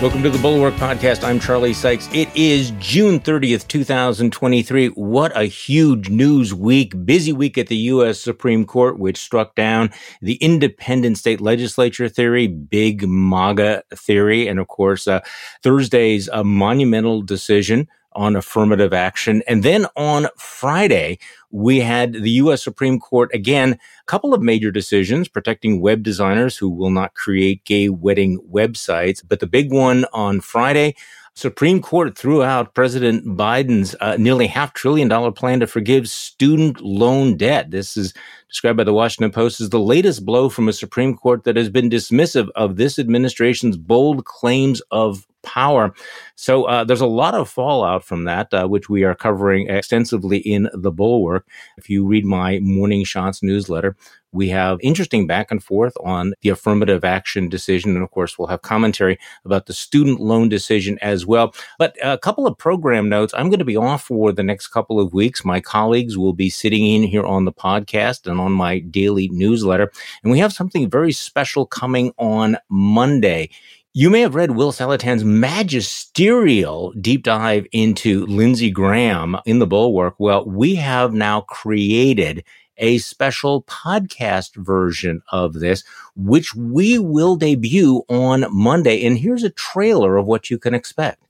Welcome 0.00 0.22
to 0.22 0.30
the 0.30 0.38
Bulwark 0.38 0.72
Podcast. 0.76 1.22
I'm 1.22 1.38
Charlie 1.38 1.74
Sykes. 1.74 2.08
It 2.14 2.34
is 2.34 2.70
June 2.78 3.20
30th, 3.20 3.68
2023. 3.68 4.86
What 4.88 5.36
a 5.36 5.44
huge 5.44 6.08
news 6.08 6.54
week. 6.54 6.94
Busy 7.04 7.34
week 7.34 7.58
at 7.58 7.66
the 7.66 7.76
U.S. 7.76 8.18
Supreme 8.18 8.64
Court, 8.64 8.98
which 8.98 9.18
struck 9.18 9.54
down 9.54 9.90
the 10.22 10.36
independent 10.36 11.18
state 11.18 11.42
legislature 11.42 12.08
theory, 12.08 12.46
big 12.46 13.06
MAGA 13.06 13.82
theory, 13.94 14.48
and 14.48 14.58
of 14.58 14.68
course, 14.68 15.06
uh, 15.06 15.20
Thursday's 15.62 16.28
a 16.28 16.44
monumental 16.44 17.20
decision 17.20 17.86
on 18.20 18.36
affirmative 18.36 18.92
action. 18.92 19.42
And 19.48 19.62
then 19.62 19.86
on 19.96 20.26
Friday, 20.36 21.18
we 21.50 21.80
had 21.80 22.12
the 22.12 22.30
U.S. 22.42 22.62
Supreme 22.62 23.00
Court 23.00 23.30
again, 23.32 23.72
a 23.72 24.04
couple 24.04 24.34
of 24.34 24.42
major 24.42 24.70
decisions 24.70 25.26
protecting 25.26 25.80
web 25.80 26.02
designers 26.02 26.58
who 26.58 26.68
will 26.68 26.90
not 26.90 27.14
create 27.14 27.64
gay 27.64 27.88
wedding 27.88 28.38
websites. 28.52 29.24
But 29.26 29.40
the 29.40 29.46
big 29.46 29.72
one 29.72 30.04
on 30.12 30.40
Friday, 30.40 30.96
Supreme 31.32 31.80
Court 31.80 32.18
threw 32.18 32.42
out 32.42 32.74
President 32.74 33.24
Biden's 33.24 33.96
uh, 34.02 34.16
nearly 34.18 34.48
half 34.48 34.74
trillion 34.74 35.08
dollar 35.08 35.32
plan 35.32 35.60
to 35.60 35.66
forgive 35.66 36.06
student 36.06 36.82
loan 36.82 37.38
debt. 37.38 37.70
This 37.70 37.96
is 37.96 38.12
described 38.50 38.76
by 38.76 38.84
the 38.84 38.92
Washington 38.92 39.30
Post 39.30 39.60
as 39.60 39.70
the 39.70 39.80
latest 39.80 40.26
blow 40.26 40.48
from 40.48 40.68
a 40.68 40.72
Supreme 40.72 41.16
Court 41.16 41.44
that 41.44 41.56
has 41.56 41.70
been 41.70 41.88
dismissive 41.88 42.48
of 42.56 42.76
this 42.76 42.98
administration's 42.98 43.76
bold 43.76 44.24
claims 44.24 44.82
of 44.90 45.26
power. 45.42 45.94
So 46.34 46.64
uh, 46.64 46.84
there's 46.84 47.00
a 47.00 47.06
lot 47.06 47.34
of 47.34 47.48
fallout 47.48 48.04
from 48.04 48.24
that, 48.24 48.52
uh, 48.52 48.66
which 48.66 48.88
we 48.88 49.04
are 49.04 49.14
covering 49.14 49.68
extensively 49.68 50.38
in 50.38 50.68
the 50.72 50.90
Bulwark. 50.90 51.46
If 51.76 51.88
you 51.88 52.06
read 52.06 52.24
my 52.24 52.58
Morning 52.60 53.04
Shots 53.04 53.42
newsletter, 53.42 53.96
we 54.32 54.48
have 54.50 54.78
interesting 54.80 55.26
back 55.26 55.50
and 55.50 55.62
forth 55.62 55.92
on 56.04 56.34
the 56.42 56.50
affirmative 56.50 57.04
action 57.04 57.48
decision. 57.48 57.94
And 57.94 58.02
of 58.02 58.10
course, 58.10 58.38
we'll 58.38 58.48
have 58.48 58.62
commentary 58.62 59.18
about 59.44 59.66
the 59.66 59.72
student 59.72 60.20
loan 60.20 60.48
decision 60.48 60.98
as 61.02 61.26
well. 61.26 61.52
But 61.78 61.96
a 62.02 62.16
couple 62.16 62.46
of 62.46 62.56
program 62.56 63.08
notes. 63.08 63.34
I'm 63.36 63.48
going 63.50 63.58
to 63.58 63.64
be 63.64 63.76
off 63.76 64.04
for 64.04 64.32
the 64.32 64.44
next 64.44 64.68
couple 64.68 65.00
of 65.00 65.12
weeks. 65.12 65.44
My 65.44 65.60
colleagues 65.60 66.16
will 66.16 66.32
be 66.32 66.48
sitting 66.48 66.86
in 66.86 67.02
here 67.02 67.24
on 67.24 67.44
the 67.44 67.52
podcast 67.52 68.26
and 68.30 68.39
on 68.40 68.52
my 68.52 68.80
daily 68.80 69.28
newsletter. 69.28 69.92
And 70.22 70.32
we 70.32 70.38
have 70.40 70.52
something 70.52 70.90
very 70.90 71.12
special 71.12 71.66
coming 71.66 72.12
on 72.18 72.56
Monday. 72.68 73.50
You 73.92 74.08
may 74.08 74.20
have 74.20 74.36
read 74.36 74.52
Will 74.52 74.72
Saletan's 74.72 75.24
magisterial 75.24 76.92
deep 76.92 77.24
dive 77.24 77.66
into 77.72 78.24
Lindsey 78.26 78.70
Graham 78.70 79.36
in 79.46 79.58
the 79.58 79.66
Bulwark. 79.66 80.14
Well, 80.18 80.44
we 80.46 80.76
have 80.76 81.12
now 81.12 81.40
created 81.42 82.44
a 82.80 82.98
special 82.98 83.62
podcast 83.64 84.56
version 84.56 85.22
of 85.30 85.54
this, 85.54 85.84
which 86.16 86.54
we 86.54 86.98
will 86.98 87.36
debut 87.36 88.02
on 88.08 88.46
Monday. 88.50 89.04
And 89.04 89.18
here's 89.18 89.42
a 89.42 89.50
trailer 89.50 90.16
of 90.16 90.26
what 90.26 90.50
you 90.50 90.58
can 90.58 90.72
expect. 90.72 91.22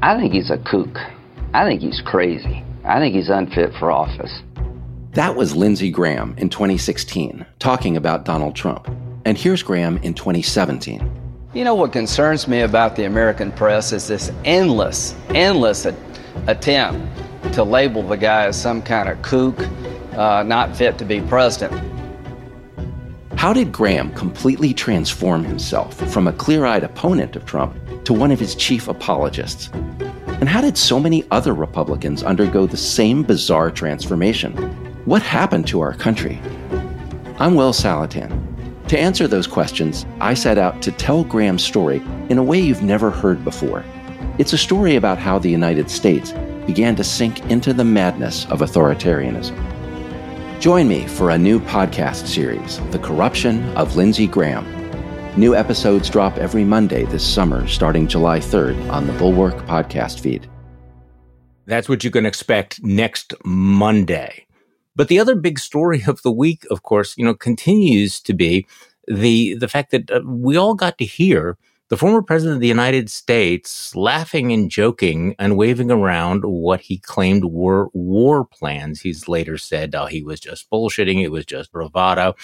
I 0.00 0.16
think 0.16 0.32
he's 0.32 0.50
a 0.50 0.58
kook. 0.58 0.96
I 1.52 1.66
think 1.66 1.80
he's 1.80 2.00
crazy. 2.06 2.64
I 2.88 2.98
think 3.00 3.14
he's 3.14 3.28
unfit 3.28 3.74
for 3.78 3.92
office. 3.92 4.32
That 5.12 5.36
was 5.36 5.54
Lindsey 5.54 5.90
Graham 5.90 6.34
in 6.38 6.48
2016 6.48 7.44
talking 7.58 7.98
about 7.98 8.24
Donald 8.24 8.56
Trump. 8.56 8.88
And 9.26 9.36
here's 9.36 9.62
Graham 9.62 9.98
in 9.98 10.14
2017. 10.14 11.10
You 11.52 11.64
know 11.64 11.74
what 11.74 11.92
concerns 11.92 12.48
me 12.48 12.62
about 12.62 12.96
the 12.96 13.04
American 13.04 13.52
press 13.52 13.92
is 13.92 14.08
this 14.08 14.32
endless, 14.46 15.14
endless 15.30 15.84
a- 15.84 15.94
attempt 16.46 17.06
to 17.52 17.62
label 17.62 18.02
the 18.02 18.16
guy 18.16 18.46
as 18.46 18.58
some 18.58 18.80
kind 18.80 19.10
of 19.10 19.20
kook, 19.20 19.60
uh, 20.16 20.42
not 20.44 20.74
fit 20.74 20.96
to 20.96 21.04
be 21.04 21.20
president. 21.20 21.78
How 23.36 23.52
did 23.52 23.70
Graham 23.70 24.14
completely 24.14 24.72
transform 24.72 25.44
himself 25.44 25.94
from 26.10 26.26
a 26.26 26.32
clear 26.32 26.64
eyed 26.64 26.84
opponent 26.84 27.36
of 27.36 27.44
Trump 27.44 27.76
to 28.04 28.14
one 28.14 28.30
of 28.30 28.40
his 28.40 28.54
chief 28.54 28.88
apologists? 28.88 29.70
And 30.40 30.48
how 30.48 30.60
did 30.60 30.78
so 30.78 31.00
many 31.00 31.24
other 31.32 31.52
Republicans 31.52 32.22
undergo 32.22 32.64
the 32.64 32.76
same 32.76 33.24
bizarre 33.24 33.72
transformation? 33.72 34.56
What 35.04 35.20
happened 35.20 35.66
to 35.66 35.80
our 35.80 35.94
country? 35.94 36.40
I'm 37.40 37.56
Will 37.56 37.72
Saletan. 37.72 38.86
To 38.86 38.98
answer 38.98 39.26
those 39.26 39.48
questions, 39.48 40.06
I 40.20 40.34
set 40.34 40.56
out 40.56 40.80
to 40.82 40.92
tell 40.92 41.24
Graham's 41.24 41.64
story 41.64 42.00
in 42.28 42.38
a 42.38 42.42
way 42.42 42.60
you've 42.60 42.84
never 42.84 43.10
heard 43.10 43.42
before. 43.42 43.84
It's 44.38 44.52
a 44.52 44.58
story 44.58 44.94
about 44.94 45.18
how 45.18 45.40
the 45.40 45.50
United 45.50 45.90
States 45.90 46.32
began 46.66 46.94
to 46.94 47.04
sink 47.04 47.44
into 47.50 47.74
the 47.74 47.84
madness 47.84 48.46
of 48.46 48.60
authoritarianism. 48.60 49.58
Join 50.60 50.86
me 50.86 51.08
for 51.08 51.30
a 51.30 51.38
new 51.38 51.58
podcast 51.58 52.28
series, 52.28 52.78
The 52.92 53.00
Corruption 53.00 53.68
of 53.76 53.96
Lindsey 53.96 54.28
Graham. 54.28 54.77
New 55.38 55.54
episodes 55.54 56.10
drop 56.10 56.36
every 56.36 56.64
Monday 56.64 57.04
this 57.04 57.24
summer, 57.24 57.68
starting 57.68 58.08
July 58.08 58.40
3rd 58.40 58.90
on 58.90 59.06
the 59.06 59.12
Bulwark 59.12 59.54
podcast 59.68 60.18
feed. 60.18 60.50
That's 61.64 61.88
what 61.88 62.02
you 62.02 62.10
can 62.10 62.26
expect 62.26 62.82
next 62.82 63.34
Monday. 63.44 64.48
But 64.96 65.06
the 65.06 65.20
other 65.20 65.36
big 65.36 65.60
story 65.60 66.02
of 66.08 66.20
the 66.22 66.32
week, 66.32 66.66
of 66.72 66.82
course, 66.82 67.16
you 67.16 67.24
know, 67.24 67.34
continues 67.34 68.20
to 68.22 68.34
be 68.34 68.66
the 69.06 69.54
the 69.54 69.68
fact 69.68 69.92
that 69.92 70.10
uh, 70.10 70.22
we 70.26 70.56
all 70.56 70.74
got 70.74 70.98
to 70.98 71.04
hear 71.04 71.56
the 71.88 71.96
former 71.96 72.22
president 72.22 72.56
of 72.56 72.60
the 72.60 72.68
United 72.68 73.10
States 73.10 73.94
laughing 73.96 74.52
and 74.52 74.70
joking 74.70 75.34
and 75.38 75.56
waving 75.56 75.90
around 75.90 76.44
what 76.44 76.82
he 76.82 76.98
claimed 76.98 77.44
were 77.46 77.88
war 77.94 78.44
plans. 78.44 79.00
He's 79.00 79.28
later 79.28 79.56
said 79.56 79.94
oh, 79.94 80.06
he 80.06 80.22
was 80.22 80.40
just 80.40 80.70
bullshitting. 80.70 81.22
It 81.22 81.30
was 81.30 81.46
just 81.46 81.72
bravado. 81.72 82.34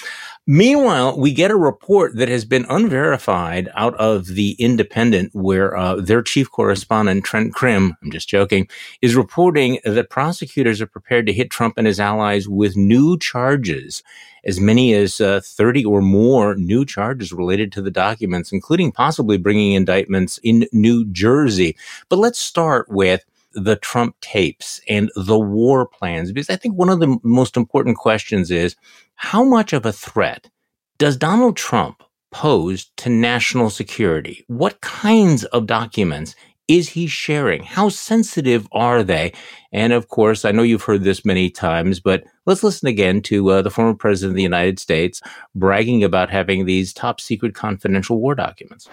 Meanwhile, 0.47 1.19
we 1.19 1.33
get 1.33 1.50
a 1.50 1.56
report 1.56 2.16
that 2.16 2.28
has 2.28 2.44
been 2.44 2.66
unverified 2.69 3.69
out 3.75 3.94
of 3.97 4.27
the 4.27 4.53
Independent, 4.59 5.34
where 5.34 5.77
uh, 5.77 5.97
their 5.97 6.22
chief 6.22 6.50
correspondent, 6.50 7.25
Trent 7.25 7.54
Crimm, 7.54 7.97
I'm 8.03 8.10
just 8.10 8.28
joking, 8.28 8.69
is 9.03 9.15
reporting 9.15 9.78
that 9.84 10.10
prosecutors 10.10 10.81
are 10.81 10.87
prepared 10.87 11.27
to 11.27 11.33
hit 11.33 11.50
Trump 11.50 11.75
and 11.77 11.87
his 11.87 12.00
allies 12.00 12.49
with 12.49 12.77
new 12.77 13.19
charges 13.19 14.03
as 14.44 14.60
many 14.60 14.94
as 14.94 15.21
uh, 15.21 15.41
30 15.43 15.84
or 15.84 16.03
more 16.03 16.55
new 16.55 16.84
charges 16.84 17.32
related 17.32 17.72
to 17.72 17.82
the 17.82 17.91
documents, 17.91 18.53
including 18.53 18.93
possibly 18.93 19.37
bringing 19.37 19.72
indictments 19.72 20.38
in 20.43 20.66
New 20.72 21.06
Jersey. 21.06 21.77
But 22.09 22.19
let's 22.19 22.38
start 22.38 22.88
with 22.88 23.25
the 23.53 23.77
Trump 23.77 24.16
tapes 24.21 24.81
and 24.88 25.10
the 25.15 25.38
war 25.38 25.87
plans, 25.87 26.33
because 26.33 26.50
I 26.50 26.56
think 26.56 26.77
one 26.77 26.88
of 26.91 27.00
the 27.00 27.19
most 27.22 27.56
important 27.56 27.97
questions 27.97 28.50
is 28.50 28.77
how 29.15 29.44
much 29.44 29.72
of 29.72 29.87
a 29.87 29.93
threat 29.93 30.50
does 30.99 31.16
Donald 31.16 31.56
Trump 31.56 32.03
pose 32.33 32.91
to 32.97 33.09
national 33.09 33.71
security? 33.71 34.44
What 34.49 34.81
kinds 34.81 35.44
of 35.44 35.66
documents 35.66 36.34
is 36.69 36.91
he 36.91 37.06
sharing? 37.06 37.62
How 37.62 37.88
sensitive 37.88 38.66
are 38.72 39.02
they? 39.02 39.32
And 39.72 39.92
of 39.92 40.08
course, 40.08 40.44
I 40.44 40.52
know 40.52 40.62
you've 40.62 40.84
heard 40.84 41.04
this 41.04 41.25
many 41.25 41.50
times, 41.50 42.00
but 42.00 42.25
let's 42.47 42.62
listen 42.62 42.88
again 42.88 43.20
to 43.22 43.50
uh, 43.50 43.62
the 43.62 43.70
former 43.70 43.94
president 43.94 44.32
of 44.32 44.36
the 44.36 44.42
United 44.42 44.78
States 44.78 45.20
bragging 45.54 46.03
about 46.03 46.30
having 46.30 46.64
these 46.64 46.92
top 46.92 47.20
secret 47.20 47.54
confidential 47.54 48.20
war 48.20 48.34
documents. 48.34 48.88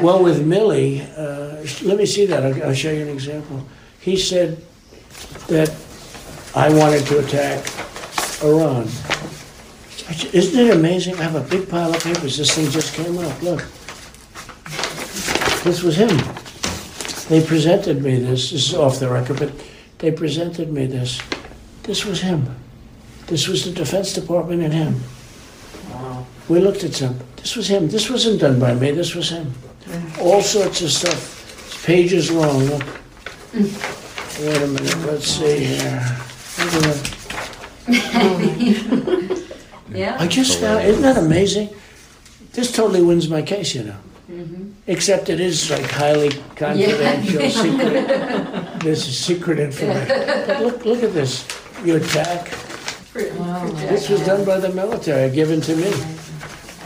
Well, 0.00 0.22
with 0.22 0.46
Milley, 0.46 1.00
uh, 1.16 1.86
let 1.86 1.96
me 1.96 2.06
see 2.06 2.26
that. 2.26 2.44
I'll, 2.44 2.68
I'll 2.68 2.74
show 2.74 2.90
you 2.90 3.02
an 3.02 3.08
example. 3.08 3.66
He 4.00 4.16
said 4.16 4.62
that 5.48 5.74
I 6.54 6.68
wanted 6.72 7.06
to 7.06 7.18
attack 7.20 7.64
Iran. 8.42 8.88
Isn't 10.32 10.60
it 10.60 10.76
amazing? 10.76 11.14
I 11.14 11.22
have 11.22 11.34
a 11.34 11.48
big 11.48 11.68
pile 11.68 11.94
of 11.94 12.02
papers. 12.02 12.36
This 12.36 12.54
thing 12.54 12.70
just 12.70 12.94
came 12.94 13.18
up. 13.18 13.42
Look. 13.42 13.60
This 15.64 15.82
was 15.82 15.96
him. 15.96 16.45
They 17.28 17.44
presented 17.44 18.02
me 18.02 18.16
this. 18.16 18.50
This 18.50 18.68
is 18.68 18.74
off 18.74 18.98
the 19.00 19.08
record, 19.08 19.38
but 19.38 19.52
they 19.98 20.10
presented 20.12 20.72
me 20.72 20.86
this. 20.86 21.20
This 21.82 22.04
was 22.04 22.20
him. 22.20 22.56
This 23.26 23.48
was 23.48 23.64
the 23.64 23.72
Defense 23.72 24.12
Department 24.12 24.62
and 24.62 24.72
him. 24.72 25.00
Wow. 25.90 26.26
We 26.48 26.60
looked 26.60 26.84
at 26.84 26.94
some. 26.94 27.18
This 27.36 27.56
was 27.56 27.68
him. 27.68 27.88
This 27.88 28.08
wasn't 28.08 28.40
done 28.40 28.60
by 28.60 28.74
me. 28.74 28.92
This 28.92 29.14
was 29.14 29.30
him. 29.30 29.52
Mm. 29.84 30.18
All 30.18 30.42
sorts 30.42 30.82
of 30.82 30.90
stuff. 30.90 31.66
It's 31.66 31.84
pages 31.84 32.30
long. 32.30 32.64
Look. 32.64 32.84
Wait 33.54 34.62
a 34.62 34.66
minute. 34.66 34.98
Let's 35.06 35.26
see 35.26 35.64
here. 35.64 36.16
Yeah. 39.96 40.16
I 40.20 40.26
just 40.26 40.60
found, 40.60 40.84
isn't 40.84 41.02
that 41.02 41.16
amazing? 41.16 41.70
This 42.52 42.70
totally 42.70 43.02
wins 43.02 43.28
my 43.28 43.40
case, 43.40 43.74
you 43.74 43.84
know. 43.84 43.96
Except 44.88 45.28
it 45.28 45.40
is 45.40 45.70
like 45.70 45.88
highly 45.90 46.30
confidential, 46.56 47.48
secret. 47.50 48.06
This 48.82 49.06
is 49.08 49.18
secret 49.18 49.58
information. 49.58 50.08
But 50.46 50.62
look, 50.62 50.84
look 50.84 51.02
at 51.02 51.12
this. 51.14 51.46
Your 51.84 51.98
attack. 51.98 52.50
This 53.14 54.08
was 54.08 54.24
done 54.26 54.44
by 54.44 54.58
the 54.58 54.68
military, 54.72 55.30
given 55.30 55.60
to 55.62 55.76
me. 55.76 55.90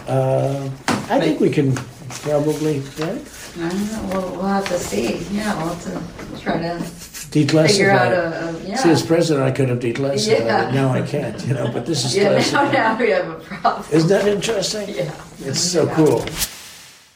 Uh, 0.07 0.69
I 1.09 1.21
think 1.21 1.41
we 1.41 1.51
can 1.51 1.75
probably, 1.75 2.81
right? 2.99 3.21
I 3.59 3.69
don't 3.69 3.93
know, 3.93 4.09
we'll, 4.13 4.31
we'll 4.33 4.47
have 4.47 4.69
to 4.69 4.79
see, 4.79 5.19
yeah, 5.35 5.57
we'll 5.59 5.75
have 5.75 5.83
to 6.37 6.41
try 6.41 6.59
to 6.59 6.79
Declassify. 6.79 7.67
figure 7.69 7.91
out 7.91 8.13
it. 8.13 8.19
a, 8.19 8.49
a, 8.49 8.69
yeah. 8.69 8.77
See, 8.77 8.91
as 8.91 9.03
president, 9.05 9.47
I 9.47 9.51
could 9.51 9.69
have 9.69 9.81
declassified 9.81 10.27
Yeah. 10.47 10.69
it. 10.69 10.75
Now 10.75 10.91
I 10.91 11.03
can't, 11.03 11.45
you 11.47 11.55
know, 11.55 11.71
but 11.73 11.85
this 11.87 12.05
is 12.05 12.17
Yeah, 12.17 12.25
now, 12.25 12.31
classified. 12.35 12.73
now 12.73 12.99
we 12.99 13.11
have 13.11 13.29
a 13.29 13.35
problem. 13.41 13.85
Isn't 13.93 14.09
that 14.09 14.27
interesting? 14.29 14.89
Yeah. 14.95 15.13
It's 15.41 15.61
so 15.61 15.87
cool. 15.89 16.25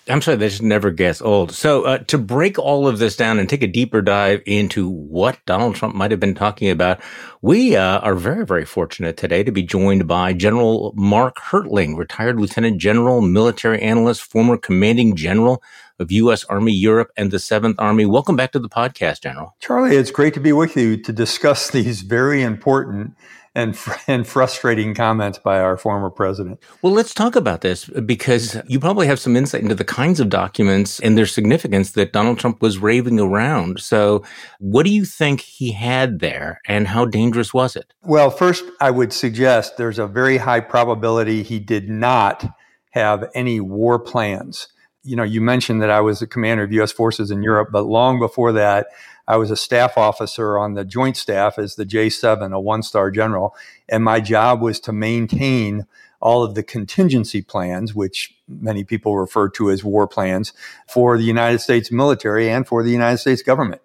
I'm 0.06 0.20
sorry, 0.20 0.36
this 0.36 0.60
never 0.60 0.90
gets 0.90 1.22
old. 1.22 1.52
So, 1.52 1.84
uh, 1.84 1.98
to 1.98 2.18
break 2.18 2.58
all 2.58 2.86
of 2.86 2.98
this 2.98 3.16
down 3.16 3.38
and 3.38 3.48
take 3.48 3.62
a 3.62 3.66
deeper 3.66 4.02
dive 4.02 4.42
into 4.44 4.86
what 4.86 5.38
Donald 5.46 5.76
Trump 5.76 5.94
might 5.94 6.10
have 6.10 6.20
been 6.20 6.34
talking 6.34 6.68
about, 6.68 7.00
we 7.40 7.74
uh, 7.74 8.00
are 8.00 8.14
very, 8.14 8.44
very 8.44 8.66
fortunate 8.66 9.16
today 9.16 9.42
to 9.42 9.50
be 9.50 9.62
joined 9.62 10.06
by 10.06 10.34
General 10.34 10.92
Mark 10.94 11.36
Hertling, 11.36 11.96
retired 11.96 12.38
Lieutenant 12.38 12.78
General, 12.78 13.22
military 13.22 13.80
analyst, 13.80 14.22
former 14.22 14.58
commanding 14.58 15.16
general 15.16 15.62
of 15.98 16.12
U.S. 16.12 16.44
Army 16.44 16.72
Europe 16.72 17.10
and 17.16 17.30
the 17.30 17.38
Seventh 17.38 17.76
Army. 17.78 18.04
Welcome 18.04 18.36
back 18.36 18.52
to 18.52 18.58
the 18.58 18.68
podcast, 18.68 19.22
General. 19.22 19.56
Charlie, 19.60 19.96
it's 19.96 20.10
great 20.10 20.34
to 20.34 20.40
be 20.40 20.52
with 20.52 20.76
you 20.76 20.98
to 20.98 21.12
discuss 21.14 21.70
these 21.70 22.02
very 22.02 22.42
important 22.42 23.14
and, 23.54 23.78
and 24.08 24.26
frustrating 24.26 24.94
comments 24.94 25.38
by 25.38 25.60
our 25.60 25.76
former 25.76 26.10
president. 26.10 26.62
Well, 26.82 26.92
let's 26.92 27.14
talk 27.14 27.36
about 27.36 27.60
this 27.60 27.86
because 27.86 28.56
you 28.66 28.80
probably 28.80 29.06
have 29.06 29.18
some 29.18 29.36
insight 29.36 29.62
into 29.62 29.74
the 29.74 29.84
kinds 29.84 30.20
of 30.20 30.28
documents 30.28 31.00
and 31.00 31.16
their 31.16 31.26
significance 31.26 31.92
that 31.92 32.12
Donald 32.12 32.38
Trump 32.38 32.60
was 32.60 32.78
raving 32.78 33.20
around. 33.20 33.80
So, 33.80 34.24
what 34.58 34.84
do 34.84 34.90
you 34.90 35.04
think 35.04 35.40
he 35.40 35.72
had 35.72 36.20
there 36.20 36.60
and 36.66 36.88
how 36.88 37.04
dangerous 37.04 37.54
was 37.54 37.76
it? 37.76 37.92
Well, 38.02 38.30
first, 38.30 38.64
I 38.80 38.90
would 38.90 39.12
suggest 39.12 39.76
there's 39.76 39.98
a 39.98 40.06
very 40.06 40.38
high 40.38 40.60
probability 40.60 41.42
he 41.42 41.58
did 41.58 41.88
not 41.88 42.44
have 42.90 43.28
any 43.34 43.60
war 43.60 43.98
plans. 43.98 44.68
You 45.02 45.16
know, 45.16 45.22
you 45.22 45.40
mentioned 45.40 45.82
that 45.82 45.90
I 45.90 46.00
was 46.00 46.20
the 46.20 46.26
commander 46.26 46.62
of 46.62 46.72
U.S. 46.72 46.92
forces 46.92 47.30
in 47.30 47.42
Europe, 47.42 47.68
but 47.70 47.82
long 47.82 48.18
before 48.18 48.52
that, 48.52 48.86
I 49.26 49.36
was 49.36 49.50
a 49.50 49.56
staff 49.56 49.96
officer 49.96 50.58
on 50.58 50.74
the 50.74 50.84
joint 50.84 51.16
staff 51.16 51.58
as 51.58 51.76
the 51.76 51.86
J7, 51.86 52.52
a 52.52 52.60
one 52.60 52.82
star 52.82 53.10
general. 53.10 53.54
And 53.88 54.04
my 54.04 54.20
job 54.20 54.60
was 54.60 54.80
to 54.80 54.92
maintain 54.92 55.86
all 56.20 56.42
of 56.42 56.54
the 56.54 56.62
contingency 56.62 57.42
plans, 57.42 57.94
which 57.94 58.34
many 58.48 58.84
people 58.84 59.16
refer 59.16 59.48
to 59.50 59.70
as 59.70 59.84
war 59.84 60.06
plans 60.06 60.52
for 60.88 61.16
the 61.18 61.24
United 61.24 61.60
States 61.60 61.90
military 61.92 62.50
and 62.50 62.66
for 62.66 62.82
the 62.82 62.90
United 62.90 63.18
States 63.18 63.42
government. 63.42 63.82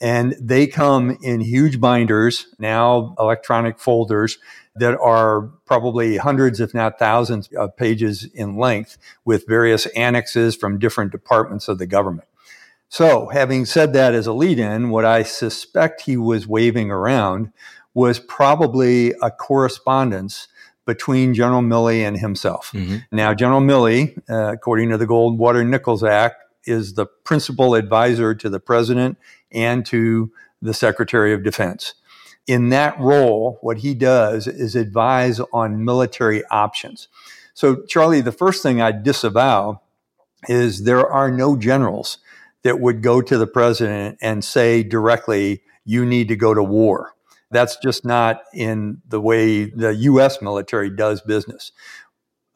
And 0.00 0.34
they 0.40 0.66
come 0.66 1.16
in 1.22 1.40
huge 1.40 1.80
binders, 1.80 2.48
now 2.58 3.14
electronic 3.18 3.78
folders 3.78 4.38
that 4.74 4.98
are 4.98 5.42
probably 5.66 6.16
hundreds, 6.16 6.60
if 6.60 6.74
not 6.74 6.98
thousands 6.98 7.48
of 7.56 7.76
pages 7.76 8.24
in 8.34 8.56
length 8.56 8.96
with 9.24 9.46
various 9.46 9.86
annexes 9.86 10.56
from 10.56 10.78
different 10.78 11.12
departments 11.12 11.68
of 11.68 11.78
the 11.78 11.86
government. 11.86 12.26
So, 12.92 13.28
having 13.28 13.64
said 13.64 13.94
that 13.94 14.12
as 14.12 14.26
a 14.26 14.34
lead 14.34 14.58
in, 14.58 14.90
what 14.90 15.06
I 15.06 15.22
suspect 15.22 16.02
he 16.02 16.18
was 16.18 16.46
waving 16.46 16.90
around 16.90 17.50
was 17.94 18.18
probably 18.18 19.14
a 19.22 19.30
correspondence 19.30 20.46
between 20.84 21.32
General 21.32 21.62
Milley 21.62 22.06
and 22.06 22.18
himself. 22.18 22.70
Mm-hmm. 22.74 22.96
Now, 23.10 23.32
General 23.32 23.62
Milley, 23.62 24.20
uh, 24.28 24.52
according 24.52 24.90
to 24.90 24.98
the 24.98 25.06
Goldwater 25.06 25.66
Nichols 25.66 26.04
Act, 26.04 26.44
is 26.66 26.92
the 26.92 27.06
principal 27.06 27.74
advisor 27.74 28.34
to 28.34 28.50
the 28.50 28.60
president 28.60 29.16
and 29.50 29.86
to 29.86 30.30
the 30.60 30.74
Secretary 30.74 31.32
of 31.32 31.42
Defense. 31.42 31.94
In 32.46 32.68
that 32.68 33.00
role, 33.00 33.56
what 33.62 33.78
he 33.78 33.94
does 33.94 34.46
is 34.46 34.76
advise 34.76 35.40
on 35.50 35.82
military 35.82 36.44
options. 36.50 37.08
So, 37.54 37.86
Charlie, 37.86 38.20
the 38.20 38.32
first 38.32 38.62
thing 38.62 38.82
I 38.82 38.92
disavow 38.92 39.80
is 40.46 40.84
there 40.84 41.08
are 41.08 41.30
no 41.30 41.56
generals 41.56 42.18
that 42.64 42.80
would 42.80 43.02
go 43.02 43.20
to 43.20 43.38
the 43.38 43.46
president 43.46 44.18
and 44.22 44.44
say 44.44 44.82
directly, 44.82 45.62
you 45.84 46.04
need 46.04 46.28
to 46.28 46.36
go 46.36 46.54
to 46.54 46.62
war. 46.62 47.14
That's 47.50 47.76
just 47.76 48.04
not 48.04 48.42
in 48.54 49.02
the 49.06 49.20
way 49.20 49.66
the 49.66 49.94
U.S. 49.94 50.40
military 50.40 50.88
does 50.88 51.20
business, 51.20 51.72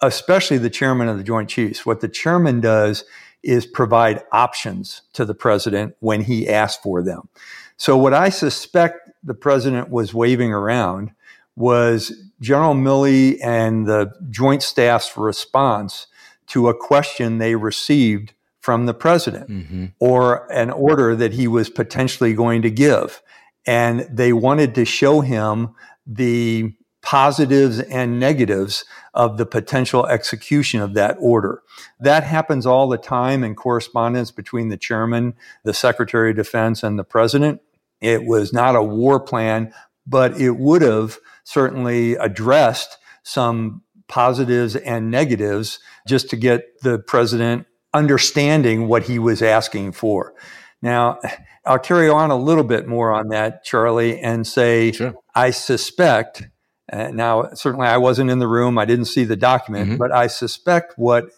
especially 0.00 0.58
the 0.58 0.70
chairman 0.70 1.08
of 1.08 1.18
the 1.18 1.24
Joint 1.24 1.50
Chiefs. 1.50 1.84
What 1.84 2.00
the 2.00 2.08
chairman 2.08 2.60
does 2.60 3.04
is 3.42 3.66
provide 3.66 4.24
options 4.32 5.02
to 5.12 5.24
the 5.24 5.34
president 5.34 5.94
when 6.00 6.22
he 6.22 6.48
asks 6.48 6.82
for 6.82 7.02
them. 7.02 7.28
So, 7.76 7.96
what 7.96 8.14
I 8.14 8.30
suspect 8.30 9.10
the 9.22 9.34
president 9.34 9.90
was 9.90 10.14
waving 10.14 10.52
around 10.52 11.12
was 11.56 12.12
General 12.40 12.74
Milley 12.74 13.38
and 13.42 13.86
the 13.86 14.12
Joint 14.30 14.62
Staff's 14.62 15.16
response 15.16 16.06
to 16.48 16.68
a 16.68 16.74
question 16.74 17.38
they 17.38 17.54
received 17.54 18.32
from 18.66 18.86
the 18.86 18.94
president 18.94 19.48
mm-hmm. 19.48 19.86
or 20.00 20.52
an 20.52 20.70
order 20.70 21.14
that 21.14 21.32
he 21.32 21.46
was 21.46 21.70
potentially 21.70 22.34
going 22.34 22.62
to 22.62 22.68
give. 22.68 23.22
And 23.64 24.00
they 24.10 24.32
wanted 24.32 24.74
to 24.74 24.84
show 24.84 25.20
him 25.20 25.68
the 26.04 26.74
positives 27.00 27.78
and 27.78 28.18
negatives 28.18 28.84
of 29.14 29.38
the 29.38 29.46
potential 29.46 30.04
execution 30.08 30.80
of 30.80 30.94
that 30.94 31.16
order. 31.20 31.62
That 32.00 32.24
happens 32.24 32.66
all 32.66 32.88
the 32.88 32.98
time 32.98 33.44
in 33.44 33.54
correspondence 33.54 34.32
between 34.32 34.68
the 34.68 34.76
chairman, 34.76 35.34
the 35.62 35.72
secretary 35.72 36.30
of 36.30 36.36
defense, 36.36 36.82
and 36.82 36.98
the 36.98 37.04
president. 37.04 37.60
It 38.00 38.24
was 38.24 38.52
not 38.52 38.74
a 38.74 38.82
war 38.82 39.20
plan, 39.20 39.72
but 40.08 40.40
it 40.40 40.56
would 40.56 40.82
have 40.82 41.18
certainly 41.44 42.14
addressed 42.14 42.98
some 43.22 43.82
positives 44.08 44.74
and 44.74 45.08
negatives 45.08 45.78
just 46.08 46.28
to 46.30 46.36
get 46.36 46.80
the 46.82 46.98
president 46.98 47.68
understanding 47.96 48.88
what 48.88 49.04
he 49.04 49.18
was 49.18 49.42
asking 49.42 49.92
for. 49.92 50.34
Now, 50.82 51.18
I'll 51.64 51.78
carry 51.78 52.08
on 52.08 52.30
a 52.30 52.36
little 52.36 52.64
bit 52.64 52.86
more 52.86 53.12
on 53.12 53.28
that, 53.28 53.64
Charlie, 53.64 54.20
and 54.20 54.46
say 54.46 54.92
sure. 54.92 55.14
I 55.34 55.50
suspect. 55.50 56.48
Uh, 56.92 57.08
now, 57.08 57.50
certainly, 57.54 57.88
I 57.88 57.96
wasn't 57.96 58.30
in 58.30 58.38
the 58.38 58.46
room; 58.46 58.78
I 58.78 58.84
didn't 58.84 59.06
see 59.06 59.24
the 59.24 59.36
document, 59.36 59.88
mm-hmm. 59.88 59.96
but 59.96 60.12
I 60.12 60.28
suspect 60.28 60.94
what 60.96 61.30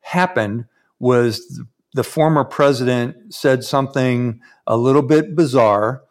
happened 0.00 0.66
was 1.00 1.60
the 1.94 2.04
former 2.04 2.44
president 2.44 3.34
said 3.34 3.64
something 3.64 4.40
a 4.66 4.76
little 4.76 5.02
bit 5.02 5.34
bizarre, 5.34 6.02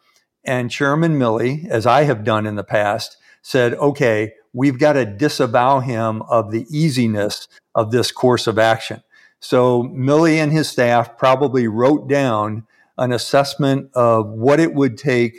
and 0.44 0.70
Chairman 0.70 1.18
Milley, 1.18 1.66
as 1.68 1.86
I 1.86 2.04
have 2.04 2.24
done 2.24 2.46
in 2.46 2.56
the 2.56 2.64
past, 2.64 3.16
said, 3.40 3.74
"Okay, 3.74 4.34
we've 4.52 4.78
got 4.78 4.94
to 4.94 5.06
disavow 5.06 5.80
him 5.80 6.20
of 6.22 6.50
the 6.50 6.66
easiness 6.68 7.48
of 7.74 7.92
this 7.92 8.12
course 8.12 8.46
of 8.46 8.58
action." 8.58 9.02
So 9.44 9.82
Milley 9.82 10.36
and 10.36 10.50
his 10.50 10.70
staff 10.70 11.18
probably 11.18 11.68
wrote 11.68 12.08
down 12.08 12.66
an 12.96 13.12
assessment 13.12 13.90
of 13.94 14.26
what 14.26 14.58
it 14.58 14.72
would 14.72 14.96
take 14.96 15.36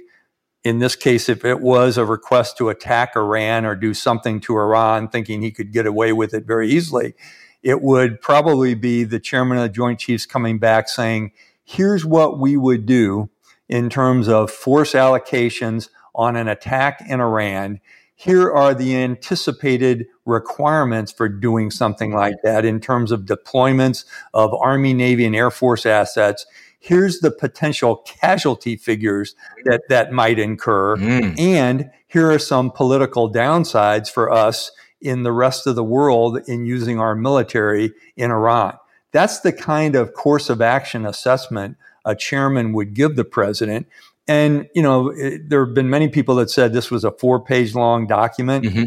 in 0.63 0.77
this 0.77 0.95
case, 0.95 1.27
if 1.27 1.43
it 1.43 1.59
was 1.59 1.97
a 1.97 2.05
request 2.05 2.57
to 2.57 2.69
attack 2.69 3.15
Iran 3.15 3.65
or 3.65 3.75
do 3.75 3.95
something 3.95 4.39
to 4.41 4.57
Iran, 4.57 5.07
thinking 5.09 5.41
he 5.41 5.51
could 5.51 5.71
get 5.73 5.87
away 5.87 6.13
with 6.13 6.35
it 6.35 6.45
very 6.45 6.69
easily, 6.69 7.15
it 7.63 7.81
would 7.81 8.21
probably 8.21 8.75
be 8.75 9.03
the 9.03 9.19
chairman 9.19 9.57
of 9.57 9.63
the 9.63 9.69
Joint 9.69 9.99
Chiefs 9.99 10.27
coming 10.27 10.59
back 10.59 10.87
saying, 10.87 11.31
here's 11.63 12.05
what 12.05 12.39
we 12.39 12.57
would 12.57 12.85
do 12.85 13.31
in 13.67 13.89
terms 13.89 14.27
of 14.27 14.51
force 14.51 14.93
allocations 14.93 15.89
on 16.13 16.35
an 16.35 16.47
attack 16.47 17.03
in 17.07 17.21
Iran 17.21 17.79
here 18.15 18.51
are 18.51 18.73
the 18.73 18.95
anticipated 18.95 20.07
requirements 20.25 21.11
for 21.11 21.27
doing 21.27 21.69
something 21.69 22.13
like 22.13 22.35
that 22.43 22.63
in 22.63 22.79
terms 22.79 23.11
of 23.11 23.21
deployments 23.21 24.05
of 24.33 24.53
Army, 24.53 24.93
Navy, 24.93 25.25
and 25.25 25.35
Air 25.35 25.51
Force 25.51 25.85
assets. 25.85 26.45
Here's 26.79 27.19
the 27.19 27.31
potential 27.31 27.97
casualty 27.97 28.77
figures 28.77 29.35
that 29.65 29.81
that 29.89 30.13
might 30.13 30.39
incur. 30.39 30.95
Mm. 30.95 31.39
And 31.39 31.91
here 32.07 32.31
are 32.31 32.39
some 32.39 32.71
political 32.71 33.31
downsides 33.31 34.09
for 34.09 34.31
us 34.31 34.71
in 35.01 35.23
the 35.23 35.33
rest 35.33 35.67
of 35.67 35.75
the 35.75 35.83
world 35.83 36.39
in 36.47 36.65
using 36.65 36.99
our 36.99 37.15
military 37.15 37.91
in 38.15 38.31
Iran. 38.31 38.77
That's 39.11 39.41
the 39.41 39.51
kind 39.51 39.95
of 39.95 40.13
course 40.13 40.49
of 40.49 40.61
action 40.61 41.05
assessment 41.05 41.77
a 42.05 42.15
chairman 42.15 42.71
would 42.73 42.93
give 42.93 43.15
the 43.15 43.25
president. 43.25 43.87
And, 44.27 44.67
you 44.73 44.81
know, 44.81 45.09
it, 45.09 45.49
there 45.49 45.65
have 45.65 45.75
been 45.75 45.89
many 45.89 46.07
people 46.07 46.35
that 46.35 46.49
said 46.49 46.73
this 46.73 46.89
was 46.89 47.03
a 47.03 47.11
four 47.11 47.43
page 47.43 47.75
long 47.75 48.07
document. 48.07 48.65
Mm-hmm. 48.65 48.83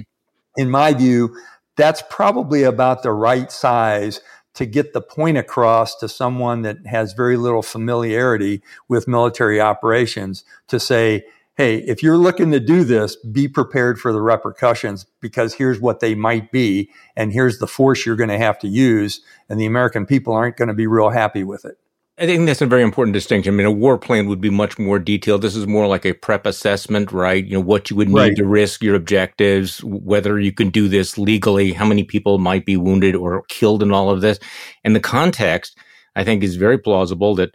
In 0.56 0.70
my 0.70 0.92
view, 0.92 1.36
that's 1.76 2.02
probably 2.10 2.64
about 2.64 3.02
the 3.02 3.12
right 3.12 3.50
size 3.52 4.20
to 4.54 4.66
get 4.66 4.92
the 4.92 5.00
point 5.00 5.38
across 5.38 5.94
to 5.94 6.08
someone 6.08 6.62
that 6.62 6.78
has 6.86 7.12
very 7.12 7.36
little 7.36 7.62
familiarity 7.62 8.60
with 8.88 9.06
military 9.06 9.60
operations 9.60 10.44
to 10.66 10.80
say, 10.80 11.24
hey, 11.56 11.76
if 11.78 12.02
you're 12.02 12.16
looking 12.16 12.50
to 12.50 12.58
do 12.58 12.82
this, 12.82 13.14
be 13.16 13.46
prepared 13.46 14.00
for 14.00 14.12
the 14.12 14.20
repercussions 14.20 15.06
because 15.20 15.54
here's 15.54 15.80
what 15.80 16.00
they 16.00 16.14
might 16.14 16.50
be, 16.50 16.90
and 17.16 17.32
here's 17.32 17.58
the 17.58 17.66
force 17.66 18.04
you're 18.04 18.16
going 18.16 18.28
to 18.28 18.38
have 18.38 18.58
to 18.58 18.68
use, 18.68 19.20
and 19.48 19.60
the 19.60 19.66
American 19.66 20.06
people 20.06 20.34
aren't 20.34 20.56
going 20.56 20.68
to 20.68 20.74
be 20.74 20.86
real 20.86 21.10
happy 21.10 21.44
with 21.44 21.64
it. 21.64 21.78
I 22.20 22.26
think 22.26 22.46
that's 22.46 22.60
a 22.60 22.66
very 22.66 22.82
important 22.82 23.14
distinction. 23.14 23.54
I 23.54 23.56
mean, 23.56 23.66
a 23.66 23.70
war 23.70 23.96
plan 23.96 24.26
would 24.26 24.40
be 24.40 24.50
much 24.50 24.76
more 24.76 24.98
detailed. 24.98 25.42
This 25.42 25.54
is 25.54 25.68
more 25.68 25.86
like 25.86 26.04
a 26.04 26.14
prep 26.14 26.46
assessment, 26.46 27.12
right? 27.12 27.44
You 27.44 27.54
know, 27.54 27.60
what 27.60 27.90
you 27.90 27.96
would 27.96 28.08
need 28.08 28.14
right. 28.14 28.36
to 28.36 28.44
risk, 28.44 28.82
your 28.82 28.96
objectives, 28.96 29.84
whether 29.84 30.40
you 30.40 30.50
can 30.50 30.70
do 30.70 30.88
this 30.88 31.16
legally, 31.16 31.72
how 31.72 31.86
many 31.86 32.02
people 32.02 32.38
might 32.38 32.66
be 32.66 32.76
wounded 32.76 33.14
or 33.14 33.42
killed 33.48 33.84
in 33.84 33.92
all 33.92 34.10
of 34.10 34.20
this. 34.20 34.40
And 34.82 34.96
the 34.96 35.00
context, 35.00 35.78
I 36.16 36.24
think, 36.24 36.42
is 36.42 36.56
very 36.56 36.78
plausible 36.78 37.36
that 37.36 37.50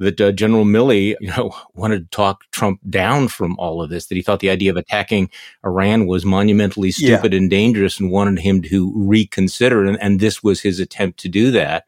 that 0.00 0.20
uh, 0.20 0.32
General 0.32 0.64
Milley, 0.64 1.14
you 1.20 1.28
know, 1.28 1.54
wanted 1.74 2.10
to 2.10 2.16
talk 2.16 2.44
Trump 2.52 2.80
down 2.88 3.26
from 3.26 3.58
all 3.58 3.82
of 3.82 3.90
this. 3.90 4.06
That 4.06 4.14
he 4.14 4.22
thought 4.22 4.40
the 4.40 4.50
idea 4.50 4.70
of 4.70 4.76
attacking 4.76 5.28
Iran 5.64 6.06
was 6.06 6.24
monumentally 6.24 6.92
stupid 6.92 7.32
yeah. 7.32 7.38
and 7.38 7.50
dangerous, 7.50 7.98
and 7.98 8.12
wanted 8.12 8.38
him 8.38 8.62
to 8.62 8.92
reconsider. 8.94 9.84
And, 9.84 10.00
and 10.00 10.20
this 10.20 10.40
was 10.40 10.60
his 10.60 10.78
attempt 10.78 11.18
to 11.20 11.28
do 11.28 11.50
that 11.50 11.84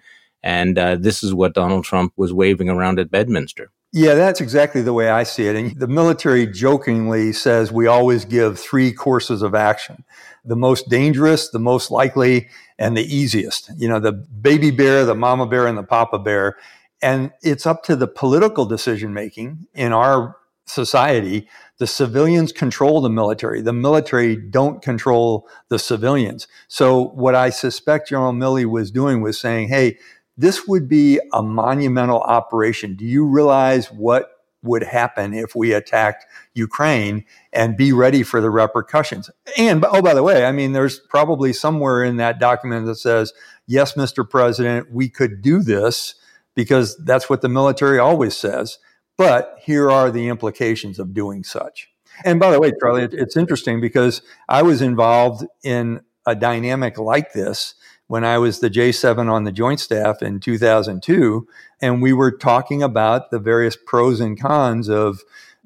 And 0.46 0.78
uh, 0.78 0.94
this 0.94 1.24
is 1.24 1.34
what 1.34 1.54
Donald 1.54 1.84
Trump 1.84 2.12
was 2.16 2.32
waving 2.32 2.68
around 2.68 3.00
at 3.00 3.10
Bedminster. 3.10 3.72
Yeah, 3.92 4.14
that's 4.14 4.40
exactly 4.40 4.80
the 4.80 4.92
way 4.92 5.10
I 5.10 5.24
see 5.24 5.48
it. 5.48 5.56
And 5.56 5.76
the 5.76 5.88
military 5.88 6.46
jokingly 6.46 7.32
says 7.32 7.72
we 7.72 7.88
always 7.88 8.24
give 8.24 8.56
three 8.56 8.92
courses 8.92 9.42
of 9.42 9.56
action 9.56 10.04
the 10.44 10.54
most 10.54 10.88
dangerous, 10.88 11.48
the 11.48 11.58
most 11.58 11.90
likely, 11.90 12.48
and 12.78 12.96
the 12.96 13.02
easiest. 13.02 13.72
You 13.76 13.88
know, 13.88 13.98
the 13.98 14.12
baby 14.12 14.70
bear, 14.70 15.04
the 15.04 15.16
mama 15.16 15.48
bear, 15.48 15.66
and 15.66 15.76
the 15.76 15.82
papa 15.82 16.20
bear. 16.20 16.56
And 17.02 17.32
it's 17.42 17.66
up 17.66 17.82
to 17.84 17.96
the 17.96 18.06
political 18.06 18.66
decision 18.66 19.12
making 19.12 19.66
in 19.74 19.92
our 19.92 20.36
society. 20.66 21.48
The 21.78 21.88
civilians 21.88 22.52
control 22.52 23.00
the 23.00 23.10
military. 23.10 23.62
The 23.62 23.72
military 23.72 24.36
don't 24.36 24.80
control 24.80 25.48
the 25.68 25.80
civilians. 25.80 26.46
So 26.68 27.08
what 27.08 27.34
I 27.34 27.50
suspect 27.50 28.08
General 28.10 28.32
Milley 28.32 28.64
was 28.64 28.92
doing 28.92 29.20
was 29.22 29.38
saying, 29.38 29.68
hey, 29.68 29.98
this 30.36 30.66
would 30.66 30.88
be 30.88 31.20
a 31.32 31.42
monumental 31.42 32.20
operation. 32.20 32.94
Do 32.94 33.04
you 33.04 33.26
realize 33.26 33.90
what 33.90 34.30
would 34.62 34.82
happen 34.82 35.32
if 35.32 35.54
we 35.54 35.72
attacked 35.72 36.26
Ukraine 36.54 37.24
and 37.52 37.76
be 37.76 37.92
ready 37.92 38.22
for 38.22 38.40
the 38.40 38.50
repercussions? 38.50 39.30
And 39.56 39.84
oh, 39.84 40.02
by 40.02 40.14
the 40.14 40.22
way, 40.22 40.44
I 40.44 40.52
mean, 40.52 40.72
there's 40.72 40.98
probably 40.98 41.52
somewhere 41.52 42.02
in 42.02 42.16
that 42.16 42.38
document 42.38 42.86
that 42.86 42.96
says, 42.96 43.32
yes, 43.66 43.94
Mr. 43.94 44.28
President, 44.28 44.90
we 44.90 45.08
could 45.08 45.40
do 45.40 45.62
this 45.62 46.14
because 46.54 46.96
that's 47.04 47.30
what 47.30 47.42
the 47.42 47.48
military 47.48 47.98
always 47.98 48.36
says. 48.36 48.78
But 49.16 49.58
here 49.62 49.90
are 49.90 50.10
the 50.10 50.28
implications 50.28 50.98
of 50.98 51.14
doing 51.14 51.44
such. 51.44 51.88
And 52.24 52.40
by 52.40 52.50
the 52.50 52.60
way, 52.60 52.72
Charlie, 52.80 53.08
it's 53.12 53.36
interesting 53.36 53.80
because 53.80 54.22
I 54.48 54.62
was 54.62 54.82
involved 54.82 55.46
in 55.62 56.00
a 56.26 56.34
dynamic 56.34 56.98
like 56.98 57.32
this 57.32 57.74
when 58.08 58.24
I 58.24 58.38
was 58.38 58.60
the 58.60 58.70
J7 58.70 59.30
on 59.30 59.44
the 59.44 59.52
Joint 59.52 59.80
Staff 59.80 60.22
in 60.22 60.40
2002. 60.40 61.46
And 61.80 62.00
we 62.00 62.12
were 62.12 62.30
talking 62.30 62.82
about 62.82 63.30
the 63.30 63.38
various 63.38 63.76
pros 63.76 64.20
and 64.20 64.40
cons 64.40 64.88
of 64.88 65.20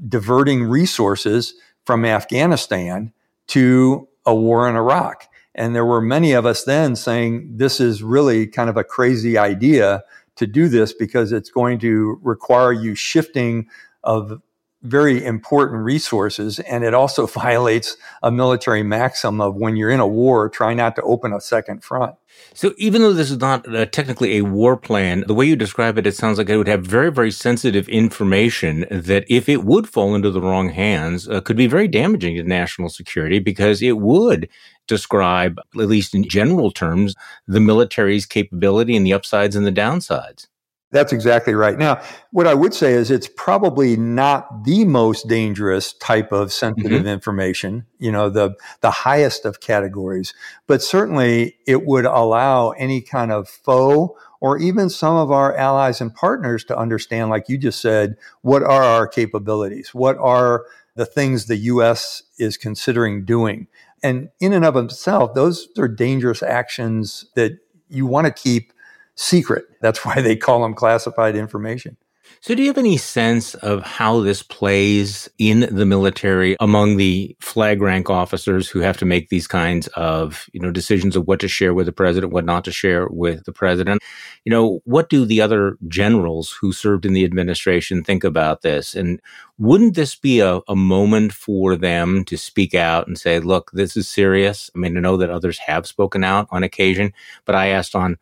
diverting 0.09 0.65
resources 0.65 1.55
from 1.85 2.05
Afghanistan 2.05 3.13
to 3.49 4.09
a 4.25 4.35
war 4.35 4.69
in 4.69 4.77
Iraq. 4.77 5.27
And 5.55 5.75
there 5.75 5.85
were 5.85 6.01
many 6.01 6.33
of 6.33 6.47
us 6.47 6.65
then 6.65 6.97
saying 6.97 7.57
this 7.57 7.81
is 7.81 8.03
really 8.03 8.47
kind 8.47 8.71
of 8.71 8.77
a 8.77 8.85
crazy 8.85 9.37
idea 9.37 10.03
to 10.37 10.47
do 10.47 10.69
this 10.69 10.93
because 10.93 11.33
it's 11.33 11.51
going 11.51 11.79
to 11.81 12.19
require 12.23 12.73
you 12.73 12.95
shifting 12.95 13.69
of 14.05 14.41
very 14.83 15.25
important 15.25 15.83
resources. 15.85 16.59
And 16.61 16.85
it 16.85 16.95
also 16.95 17.27
violates 17.41 17.97
a 18.23 18.31
military 18.31 18.83
maxim 18.83 19.41
of 19.41 19.57
when 19.57 19.77
you're 19.77 19.91
in 19.91 20.01
a 20.01 20.07
war, 20.07 20.49
try 20.49 20.75
not 20.75 20.97
to 20.97 21.03
open 21.03 21.33
a 21.33 21.41
second 21.41 21.85
front. 21.85 22.15
So 22.55 22.73
even 22.79 23.03
though 23.03 23.13
this 23.13 23.31
is 23.31 23.39
not 23.39 23.73
uh, 23.75 23.87
technically 23.87 24.39
a 24.39 24.43
war 24.43 24.77
plan, 24.77 25.25
the 25.27 25.35
way 25.35 25.47
you 25.47 25.57
describe 25.57 25.99
it, 25.99 26.07
it 26.07 26.17
sounds 26.17 26.39
like 26.39 26.49
it 26.49 26.57
would 26.57 26.69
have 26.69 26.85
very, 26.85 27.11
very 27.11 27.31
sensitive 27.31 27.89
information 27.89 28.87
that 28.91 29.25
if 29.29 29.49
it 29.49 29.65
would 29.65 29.89
fall 29.89 30.15
into 30.15 30.31
the 30.31 30.41
wrong 30.41 30.71
hands, 30.71 31.29
uh, 31.29 31.41
could 31.41 31.57
be 31.57 31.67
very 31.67 31.89
damaging 31.89 32.37
to 32.37 32.45
national 32.45 32.89
security 32.89 33.39
because 33.41 33.83
it 33.83 33.99
would 33.99 34.49
describe, 34.87 35.59
at 35.59 35.89
least 35.89 36.15
in 36.15 36.25
general 36.25 36.71
terms, 36.71 37.15
the 37.47 37.61
military's 37.61 38.27
capability 38.27 38.97
and 38.97 39.05
the 39.05 39.13
upsides 39.13 39.57
and 39.57 39.67
the 39.67 39.73
downsides. 39.73 40.47
That's 40.93 41.13
exactly 41.13 41.55
right. 41.55 41.79
Now, 41.79 42.03
what 42.33 42.49
I 42.49 42.55
would 42.55 42.75
say 42.75 42.95
is 42.95 43.13
it's 43.13 43.29
probably 43.29 43.97
not 43.97 44.65
the 44.65 44.85
most 44.85 45.29
dangerous 45.29 45.93
type 45.93 46.33
of 46.33 46.53
sensitive 46.53 47.03
mm-hmm. 47.03 47.07
information, 47.07 47.87
you 48.01 48.11
know, 48.11 48.29
the, 48.29 48.57
the 48.81 48.91
highest 48.91 49.45
of 49.45 49.61
categories, 49.61 50.35
but 50.67 50.83
certainly 50.83 51.57
it 51.67 51.87
would 51.87 52.07
allow 52.07 52.71
any 52.71 53.01
kind 53.01 53.31
of 53.31 53.49
foe 53.49 54.17
or 54.41 54.59
even 54.59 54.91
some 54.91 55.15
of 55.17 55.31
our 55.31 55.57
allies 55.57 56.01
and 56.01 56.13
partners 56.15 56.65
to 56.65 56.77
understand, 56.77 57.31
like 57.31 57.49
you 57.49 57.57
just 57.57 57.81
said, 57.81 58.17
what 58.43 58.63
are 58.63 58.83
our 58.83 59.07
capabilities? 59.07 59.95
What 59.95 60.17
are 60.19 60.65
the 60.97 61.07
things 61.07 61.47
the 61.47 61.57
U.S. 61.57 62.25
is 62.39 62.57
considering 62.57 63.25
doing? 63.25 63.69
And 64.03 64.31
in 64.41 64.53
and 64.53 64.65
of 64.65 64.77
itself, 64.77 65.35
those 65.35 65.69
are 65.79 65.89
dangerous 65.89 66.43
actions 66.43 67.27
that 67.37 67.59
you 67.89 68.07
want 68.07 68.27
to 68.27 68.33
keep 68.33 68.73
secret. 69.21 69.67
That's 69.81 70.05
why 70.05 70.21
they 70.21 70.37
call 70.37 70.63
them 70.63 70.75
classified 70.75 71.37
information. 71.37 71.97
So, 72.43 72.55
do 72.55 72.63
you 72.63 72.69
have 72.69 72.79
any 72.79 72.97
sense 72.97 73.55
of 73.57 73.83
how 73.83 74.21
this 74.21 74.43
plays 74.43 75.29
in 75.39 75.69
the 75.75 75.85
military 75.85 76.57
among 76.61 76.97
the 76.97 77.37
flag 77.41 77.83
rank 77.83 78.09
officers 78.09 78.69
who 78.69 78.79
have 78.81 78.97
to 78.99 79.05
make 79.05 79.29
these 79.29 79.47
kinds 79.47 79.89
of, 79.89 80.47
you 80.53 80.61
know, 80.61 80.71
decisions 80.71 81.17
of 81.17 81.27
what 81.27 81.41
to 81.41 81.49
share 81.49 81.75
with 81.75 81.87
the 81.87 81.93
president, 81.93 82.33
what 82.33 82.45
not 82.45 82.65
to 82.65 82.73
share 82.73 83.09
with 83.09 83.45
the 83.45 83.53
president? 83.53 84.01
You 84.45 84.51
know, 84.51 84.81
what 84.85 85.11
do 85.11 85.27
the 85.27 85.43
other 85.43 85.77
generals 85.89 86.53
who 86.53 86.73
served 86.73 87.05
in 87.05 87.13
the 87.13 87.25
administration 87.25 88.05
think 88.05 88.25
about 88.25 88.63
this? 88.63 88.95
And 88.95 89.21
wouldn't 89.59 89.95
this 89.95 90.15
be 90.15 90.41
a, 90.41 90.61
a 90.69 90.77
moment 90.77 91.33
for 91.33 91.77
them 91.77 92.25
to 92.25 92.39
speak 92.39 92.75
out 92.75 93.07
and 93.07 93.19
say, 93.19 93.41
look, 93.41 93.71
this 93.75 93.97
is 93.97 94.09
serious? 94.09 94.71
I 94.75 94.79
mean, 94.79 94.97
I 94.97 95.01
know 95.01 95.19
that 95.19 95.31
others 95.31 95.59
have 95.59 95.87
spoken 95.87 96.25
out 96.25 96.47
on 96.51 96.63
occasion, 96.63 97.13
but 97.45 97.55
I 97.55 97.67
asked 97.67 97.95
on 97.95 98.17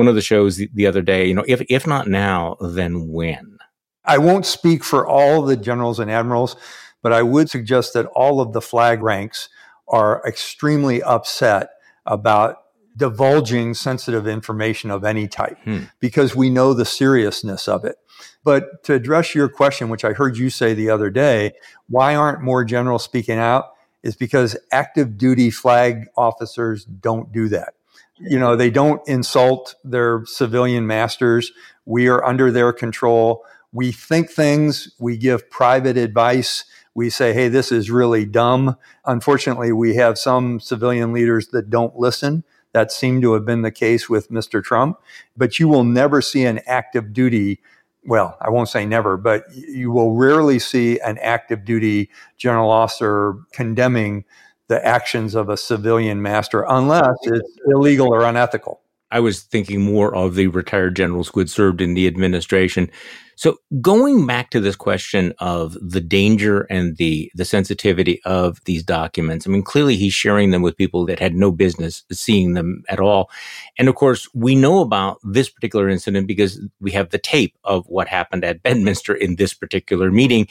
one 0.00 0.08
of 0.08 0.14
the 0.14 0.22
shows 0.22 0.56
the, 0.56 0.70
the 0.72 0.86
other 0.86 1.02
day, 1.02 1.26
you 1.26 1.34
know, 1.34 1.44
if, 1.46 1.60
if 1.68 1.86
not 1.86 2.08
now, 2.08 2.56
then 2.58 3.08
when? 3.08 3.58
I 4.02 4.16
won't 4.16 4.46
speak 4.46 4.82
for 4.82 5.06
all 5.06 5.42
the 5.42 5.58
generals 5.58 6.00
and 6.00 6.10
admirals, 6.10 6.56
but 7.02 7.12
I 7.12 7.22
would 7.22 7.50
suggest 7.50 7.92
that 7.92 8.06
all 8.06 8.40
of 8.40 8.54
the 8.54 8.62
flag 8.62 9.02
ranks 9.02 9.50
are 9.88 10.22
extremely 10.26 11.02
upset 11.02 11.68
about 12.06 12.62
divulging 12.96 13.74
sensitive 13.74 14.26
information 14.26 14.90
of 14.90 15.04
any 15.04 15.28
type 15.28 15.58
hmm. 15.64 15.80
because 16.00 16.34
we 16.34 16.48
know 16.48 16.72
the 16.72 16.86
seriousness 16.86 17.68
of 17.68 17.84
it. 17.84 17.96
But 18.42 18.82
to 18.84 18.94
address 18.94 19.34
your 19.34 19.50
question, 19.50 19.90
which 19.90 20.06
I 20.06 20.14
heard 20.14 20.38
you 20.38 20.48
say 20.48 20.72
the 20.72 20.88
other 20.88 21.10
day, 21.10 21.52
why 21.90 22.14
aren't 22.14 22.40
more 22.40 22.64
generals 22.64 23.04
speaking 23.04 23.38
out? 23.38 23.66
Is 24.02 24.16
because 24.16 24.56
active 24.72 25.18
duty 25.18 25.50
flag 25.50 26.06
officers 26.16 26.86
don't 26.86 27.30
do 27.32 27.50
that 27.50 27.74
you 28.20 28.38
know, 28.38 28.56
they 28.56 28.70
don't 28.70 29.06
insult 29.08 29.74
their 29.84 30.24
civilian 30.26 30.86
masters. 30.86 31.52
We 31.84 32.08
are 32.08 32.24
under 32.24 32.50
their 32.50 32.72
control. 32.72 33.44
We 33.72 33.92
think 33.92 34.30
things, 34.30 34.94
we 34.98 35.16
give 35.16 35.50
private 35.50 35.96
advice. 35.96 36.64
We 36.94 37.08
say, 37.08 37.32
hey, 37.32 37.48
this 37.48 37.70
is 37.70 37.90
really 37.90 38.26
dumb. 38.26 38.76
Unfortunately, 39.04 39.72
we 39.72 39.94
have 39.96 40.18
some 40.18 40.60
civilian 40.60 41.12
leaders 41.12 41.48
that 41.48 41.70
don't 41.70 41.96
listen. 41.96 42.44
That 42.72 42.92
seemed 42.92 43.22
to 43.22 43.32
have 43.32 43.44
been 43.44 43.62
the 43.62 43.70
case 43.70 44.08
with 44.08 44.30
Mr. 44.30 44.62
Trump. 44.62 44.98
But 45.36 45.58
you 45.58 45.68
will 45.68 45.84
never 45.84 46.20
see 46.20 46.44
an 46.44 46.60
active 46.66 47.12
duty 47.12 47.60
well, 48.04 48.36
I 48.40 48.50
won't 48.50 48.68
say 48.68 48.86
never, 48.86 49.16
but 49.16 49.44
you 49.54 49.90
will 49.90 50.14
rarely 50.14 50.58
see 50.58 50.98
an 51.00 51.18
active 51.18 51.64
duty 51.64 52.10
general 52.38 52.70
officer 52.70 53.34
condemning 53.52 54.24
the 54.70 54.86
actions 54.86 55.34
of 55.34 55.48
a 55.48 55.56
civilian 55.56 56.22
master 56.22 56.64
unless 56.68 57.16
it's 57.24 57.58
illegal 57.66 58.06
or 58.14 58.22
unethical. 58.22 58.80
I 59.10 59.18
was 59.18 59.42
thinking 59.42 59.80
more 59.80 60.14
of 60.14 60.36
the 60.36 60.46
retired 60.46 60.94
generals 60.94 61.28
who 61.28 61.40
had 61.40 61.50
served 61.50 61.80
in 61.80 61.94
the 61.94 62.06
administration. 62.06 62.88
So 63.34 63.56
going 63.80 64.28
back 64.28 64.50
to 64.50 64.60
this 64.60 64.76
question 64.76 65.32
of 65.40 65.76
the 65.82 66.00
danger 66.00 66.68
and 66.70 66.96
the 66.98 67.32
the 67.34 67.44
sensitivity 67.44 68.20
of 68.24 68.60
these 68.64 68.84
documents, 68.84 69.44
I 69.44 69.50
mean, 69.50 69.64
clearly 69.64 69.96
he's 69.96 70.12
sharing 70.12 70.52
them 70.52 70.62
with 70.62 70.76
people 70.76 71.04
that 71.06 71.18
had 71.18 71.34
no 71.34 71.50
business 71.50 72.04
seeing 72.12 72.54
them 72.54 72.84
at 72.88 73.00
all. 73.00 73.28
And 73.76 73.88
of 73.88 73.96
course, 73.96 74.28
we 74.34 74.54
know 74.54 74.78
about 74.82 75.18
this 75.24 75.48
particular 75.48 75.88
incident 75.88 76.28
because 76.28 76.60
we 76.80 76.92
have 76.92 77.10
the 77.10 77.18
tape 77.18 77.58
of 77.64 77.88
what 77.88 78.06
happened 78.06 78.44
at 78.44 78.62
Bedminster 78.62 79.16
in 79.16 79.34
this 79.34 79.52
particular 79.52 80.12
meeting. 80.12 80.46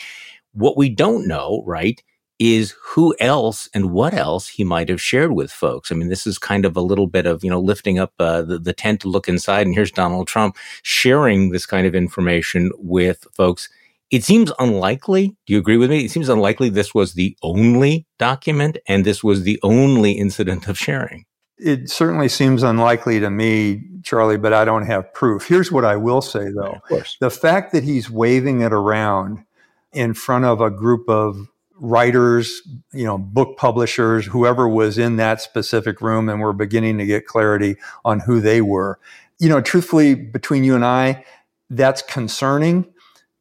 What 0.52 0.76
we 0.76 0.90
don't 0.90 1.26
know, 1.26 1.64
right, 1.66 2.04
is 2.39 2.74
who 2.81 3.13
else 3.19 3.69
and 3.74 3.91
what 3.91 4.13
else 4.13 4.48
he 4.48 4.63
might 4.63 4.88
have 4.88 5.01
shared 5.01 5.34
with 5.34 5.51
folks. 5.51 5.91
I 5.91 5.96
mean, 5.96 6.08
this 6.08 6.25
is 6.25 6.38
kind 6.38 6.65
of 6.65 6.77
a 6.77 6.81
little 6.81 7.08
bit 7.08 7.25
of, 7.25 7.43
you 7.43 7.50
know, 7.50 7.60
lifting 7.60 8.00
up 8.00 8.13
uh, 8.17 8.41
the, 8.41 8.58
the 8.58 8.74
tent 8.74 9.01
to 9.01 9.10
look 9.10 9.27
inside. 9.27 9.67
And 9.67 9.75
here's 9.75 9.91
Donald 9.91 10.27
Trump 10.27 10.55
sharing 10.81 11.50
this 11.50 11.65
kind 11.65 11.86
of 11.86 11.93
information 11.93 12.72
with 12.77 13.27
folks. 13.34 13.67
It 14.10 14.24
seems 14.24 14.51
unlikely. 14.58 15.36
Do 15.46 15.53
you 15.53 15.60
agree 15.60 15.77
with 15.77 15.89
me? 15.89 16.05
It 16.05 16.12
seems 16.12 16.29
unlikely 16.29 16.69
this 16.69 16.96
was 16.96 17.13
the 17.13 17.38
only 17.43 18.08
document 18.17 18.77
and 18.88 19.05
this 19.05 19.24
was 19.24 19.43
the 19.43 19.60
only 19.62 20.13
incident 20.13 20.67
of 20.67 20.77
sharing. 20.77 21.25
It 21.58 21.89
certainly 21.89 22.29
seems 22.29 22.63
unlikely 22.63 23.19
to 23.19 23.29
me, 23.29 23.84
Charlie, 24.01 24.38
but 24.38 24.53
I 24.53 24.63
don't 24.63 24.86
have 24.86 25.13
proof. 25.13 25.46
Here's 25.46 25.74
what 25.74 25.84
I 25.84 25.98
will 25.98 26.22
say, 26.22 26.50
though. 26.55 26.72
Of 26.72 26.84
course. 26.84 27.17
The 27.19 27.29
fact 27.29 27.74
that 27.74 27.84
he's 27.84 28.10
waving 28.10 28.62
it 28.62 28.72
around 28.72 29.43
in 29.91 30.13
front 30.13 30.46
of 30.46 30.62
a 30.62 30.69
group 30.69 31.10
of 31.10 31.50
writers, 31.80 32.62
you 32.94 33.06
know, 33.06 33.18
book 33.18 33.58
publishers, 33.58 34.26
whoever 34.26 34.68
was 34.68 34.98
in 34.98 35.18
that 35.18 35.42
specific 35.42 36.02
room, 36.02 36.30
and 36.30 36.42
we're 36.42 36.54
beginning 36.54 36.98
to 36.98 37.06
get 37.06 37.26
clarity 37.26 37.76
on 38.04 38.22
who 38.22 38.40
they 38.40 38.62
were. 38.62 39.00
You 39.40 39.50
know, 39.50 39.62
truthfully, 39.62 40.16
between 40.16 40.64
you 40.64 40.76
and 40.76 40.86
I, 40.86 41.26
that's 41.70 42.02
concerning, 42.02 42.86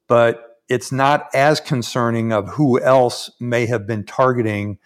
but 0.07 0.61
it's 0.69 0.93
not 0.93 1.29
as 1.35 1.61
concerning 1.61 2.33
of 2.33 2.49
who 2.49 2.81
else 2.81 3.31
may 3.41 3.67
have 3.67 3.87
been 3.87 4.05
targeting 4.05 4.79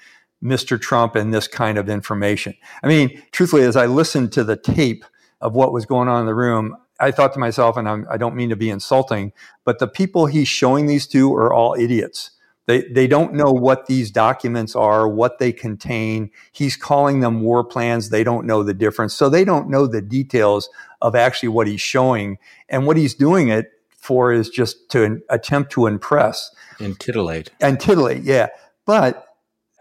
Mr. 0.43 0.81
Trump 0.81 1.15
and 1.15 1.33
this 1.33 1.49
kind 1.49 1.79
of 1.79 1.89
information. 1.89 2.55
I 2.83 2.89
mean, 2.89 3.23
truthfully, 3.33 3.63
as 3.63 3.77
I 3.77 3.87
listened 3.87 4.33
to 4.33 4.45
the 4.45 4.57
tape 4.57 5.05
of 5.41 5.55
what 5.55 5.73
was 5.73 5.87
going 5.87 6.09
on 6.09 6.21
in 6.21 6.27
the 6.27 6.35
room, 6.35 6.77
I 7.01 7.11
thought 7.11 7.33
to 7.35 7.41
myself, 7.41 7.77
and 7.77 7.89
I'm, 7.89 8.07
I 8.09 8.17
do 8.17 8.27
not 8.27 8.37
mean 8.37 8.51
to 8.51 8.57
be 8.57 8.71
insulting, 8.71 9.33
but 9.65 9.79
the 9.79 9.89
people 9.89 10.27
he's 10.27 10.49
showing 10.49 10.87
these 10.87 11.07
to 11.09 11.35
are 11.35 11.53
all 11.53 11.75
idiots. 11.75 12.31
They, 12.66 12.83
they 12.83 13.07
don't 13.07 13.35
know 13.35 13.50
what 13.50 13.87
these 13.87 14.11
documents 14.11 14.76
are, 14.76 15.09
what 15.09 15.38
they 15.38 15.52
contain. 15.52 16.31
He's 16.52 16.76
calling 16.76 17.21
them 17.21 17.42
war 17.42 17.64
plans. 17.64 18.11
They 18.11 18.23
don't 18.23 18.47
know 18.47 18.62
the 18.62 18.75
difference. 18.75 19.14
So 19.14 19.28
they 19.28 19.45
don't 19.45 19.69
know 19.69 19.87
the 19.87 20.02
details 20.02 20.69
of 21.00 21.16
actually 21.16 21.49
what 21.49 21.66
he's 21.66 21.81
showing. 21.81 22.38
And 22.69 22.87
what 22.87 22.97
he's 22.97 23.14
doing 23.14 23.49
it 23.49 23.71
for 23.97 24.33
is 24.33 24.49
just 24.49 24.88
to 24.90 25.21
attempt 25.28 25.73
to 25.73 25.87
impress. 25.87 26.54
And 26.78 26.99
titillate. 26.99 27.50
And 27.61 27.81
titillate, 27.81 28.23
yeah. 28.23 28.49
But 28.87 29.26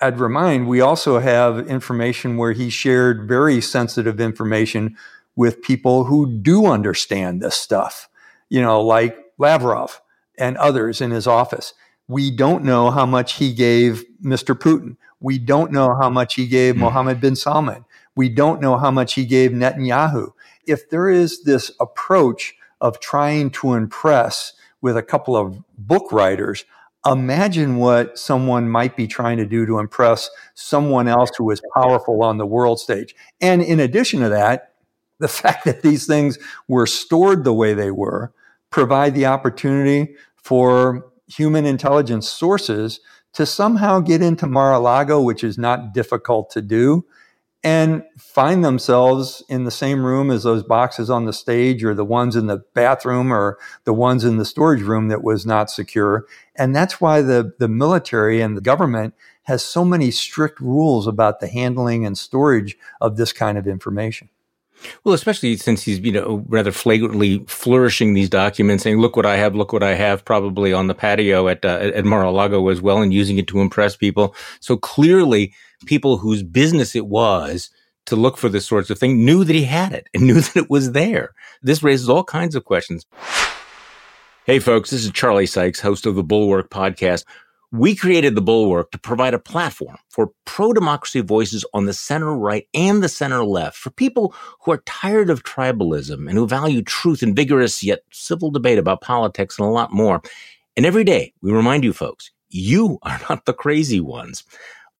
I'd 0.01 0.19
remind 0.19 0.67
we 0.67 0.81
also 0.81 1.19
have 1.19 1.67
information 1.67 2.37
where 2.37 2.53
he 2.53 2.71
shared 2.71 3.27
very 3.27 3.61
sensitive 3.61 4.19
information 4.19 4.97
with 5.35 5.61
people 5.61 6.05
who 6.05 6.39
do 6.39 6.65
understand 6.65 7.41
this 7.41 7.55
stuff, 7.55 8.09
you 8.49 8.61
know, 8.61 8.81
like 8.81 9.15
Lavrov 9.37 10.01
and 10.37 10.57
others 10.57 11.01
in 11.01 11.11
his 11.11 11.27
office. 11.27 11.73
We 12.11 12.29
don't 12.29 12.65
know 12.65 12.91
how 12.91 13.05
much 13.05 13.35
he 13.35 13.53
gave 13.53 14.03
Mr. 14.21 14.53
Putin. 14.53 14.97
We 15.21 15.39
don't 15.39 15.71
know 15.71 15.95
how 15.95 16.09
much 16.09 16.35
he 16.35 16.45
gave 16.45 16.75
mm. 16.75 16.79
Mohammed 16.79 17.21
bin 17.21 17.37
Salman. 17.37 17.85
We 18.17 18.27
don't 18.27 18.59
know 18.59 18.77
how 18.77 18.91
much 18.91 19.13
he 19.13 19.25
gave 19.25 19.51
Netanyahu. 19.51 20.33
If 20.67 20.89
there 20.89 21.09
is 21.09 21.43
this 21.43 21.71
approach 21.79 22.53
of 22.81 22.99
trying 22.99 23.51
to 23.51 23.75
impress 23.75 24.51
with 24.81 24.97
a 24.97 25.01
couple 25.01 25.37
of 25.37 25.63
book 25.77 26.11
writers, 26.11 26.65
imagine 27.05 27.77
what 27.77 28.19
someone 28.19 28.67
might 28.67 28.97
be 28.97 29.07
trying 29.07 29.37
to 29.37 29.45
do 29.45 29.65
to 29.65 29.79
impress 29.79 30.29
someone 30.53 31.07
else 31.07 31.29
who 31.37 31.49
is 31.49 31.61
powerful 31.73 32.23
on 32.23 32.37
the 32.37 32.45
world 32.45 32.81
stage. 32.81 33.15
And 33.39 33.61
in 33.61 33.79
addition 33.79 34.19
to 34.19 34.27
that, 34.27 34.73
the 35.19 35.27
fact 35.39 35.63
that 35.63 35.81
these 35.81 36.05
things 36.07 36.37
were 36.67 36.87
stored 36.87 37.45
the 37.45 37.53
way 37.53 37.73
they 37.73 37.91
were 37.91 38.33
provide 38.69 39.15
the 39.15 39.27
opportunity 39.27 40.13
for 40.35 41.10
human 41.31 41.65
intelligence 41.65 42.27
sources 42.27 42.99
to 43.33 43.45
somehow 43.45 43.99
get 43.99 44.21
into 44.21 44.47
Mar-a-Lago, 44.47 45.21
which 45.21 45.43
is 45.43 45.57
not 45.57 45.93
difficult 45.93 46.49
to 46.51 46.61
do, 46.61 47.05
and 47.63 48.03
find 48.17 48.65
themselves 48.65 49.43
in 49.47 49.63
the 49.63 49.71
same 49.71 50.03
room 50.03 50.31
as 50.31 50.43
those 50.43 50.63
boxes 50.63 51.09
on 51.09 51.25
the 51.25 51.33
stage 51.33 51.83
or 51.83 51.93
the 51.93 52.03
ones 52.03 52.35
in 52.35 52.47
the 52.47 52.63
bathroom 52.73 53.31
or 53.31 53.57
the 53.83 53.93
ones 53.93 54.25
in 54.25 54.37
the 54.37 54.45
storage 54.45 54.81
room 54.81 55.09
that 55.09 55.23
was 55.23 55.45
not 55.45 55.69
secure. 55.69 56.25
And 56.55 56.75
that's 56.75 56.99
why 56.99 57.21
the, 57.21 57.53
the 57.59 57.67
military 57.67 58.41
and 58.41 58.57
the 58.57 58.61
government 58.61 59.13
has 59.43 59.63
so 59.63 59.85
many 59.85 60.11
strict 60.11 60.59
rules 60.59 61.07
about 61.07 61.39
the 61.39 61.47
handling 61.47 62.05
and 62.05 62.17
storage 62.17 62.77
of 62.99 63.17
this 63.17 63.31
kind 63.31 63.57
of 63.57 63.67
information. 63.67 64.29
Well, 65.03 65.13
especially 65.13 65.57
since 65.57 65.83
he's, 65.83 65.99
you 65.99 66.11
know, 66.11 66.43
rather 66.47 66.71
flagrantly 66.71 67.43
flourishing 67.47 68.13
these 68.13 68.29
documents, 68.29 68.83
saying, 68.83 68.99
look 68.99 69.15
what 69.15 69.25
I 69.25 69.37
have, 69.37 69.55
look 69.55 69.73
what 69.73 69.83
I 69.83 69.95
have, 69.95 70.25
probably 70.25 70.73
on 70.73 70.87
the 70.87 70.95
patio 70.95 71.47
at, 71.47 71.63
uh, 71.63 71.91
at 71.93 72.05
Mar-a-Lago 72.05 72.67
as 72.69 72.81
well, 72.81 73.01
and 73.01 73.13
using 73.13 73.37
it 73.37 73.47
to 73.47 73.59
impress 73.59 73.95
people. 73.95 74.35
So 74.59 74.77
clearly, 74.77 75.53
people 75.85 76.17
whose 76.17 76.43
business 76.43 76.95
it 76.95 77.07
was 77.07 77.69
to 78.05 78.15
look 78.15 78.37
for 78.37 78.49
this 78.49 78.65
sorts 78.65 78.89
of 78.89 78.97
thing 78.99 79.23
knew 79.23 79.43
that 79.43 79.55
he 79.55 79.63
had 79.63 79.93
it 79.93 80.07
and 80.13 80.23
knew 80.27 80.41
that 80.41 80.57
it 80.57 80.69
was 80.69 80.91
there. 80.91 81.33
This 81.61 81.83
raises 81.83 82.09
all 82.09 82.23
kinds 82.23 82.55
of 82.55 82.65
questions. 82.65 83.05
Hey, 84.45 84.59
folks, 84.59 84.89
this 84.89 85.05
is 85.05 85.11
Charlie 85.11 85.45
Sykes, 85.45 85.79
host 85.79 86.05
of 86.05 86.15
the 86.15 86.23
Bulwark 86.23 86.69
podcast. 86.69 87.25
We 87.73 87.95
created 87.95 88.35
the 88.35 88.41
Bulwark 88.41 88.91
to 88.91 88.99
provide 88.99 89.33
a 89.33 89.39
platform 89.39 89.95
for 90.09 90.31
pro 90.43 90.73
democracy 90.73 91.21
voices 91.21 91.63
on 91.73 91.85
the 91.85 91.93
center 91.93 92.35
right 92.35 92.67
and 92.73 93.01
the 93.01 93.07
center 93.07 93.45
left 93.45 93.77
for 93.77 93.91
people 93.91 94.35
who 94.59 94.73
are 94.73 94.83
tired 94.85 95.29
of 95.29 95.43
tribalism 95.43 96.27
and 96.27 96.31
who 96.31 96.45
value 96.45 96.81
truth 96.81 97.23
and 97.23 97.33
vigorous 97.33 97.81
yet 97.81 98.01
civil 98.11 98.51
debate 98.51 98.77
about 98.77 98.99
politics 98.99 99.57
and 99.57 99.65
a 99.65 99.71
lot 99.71 99.93
more. 99.93 100.21
And 100.75 100.85
every 100.85 101.05
day 101.05 101.31
we 101.41 101.53
remind 101.53 101.85
you 101.85 101.93
folks, 101.93 102.29
you 102.49 102.99
are 103.03 103.21
not 103.29 103.45
the 103.45 103.53
crazy 103.53 104.01
ones. 104.01 104.43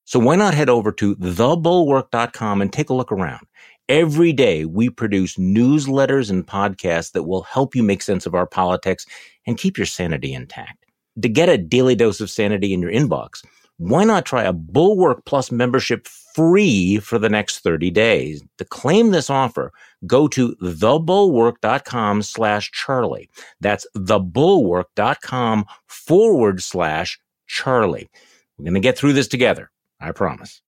So 0.06 0.18
why 0.18 0.38
not 0.38 0.54
head 0.54 0.70
over 0.70 0.94
to 0.94 1.18
thebulwark.com 1.18 2.62
and 2.62 2.72
take 2.72 2.90
a 2.90 2.94
look 2.94 3.12
around? 3.12 3.46
Every 3.90 4.32
day 4.32 4.64
we 4.64 4.90
produce 4.90 5.36
newsletters 5.36 6.30
and 6.30 6.48
podcasts 6.48 7.12
that 7.12 7.24
will 7.24 7.44
help 7.44 7.76
you 7.76 7.84
make 7.84 8.02
sense 8.02 8.26
of 8.26 8.34
our 8.34 8.48
politics 8.48 9.06
and 9.46 9.58
keep 9.58 9.78
your 9.78 9.88
sanity 9.88 10.34
intact 10.34 10.81
to 11.22 11.30
get 11.30 11.50
a 11.50 11.58
daily 11.58 11.96
dose 11.96 12.22
of 12.22 12.30
sanity 12.30 12.74
in 12.74 12.82
your 12.82 12.92
inbox, 12.92 13.44
why 13.78 14.04
not 14.04 14.26
try 14.26 14.44
a 14.44 14.54
Bulwark 14.54 15.26
Plus 15.26 15.52
membership 15.52 16.08
free 16.08 16.98
for 16.98 17.18
the 17.18 17.30
next 17.30 17.60
30 17.60 17.90
days? 17.90 18.44
To 18.60 18.66
claim 18.66 19.10
this 19.10 19.30
offer, 19.30 19.72
go 20.06 20.28
to 20.30 20.56
thebulwark.com 20.62 22.22
slash 22.22 22.72
Charlie. 22.72 23.30
That's 23.60 23.88
thebulwark.com 23.98 25.66
forward 25.88 26.62
slash 26.62 27.20
Charlie. 27.48 28.10
We're 28.58 28.66
going 28.66 28.76
to 28.76 28.80
get 28.80 28.98
through 28.98 29.14
this 29.14 29.28
together. 29.28 29.72
I 30.00 30.12
promise. 30.12 30.62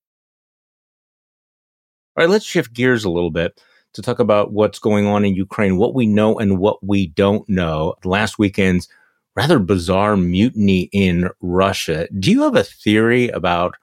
All 2.16 2.24
right, 2.24 2.30
let's 2.30 2.46
shift 2.46 2.74
gears 2.74 3.04
a 3.06 3.10
little 3.10 3.32
bit 3.32 3.60
to 3.94 4.02
talk 4.02 4.20
about 4.20 4.52
what's 4.52 4.80
going 4.80 5.06
on 5.06 5.24
in 5.24 5.36
Ukraine, 5.36 5.78
what 5.78 5.94
we 5.94 6.06
know 6.06 6.38
and 6.38 6.58
what 6.58 6.84
we 6.84 7.08
don't 7.08 7.48
know. 7.48 7.96
Last 8.04 8.40
weekend's 8.40 8.88
rather 9.36 9.60
bizarre 9.60 10.16
mutiny 10.18 10.90
in 10.92 11.30
Russia. 11.42 12.08
Do 12.18 12.32
you 12.32 12.44
have 12.44 12.56
a 12.56 12.64
theory 12.64 13.30
about 13.30 13.76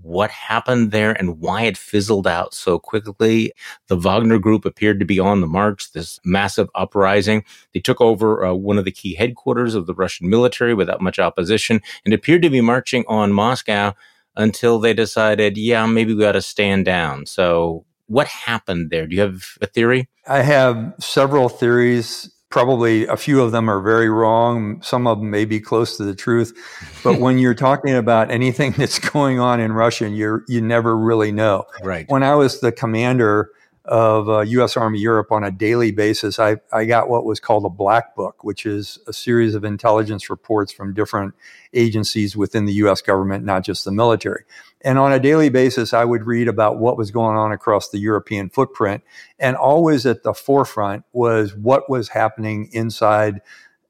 what 0.00 0.30
happened 0.30 0.92
there 0.92 1.12
and 1.12 1.40
why 1.40 1.62
it 1.62 1.76
fizzled 1.76 2.26
out 2.26 2.54
so 2.54 2.78
quickly? 2.78 3.52
The 3.88 3.96
Wagner 3.96 4.38
group 4.38 4.64
appeared 4.64 5.00
to 5.00 5.06
be 5.06 5.18
on 5.18 5.40
the 5.40 5.46
march, 5.46 5.92
this 5.92 6.20
massive 6.24 6.68
uprising. 6.74 7.44
They 7.74 7.80
took 7.80 8.00
over 8.00 8.44
uh, 8.44 8.54
one 8.54 8.78
of 8.78 8.84
the 8.84 8.92
key 8.92 9.14
headquarters 9.14 9.74
of 9.74 9.86
the 9.86 9.94
Russian 9.94 10.28
military 10.28 10.74
without 10.74 11.00
much 11.00 11.18
opposition 11.18 11.80
and 12.04 12.14
appeared 12.14 12.42
to 12.42 12.50
be 12.50 12.60
marching 12.60 13.04
on 13.08 13.32
Moscow 13.32 13.92
until 14.36 14.78
they 14.78 14.94
decided, 14.94 15.58
yeah, 15.58 15.84
maybe 15.86 16.14
we 16.14 16.20
got 16.20 16.32
to 16.32 16.42
stand 16.42 16.84
down. 16.84 17.26
So, 17.26 17.84
what 18.06 18.28
happened 18.28 18.90
there? 18.90 19.06
Do 19.06 19.14
you 19.14 19.20
have 19.20 19.44
a 19.60 19.66
theory? 19.66 20.08
I 20.26 20.40
have 20.40 20.94
several 20.98 21.50
theories 21.50 22.30
probably 22.50 23.06
a 23.06 23.16
few 23.16 23.40
of 23.42 23.52
them 23.52 23.68
are 23.68 23.80
very 23.80 24.08
wrong. 24.08 24.80
Some 24.82 25.06
of 25.06 25.18
them 25.18 25.30
may 25.30 25.44
be 25.44 25.60
close 25.60 25.96
to 25.96 26.04
the 26.04 26.14
truth. 26.14 26.56
But 27.04 27.20
when 27.20 27.38
you're 27.38 27.54
talking 27.54 27.94
about 27.94 28.30
anything 28.30 28.72
that's 28.76 28.98
going 28.98 29.38
on 29.38 29.60
in 29.60 29.72
Russia, 29.72 30.08
you 30.08 30.42
you 30.48 30.60
never 30.60 30.96
really 30.96 31.32
know. 31.32 31.66
Right. 31.82 32.08
When 32.10 32.22
I 32.22 32.34
was 32.34 32.60
the 32.60 32.72
commander 32.72 33.50
of 33.84 34.28
uh, 34.28 34.40
U.S. 34.40 34.76
Army 34.76 34.98
Europe 34.98 35.32
on 35.32 35.42
a 35.42 35.50
daily 35.50 35.90
basis, 35.90 36.38
I, 36.38 36.56
I 36.72 36.84
got 36.84 37.08
what 37.08 37.24
was 37.24 37.40
called 37.40 37.64
a 37.64 37.70
black 37.70 38.14
book, 38.14 38.44
which 38.44 38.66
is 38.66 38.98
a 39.06 39.12
series 39.12 39.54
of 39.54 39.64
intelligence 39.64 40.28
reports 40.28 40.70
from 40.70 40.92
different 40.92 41.34
agencies 41.72 42.36
within 42.36 42.66
the 42.66 42.74
U.S. 42.74 43.00
government, 43.00 43.44
not 43.44 43.64
just 43.64 43.86
the 43.86 43.92
military. 43.92 44.44
And 44.82 44.98
on 44.98 45.12
a 45.12 45.18
daily 45.18 45.48
basis, 45.48 45.92
I 45.92 46.04
would 46.04 46.26
read 46.26 46.48
about 46.48 46.78
what 46.78 46.96
was 46.96 47.10
going 47.10 47.36
on 47.36 47.52
across 47.52 47.88
the 47.88 47.98
European 47.98 48.48
footprint. 48.48 49.02
And 49.38 49.56
always 49.56 50.06
at 50.06 50.22
the 50.22 50.34
forefront 50.34 51.04
was 51.12 51.54
what 51.54 51.90
was 51.90 52.10
happening 52.10 52.68
inside 52.72 53.40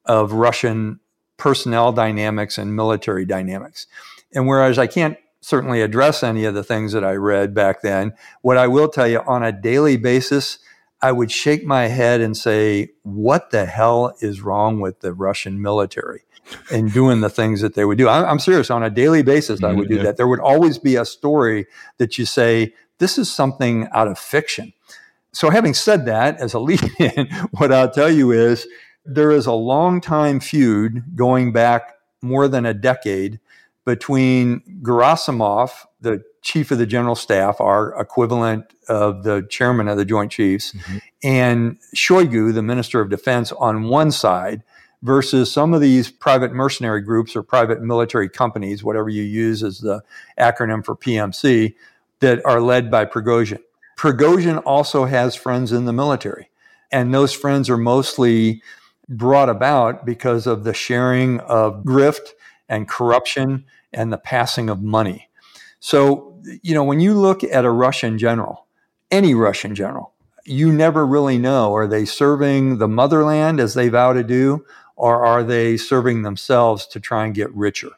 of 0.07 0.33
Russian 0.33 1.01
personnel 1.37 1.92
dynamics 1.92 2.59
and 2.59 2.74
military 2.74 3.24
dynamics. 3.24 3.87
And 4.35 4.46
whereas 4.46 4.79
I 4.79 4.87
can't 4.87 5.18
certainly 5.40 5.83
address 5.83 6.22
any 6.22 6.44
of 6.44 6.55
the 6.55 6.64
things 6.64 6.92
that 6.92 7.05
I 7.05 7.14
read 7.14 7.55
back 7.55 7.83
then. 7.83 8.12
What 8.42 8.57
I 8.57 8.66
will 8.66 8.88
tell 8.88 9.07
you 9.07 9.20
on 9.20 9.42
a 9.42 9.53
daily 9.53 9.96
basis, 9.96 10.59
I 11.01 11.12
would 11.12 11.31
shake 11.31 11.64
my 11.64 11.87
head 11.87 12.20
and 12.20 12.37
say, 12.37 12.90
what 13.03 13.51
the 13.51 13.66
hell 13.66 14.16
is 14.20 14.40
wrong 14.40 14.81
with 14.81 15.01
the 15.01 15.12
Russian 15.12 15.62
military 15.62 16.22
and 16.71 16.93
doing 16.93 17.21
the 17.21 17.31
things 17.31 17.61
that 17.61 17.75
they 17.75 17.85
would 17.85 17.99
do? 17.99 18.09
I'm, 18.09 18.39
serious. 18.39 18.71
On 18.71 18.83
a 18.83 18.91
daily 18.91 19.23
basis, 19.23 19.63
I 19.63 19.73
would 19.73 19.89
do 19.89 20.03
that. 20.03 20.17
There 20.17 20.29
would 20.29 20.41
always 20.41 20.79
be 20.79 20.97
a 20.97 21.05
story 21.05 21.67
that 21.99 22.19
you 22.19 22.25
say, 22.25 22.75
this 22.99 23.19
is 23.19 23.31
something 23.31 23.89
out 23.93 24.09
of 24.09 24.19
fiction. 24.19 24.73
So, 25.33 25.51
having 25.51 25.75
said 25.75 26.07
that, 26.07 26.39
as 26.39 26.55
a 26.55 26.59
lead 26.61 26.83
in, 26.99 27.29
what 27.53 27.73
I'll 27.73 27.91
tell 27.91 28.11
you 28.11 28.33
is 28.33 28.67
there 29.05 29.31
is 29.31 29.47
a 29.47 29.53
long 29.53 30.01
time 30.01 30.41
feud 30.41 31.17
going 31.17 31.53
back 31.53 31.95
more 32.23 32.49
than 32.49 32.67
a 32.67 32.75
decade 32.75 33.41
between 33.85 34.61
Gerasimov, 34.83 35.71
the 36.01 36.23
chief 36.43 36.71
of 36.71 36.79
the 36.79 36.87
general 36.87 37.15
staff, 37.15 37.61
our 37.61 37.99
equivalent 37.99 38.73
of 38.89 39.23
the 39.23 39.47
chairman 39.49 39.89
of 39.89 39.97
the 39.97 40.05
Joint 40.05 40.31
Chiefs, 40.31 40.73
mm-hmm. 40.73 40.99
and 41.23 41.79
Shoigu, 41.97 42.53
the 42.53 42.63
minister 42.63 43.01
of 43.01 43.09
defense, 43.09 43.51
on 43.53 43.85
one 43.85 44.11
side, 44.11 44.63
versus 45.03 45.53
some 45.53 45.75
of 45.75 45.81
these 45.81 46.11
private 46.11 46.53
mercenary 46.53 47.01
groups 47.01 47.37
or 47.37 47.43
private 47.43 47.83
military 47.83 48.29
companies, 48.29 48.83
whatever 48.83 49.09
you 49.09 49.23
use 49.23 49.63
as 49.63 49.79
the 49.79 50.03
acronym 50.39 50.85
for 50.85 50.97
PMC, 50.97 51.75
that 52.21 52.45
are 52.45 52.61
led 52.61 52.91
by 52.91 53.05
Prigozhin. 53.05 53.61
Prigozhin 53.97 54.63
also 54.65 55.05
has 55.05 55.35
friends 55.35 55.73
in 55.73 55.85
the 55.85 55.93
military, 55.93 56.51
and 56.91 57.15
those 57.15 57.33
friends 57.33 57.71
are 57.71 57.77
mostly 57.77 58.63
brought 59.09 59.49
about 59.49 60.05
because 60.05 60.47
of 60.47 60.65
the 60.65 60.75
sharing 60.75 61.41
of 61.41 61.83
grift 61.83 62.31
and 62.69 62.89
corruption 62.89 63.65
and 63.93 64.13
the 64.13 64.19
passing 64.19 64.69
of 64.69 64.83
money. 64.83 65.29
So, 65.81 66.41
you 66.63 66.75
know, 66.75 66.85
when 66.85 67.01
you 67.01 67.15
look 67.15 67.43
at 67.43 67.65
a 67.65 67.71
Russian 67.71 68.19
general, 68.19 68.67
any 69.11 69.35
Russian 69.35 69.75
general, 69.75 70.13
you 70.45 70.73
never 70.73 71.07
really 71.07 71.39
know. 71.39 71.75
Are 71.75 71.87
they 71.87 72.05
serving 72.05 72.79
the 72.79 72.89
motherland 72.89 73.61
as 73.61 73.75
they 73.75 73.89
vow 73.89 74.13
to 74.13 74.23
do, 74.23 74.65
or 74.99 75.25
are 75.25 75.45
they 75.45 75.77
serving 75.77 76.23
themselves 76.23 76.87
to 76.89 77.01
try 77.01 77.25
and 77.25 77.35
get 77.35 77.55
richer? 77.55 77.91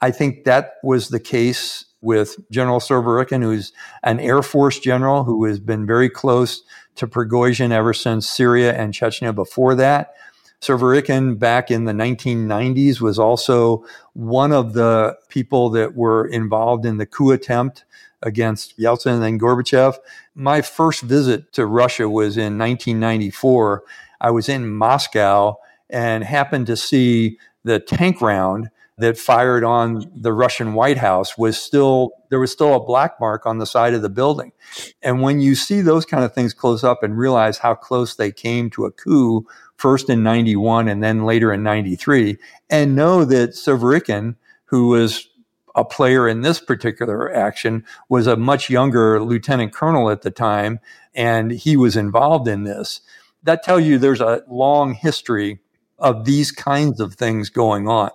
I 0.00 0.10
think 0.10 0.44
that 0.44 0.74
was 0.82 1.08
the 1.08 1.20
case 1.20 1.84
with 2.00 2.36
General 2.50 2.80
Surovikin, 2.80 3.42
who's 3.42 3.72
an 4.02 4.18
Air 4.18 4.42
Force 4.42 4.78
general 4.78 5.24
who 5.24 5.44
has 5.44 5.60
been 5.60 5.86
very 5.86 6.08
close 6.08 6.62
to 6.96 7.06
Prigozhin 7.06 7.70
ever 7.70 7.92
since 7.92 8.28
Syria 8.28 8.74
and 8.74 8.94
Chechnya 8.94 9.34
before 9.34 9.74
that. 9.74 10.14
Surovikin 10.62 11.38
back 11.38 11.70
in 11.70 11.84
the 11.84 11.92
1990s 11.92 13.00
was 13.00 13.18
also 13.18 13.84
one 14.14 14.52
of 14.52 14.72
the 14.72 15.16
people 15.28 15.68
that 15.70 15.94
were 15.94 16.26
involved 16.26 16.86
in 16.86 16.96
the 16.96 17.06
coup 17.06 17.32
attempt 17.32 17.84
against 18.22 18.78
Yeltsin 18.78 19.14
and 19.14 19.22
then 19.22 19.38
Gorbachev. 19.38 19.96
My 20.34 20.62
first 20.62 21.02
visit 21.02 21.52
to 21.52 21.66
Russia 21.66 22.08
was 22.08 22.36
in 22.36 22.58
1994. 22.58 23.82
I 24.20 24.30
was 24.30 24.48
in 24.48 24.70
Moscow 24.74 25.58
and 25.92 26.24
happened 26.24 26.66
to 26.68 26.76
see 26.76 27.38
the 27.64 27.80
tank 27.80 28.20
round 28.20 28.70
that 29.00 29.16
fired 29.16 29.64
on 29.64 30.10
the 30.14 30.32
Russian 30.32 30.74
White 30.74 30.98
House 30.98 31.38
was 31.38 31.60
still 31.60 32.12
there 32.28 32.38
was 32.38 32.52
still 32.52 32.74
a 32.74 32.84
black 32.84 33.18
mark 33.18 33.46
on 33.46 33.58
the 33.58 33.66
side 33.66 33.94
of 33.94 34.02
the 34.02 34.10
building. 34.10 34.52
And 35.02 35.22
when 35.22 35.40
you 35.40 35.54
see 35.54 35.80
those 35.80 36.04
kind 36.04 36.22
of 36.22 36.34
things 36.34 36.52
close 36.52 36.84
up 36.84 37.02
and 37.02 37.18
realize 37.18 37.58
how 37.58 37.74
close 37.74 38.14
they 38.14 38.30
came 38.30 38.68
to 38.70 38.84
a 38.84 38.92
coup 38.92 39.46
first 39.76 40.10
in 40.10 40.22
91 40.22 40.86
and 40.86 41.02
then 41.02 41.24
later 41.24 41.50
in 41.52 41.62
93 41.62 42.36
and 42.68 42.94
know 42.94 43.24
that 43.24 43.50
Surovikin 43.50 44.36
who 44.66 44.88
was 44.88 45.28
a 45.74 45.84
player 45.84 46.28
in 46.28 46.42
this 46.42 46.60
particular 46.60 47.32
action 47.34 47.84
was 48.10 48.26
a 48.26 48.36
much 48.36 48.68
younger 48.68 49.22
lieutenant 49.22 49.72
colonel 49.72 50.10
at 50.10 50.22
the 50.22 50.30
time 50.30 50.78
and 51.14 51.52
he 51.52 51.76
was 51.76 51.96
involved 51.96 52.46
in 52.46 52.64
this 52.64 53.00
that 53.42 53.62
tells 53.62 53.82
you 53.82 53.98
there's 53.98 54.20
a 54.20 54.42
long 54.48 54.92
history 54.92 55.58
of 56.00 56.24
these 56.24 56.50
kinds 56.52 57.00
of 57.00 57.14
things 57.14 57.50
going 57.50 57.88
on 57.88 58.10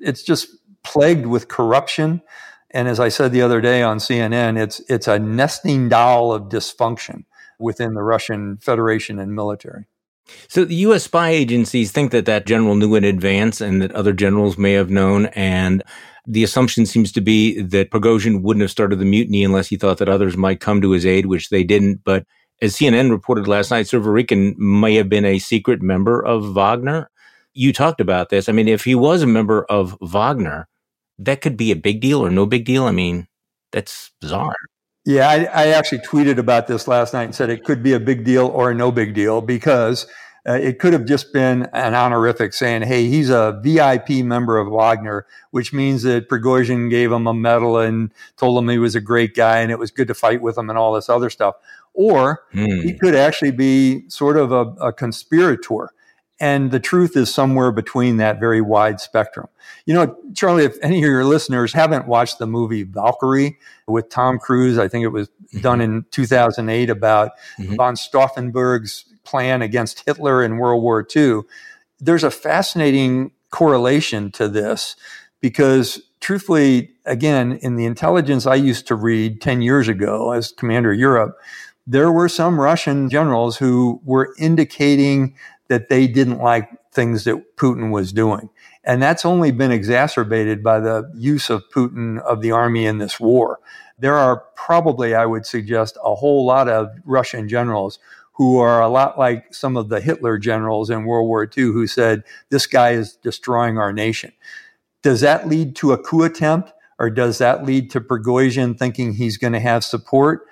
it's 0.00 0.22
just 0.22 0.48
plagued 0.84 1.26
with 1.26 1.48
corruption. 1.48 2.22
And 2.70 2.88
as 2.88 3.00
I 3.00 3.08
said 3.08 3.32
the 3.32 3.42
other 3.42 3.60
day 3.60 3.82
on 3.82 3.98
CNN, 3.98 4.60
it's 4.60 4.80
it's 4.88 5.08
a 5.08 5.18
nesting 5.18 5.88
doll 5.88 6.32
of 6.32 6.44
dysfunction 6.44 7.24
within 7.58 7.94
the 7.94 8.02
Russian 8.02 8.58
Federation 8.58 9.18
and 9.18 9.34
military. 9.34 9.86
So 10.48 10.64
the 10.64 10.74
U.S. 10.74 11.04
spy 11.04 11.30
agencies 11.30 11.90
think 11.90 12.10
that 12.10 12.26
that 12.26 12.46
general 12.46 12.74
knew 12.74 12.94
in 12.94 13.04
advance, 13.04 13.60
and 13.62 13.80
that 13.80 13.92
other 13.92 14.12
generals 14.12 14.58
may 14.58 14.72
have 14.72 14.90
known. 14.90 15.26
And 15.26 15.82
the 16.26 16.44
assumption 16.44 16.84
seems 16.84 17.10
to 17.12 17.22
be 17.22 17.62
that 17.62 17.90
Prigozhin 17.90 18.42
wouldn't 18.42 18.60
have 18.60 18.70
started 18.70 18.98
the 18.98 19.06
mutiny 19.06 19.42
unless 19.42 19.68
he 19.68 19.76
thought 19.76 19.96
that 19.98 20.08
others 20.08 20.36
might 20.36 20.60
come 20.60 20.82
to 20.82 20.90
his 20.90 21.06
aid, 21.06 21.24
which 21.26 21.48
they 21.48 21.64
didn't. 21.64 22.02
But 22.04 22.26
as 22.60 22.76
CNN 22.76 23.10
reported 23.10 23.48
last 23.48 23.70
night, 23.70 23.86
Surovikin 23.86 24.54
may 24.58 24.96
have 24.96 25.08
been 25.08 25.24
a 25.24 25.38
secret 25.38 25.80
member 25.80 26.22
of 26.22 26.52
Wagner 26.52 27.08
you 27.58 27.72
talked 27.72 28.00
about 28.00 28.28
this. 28.28 28.48
I 28.48 28.52
mean, 28.52 28.68
if 28.68 28.84
he 28.84 28.94
was 28.94 29.20
a 29.20 29.26
member 29.26 29.64
of 29.64 29.98
Wagner, 30.00 30.68
that 31.18 31.40
could 31.40 31.56
be 31.56 31.72
a 31.72 31.76
big 31.76 32.00
deal 32.00 32.24
or 32.24 32.30
no 32.30 32.46
big 32.46 32.64
deal. 32.64 32.84
I 32.84 32.92
mean, 32.92 33.26
that's 33.72 34.12
bizarre. 34.20 34.54
Yeah, 35.04 35.28
I, 35.28 35.44
I 35.46 35.66
actually 35.68 35.98
tweeted 35.98 36.38
about 36.38 36.68
this 36.68 36.86
last 36.86 37.14
night 37.14 37.24
and 37.24 37.34
said 37.34 37.50
it 37.50 37.64
could 37.64 37.82
be 37.82 37.94
a 37.94 38.00
big 38.00 38.24
deal 38.24 38.46
or 38.46 38.72
no 38.74 38.92
big 38.92 39.12
deal 39.12 39.40
because 39.40 40.06
uh, 40.48 40.52
it 40.52 40.78
could 40.78 40.92
have 40.92 41.04
just 41.04 41.32
been 41.32 41.68
an 41.72 41.94
honorific 41.94 42.54
saying, 42.54 42.82
hey, 42.82 43.08
he's 43.08 43.28
a 43.28 43.60
VIP 43.64 44.24
member 44.24 44.56
of 44.58 44.70
Wagner, 44.70 45.26
which 45.50 45.72
means 45.72 46.04
that 46.04 46.28
Prigozhin 46.28 46.88
gave 46.88 47.10
him 47.10 47.26
a 47.26 47.34
medal 47.34 47.78
and 47.78 48.12
told 48.36 48.56
him 48.56 48.68
he 48.68 48.78
was 48.78 48.94
a 48.94 49.00
great 49.00 49.34
guy 49.34 49.58
and 49.58 49.72
it 49.72 49.80
was 49.80 49.90
good 49.90 50.06
to 50.06 50.14
fight 50.14 50.42
with 50.42 50.56
him 50.56 50.70
and 50.70 50.78
all 50.78 50.92
this 50.92 51.08
other 51.08 51.30
stuff. 51.30 51.56
Or 51.92 52.44
hmm. 52.52 52.82
he 52.82 52.96
could 52.96 53.16
actually 53.16 53.50
be 53.50 54.08
sort 54.08 54.36
of 54.36 54.52
a, 54.52 54.66
a 54.80 54.92
conspirator 54.92 55.92
and 56.40 56.70
the 56.70 56.80
truth 56.80 57.16
is 57.16 57.32
somewhere 57.32 57.72
between 57.72 58.18
that 58.18 58.38
very 58.38 58.60
wide 58.60 59.00
spectrum. 59.00 59.48
You 59.86 59.94
know, 59.94 60.16
Charlie, 60.34 60.64
if 60.64 60.76
any 60.82 60.98
of 60.98 61.02
your 61.02 61.24
listeners 61.24 61.72
haven't 61.72 62.06
watched 62.06 62.38
the 62.38 62.46
movie 62.46 62.84
Valkyrie 62.84 63.58
with 63.86 64.08
Tom 64.08 64.38
Cruise, 64.38 64.78
I 64.78 64.88
think 64.88 65.04
it 65.04 65.08
was 65.08 65.28
mm-hmm. 65.28 65.60
done 65.60 65.80
in 65.80 66.04
2008 66.10 66.90
about 66.90 67.32
mm-hmm. 67.58 67.74
von 67.74 67.94
Stauffenberg's 67.94 69.04
plan 69.24 69.62
against 69.62 70.04
Hitler 70.06 70.42
in 70.42 70.58
World 70.58 70.82
War 70.82 71.06
II. 71.14 71.40
There's 72.00 72.24
a 72.24 72.30
fascinating 72.30 73.32
correlation 73.50 74.30
to 74.32 74.48
this 74.48 74.94
because 75.40 76.00
truthfully, 76.20 76.90
again, 77.04 77.58
in 77.62 77.76
the 77.76 77.84
intelligence 77.84 78.46
I 78.46 78.54
used 78.54 78.86
to 78.88 78.94
read 78.94 79.40
10 79.40 79.62
years 79.62 79.88
ago 79.88 80.32
as 80.32 80.52
Commander 80.52 80.92
of 80.92 80.98
Europe, 80.98 81.36
there 81.86 82.12
were 82.12 82.28
some 82.28 82.60
Russian 82.60 83.08
generals 83.08 83.56
who 83.56 84.00
were 84.04 84.34
indicating 84.38 85.34
that 85.68 85.88
they 85.88 86.06
didn't 86.06 86.38
like 86.38 86.68
things 86.92 87.24
that 87.24 87.56
Putin 87.56 87.90
was 87.92 88.12
doing. 88.12 88.48
And 88.84 89.02
that's 89.02 89.24
only 89.24 89.50
been 89.50 89.70
exacerbated 89.70 90.62
by 90.62 90.80
the 90.80 91.10
use 91.14 91.50
of 91.50 91.68
Putin 91.70 92.20
of 92.20 92.40
the 92.40 92.52
army 92.52 92.86
in 92.86 92.98
this 92.98 93.20
war. 93.20 93.60
There 93.98 94.14
are 94.14 94.44
probably, 94.56 95.14
I 95.14 95.26
would 95.26 95.44
suggest, 95.44 95.98
a 96.02 96.14
whole 96.14 96.46
lot 96.46 96.68
of 96.68 96.88
Russian 97.04 97.48
generals 97.48 97.98
who 98.32 98.58
are 98.58 98.80
a 98.80 98.88
lot 98.88 99.18
like 99.18 99.52
some 99.52 99.76
of 99.76 99.88
the 99.88 100.00
Hitler 100.00 100.38
generals 100.38 100.90
in 100.90 101.04
World 101.04 101.28
War 101.28 101.42
II 101.44 101.64
who 101.64 101.86
said, 101.86 102.22
this 102.50 102.66
guy 102.66 102.90
is 102.90 103.16
destroying 103.16 103.78
our 103.78 103.92
nation. 103.92 104.32
Does 105.02 105.20
that 105.20 105.48
lead 105.48 105.76
to 105.76 105.92
a 105.92 105.98
coup 105.98 106.22
attempt? 106.22 106.72
Or 107.00 107.10
does 107.10 107.38
that 107.38 107.64
lead 107.64 107.92
to 107.92 108.00
Prigozhin 108.00 108.76
thinking 108.76 109.12
he's 109.12 109.36
going 109.36 109.52
to 109.52 109.60
have 109.60 109.84
support? 109.84 110.46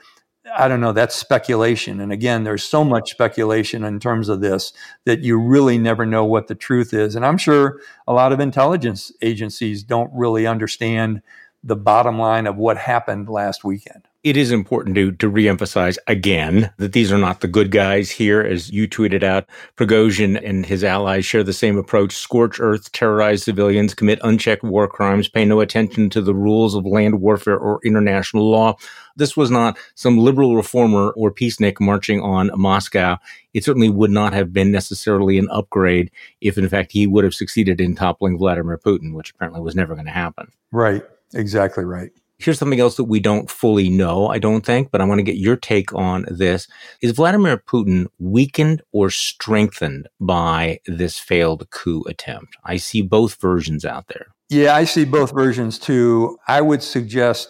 I 0.54 0.68
don't 0.68 0.80
know, 0.80 0.92
that's 0.92 1.14
speculation. 1.14 2.00
And 2.00 2.12
again, 2.12 2.44
there's 2.44 2.62
so 2.62 2.84
much 2.84 3.10
speculation 3.10 3.84
in 3.84 3.98
terms 3.98 4.28
of 4.28 4.40
this 4.40 4.72
that 5.04 5.20
you 5.20 5.38
really 5.38 5.78
never 5.78 6.06
know 6.06 6.24
what 6.24 6.46
the 6.46 6.54
truth 6.54 6.92
is. 6.92 7.16
And 7.16 7.24
I'm 7.24 7.38
sure 7.38 7.80
a 8.06 8.12
lot 8.12 8.32
of 8.32 8.40
intelligence 8.40 9.12
agencies 9.22 9.82
don't 9.82 10.10
really 10.14 10.46
understand 10.46 11.22
the 11.64 11.76
bottom 11.76 12.18
line 12.18 12.46
of 12.46 12.56
what 12.56 12.76
happened 12.76 13.28
last 13.28 13.64
weekend 13.64 14.04
it 14.26 14.36
is 14.36 14.50
important 14.50 14.96
to 14.96 15.12
to 15.12 15.30
reemphasize 15.30 15.98
again 16.08 16.72
that 16.78 16.92
these 16.92 17.12
are 17.12 17.18
not 17.18 17.42
the 17.42 17.46
good 17.46 17.70
guys 17.70 18.10
here, 18.10 18.40
as 18.40 18.72
you 18.72 18.88
tweeted 18.88 19.22
out. 19.22 19.46
Prigozhin 19.76 20.36
and 20.44 20.66
his 20.66 20.82
allies 20.82 21.24
share 21.24 21.44
the 21.44 21.52
same 21.52 21.78
approach: 21.78 22.12
scorch 22.12 22.58
earth, 22.58 22.90
terrorize 22.90 23.44
civilians, 23.44 23.94
commit 23.94 24.18
unchecked 24.24 24.64
war 24.64 24.88
crimes, 24.88 25.28
pay 25.28 25.44
no 25.44 25.60
attention 25.60 26.10
to 26.10 26.20
the 26.20 26.34
rules 26.34 26.74
of 26.74 26.84
land 26.84 27.20
warfare 27.20 27.56
or 27.56 27.78
international 27.84 28.50
law. 28.50 28.76
This 29.14 29.36
was 29.36 29.48
not 29.48 29.78
some 29.94 30.18
liberal 30.18 30.56
reformer 30.56 31.10
or 31.10 31.30
peacenik 31.30 31.78
marching 31.80 32.20
on 32.20 32.50
Moscow. 32.56 33.18
It 33.54 33.62
certainly 33.62 33.90
would 33.90 34.10
not 34.10 34.32
have 34.32 34.52
been 34.52 34.72
necessarily 34.72 35.38
an 35.38 35.48
upgrade 35.52 36.10
if, 36.40 36.58
in 36.58 36.68
fact, 36.68 36.90
he 36.90 37.06
would 37.06 37.22
have 37.22 37.32
succeeded 37.32 37.80
in 37.80 37.94
toppling 37.94 38.38
Vladimir 38.38 38.76
Putin, 38.76 39.14
which 39.14 39.30
apparently 39.30 39.60
was 39.60 39.76
never 39.76 39.94
going 39.94 40.06
to 40.06 40.12
happen. 40.12 40.50
Right. 40.72 41.04
Exactly 41.32 41.84
right. 41.84 42.10
Here's 42.38 42.58
something 42.58 42.80
else 42.80 42.96
that 42.96 43.04
we 43.04 43.18
don't 43.18 43.50
fully 43.50 43.88
know, 43.88 44.28
I 44.28 44.38
don't 44.38 44.64
think, 44.64 44.90
but 44.90 45.00
I 45.00 45.04
want 45.04 45.20
to 45.20 45.24
get 45.24 45.36
your 45.36 45.56
take 45.56 45.94
on 45.94 46.26
this. 46.28 46.68
Is 47.00 47.12
Vladimir 47.12 47.56
Putin 47.56 48.06
weakened 48.18 48.82
or 48.92 49.08
strengthened 49.08 50.08
by 50.20 50.80
this 50.86 51.18
failed 51.18 51.68
coup 51.70 52.02
attempt? 52.06 52.56
I 52.64 52.76
see 52.76 53.00
both 53.00 53.40
versions 53.40 53.84
out 53.84 54.08
there. 54.08 54.26
Yeah, 54.48 54.74
I 54.74 54.84
see 54.84 55.04
both 55.04 55.32
versions 55.32 55.78
too. 55.78 56.38
I 56.46 56.60
would 56.60 56.82
suggest 56.82 57.48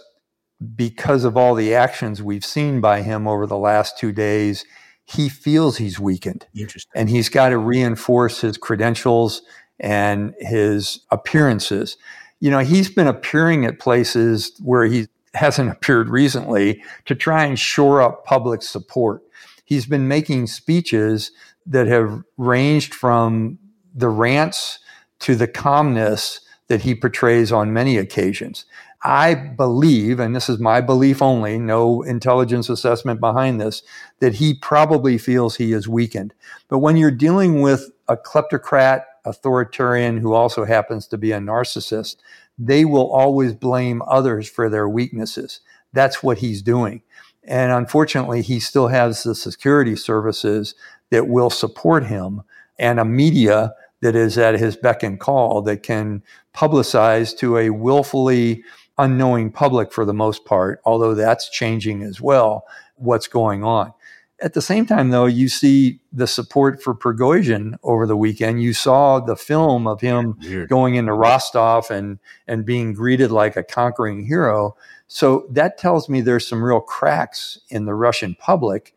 because 0.77 1.25
of 1.25 1.37
all 1.37 1.55
the 1.55 1.75
actions 1.75 2.22
we've 2.22 2.44
seen 2.44 2.81
by 2.81 3.03
him 3.03 3.27
over 3.27 3.46
the 3.46 3.59
last 3.59 3.99
two 3.99 4.12
days, 4.12 4.64
he 5.05 5.29
feels 5.29 5.77
he's 5.77 6.01
weakened. 6.01 6.46
Interesting. 6.55 6.92
And 6.94 7.11
he's 7.11 7.29
got 7.29 7.51
to 7.51 7.59
reinforce 7.59 8.40
his 8.40 8.57
credentials 8.57 9.42
and 9.79 10.35
his 10.38 11.01
appearances 11.11 11.96
you 12.40 12.51
know, 12.51 12.59
he's 12.59 12.90
been 12.90 13.07
appearing 13.07 13.64
at 13.64 13.79
places 13.79 14.53
where 14.62 14.85
he 14.85 15.09
hasn't 15.35 15.70
appeared 15.70 16.09
recently 16.09 16.83
to 17.05 17.14
try 17.14 17.44
and 17.44 17.59
shore 17.59 18.01
up 18.01 18.25
public 18.25 18.62
support. 18.62 19.22
He's 19.64 19.87
been 19.87 20.09
making 20.09 20.46
speeches 20.46 21.33
that 21.66 21.87
have 21.87 22.22
ranged 22.37 22.94
from 22.94 23.59
the 23.94 24.09
rants 24.09 24.79
to 25.20 25.35
the 25.35 25.49
calmness 25.49 26.40
that 26.68 26.83
he 26.83 26.94
portrays 26.94 27.53
on 27.53 27.72
many 27.72 27.96
occasions. 27.96 28.64
I 29.03 29.35
believe, 29.35 30.18
and 30.18 30.35
this 30.35 30.49
is 30.49 30.59
my 30.59 30.81
belief 30.81 31.22
only, 31.22 31.59
no 31.59 32.03
intelligence 32.03 32.68
assessment 32.68 33.20
behind 33.20 33.61
this, 33.61 33.83
that 34.20 34.35
he 34.35 34.55
probably 34.55 35.16
feels 35.16 35.57
he 35.57 35.72
is 35.72 35.87
weakened. 35.87 36.35
But 36.68 36.79
when 36.79 36.96
you're 36.96 37.11
dealing 37.11 37.61
with 37.61 37.90
a 38.09 38.16
kleptocrat 38.16 39.03
authoritarian 39.27 40.19
who 40.19 40.33
also 40.33 40.65
happens 40.65 41.07
to 41.09 41.19
be 41.19 41.33
a 41.33 41.39
narcissist, 41.39 42.17
they 42.59 42.85
will 42.85 43.11
always 43.11 43.53
blame 43.53 44.03
others 44.07 44.49
for 44.49 44.71
their 44.71 44.89
weaknesses. 44.89 45.61
That's 45.93 46.23
what 46.23 46.39
he's 46.39 46.62
doing. 46.62 47.03
And 47.45 47.71
unfortunately, 47.73 48.43
he 48.43 48.59
still 48.61 48.89
has 48.89 49.23
the 49.23 49.35
security 49.35 49.97
services 49.97 50.75
that 51.11 51.29
will 51.29 51.51
support 51.51 52.07
him 52.07 52.43
and 52.79 52.99
a 52.99 53.05
media 53.05 53.75
that 54.03 54.15
is 54.15 54.37
at 54.37 54.59
his 54.59 54.77
beck 54.77 55.03
and 55.03 55.19
call 55.19 55.62
that 55.62 55.83
can 55.83 56.23
publicize 56.55 57.37
to 57.39 57.57
a 57.57 57.71
willfully 57.71 58.62
unknowing 58.99 59.51
public 59.51 59.93
for 59.93 60.05
the 60.05 60.15
most 60.15 60.45
part, 60.45 60.81
although 60.85 61.15
that's 61.15 61.51
changing 61.51 62.03
as 62.03 62.21
well, 62.21 62.65
what's 62.97 63.29
going 63.29 63.62
on. 63.62 63.93
At 64.42 64.53
the 64.53 64.61
same 64.61 64.85
time, 64.85 65.11
though, 65.11 65.25
you 65.25 65.49
see 65.49 66.01
the 66.12 66.27
support 66.27 66.83
for 66.83 66.94
Prigozhin 66.94 67.77
over 67.83 68.07
the 68.07 68.16
weekend. 68.16 68.62
You 68.62 68.75
saw 68.75 69.18
the 69.18 69.37
film 69.37 69.87
of 69.87 70.03
him 70.03 70.37
Weird. 70.42 70.68
going 70.68 70.94
into 70.96 71.14
Rostov 71.14 71.90
and, 71.90 72.18
and 72.46 72.66
being 72.66 72.92
greeted 72.92 73.31
like 73.31 73.57
a 73.57 73.62
conquering 73.62 74.27
hero. 74.27 74.77
So 75.07 75.46
that 75.51 75.79
tells 75.79 76.11
me 76.11 76.20
there's 76.20 76.46
some 76.46 76.62
real 76.62 76.81
cracks 76.81 77.59
in 77.70 77.87
the 77.87 77.94
Russian 77.94 78.35
public. 78.35 78.94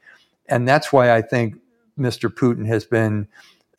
And 0.47 0.67
that's 0.67 0.91
why 0.91 1.15
I 1.15 1.21
think 1.21 1.55
Mr. 1.97 2.29
Putin 2.29 2.65
has 2.67 2.83
been 2.85 3.27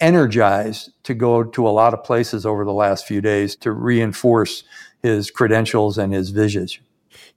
energized 0.01 0.93
to 1.03 1.13
go 1.13 1.45
to 1.45 1.69
a 1.69 1.71
lot 1.71 1.93
of 1.93 2.03
places 2.03 2.47
over 2.47 2.65
the 2.65 2.73
last 2.73 3.07
few 3.07 3.21
days 3.21 3.55
to 3.57 3.73
reinforce 3.73 4.65
his 5.03 5.31
credentials 5.31 5.99
and 5.99 6.13
his 6.13 6.31
visage. 6.31 6.83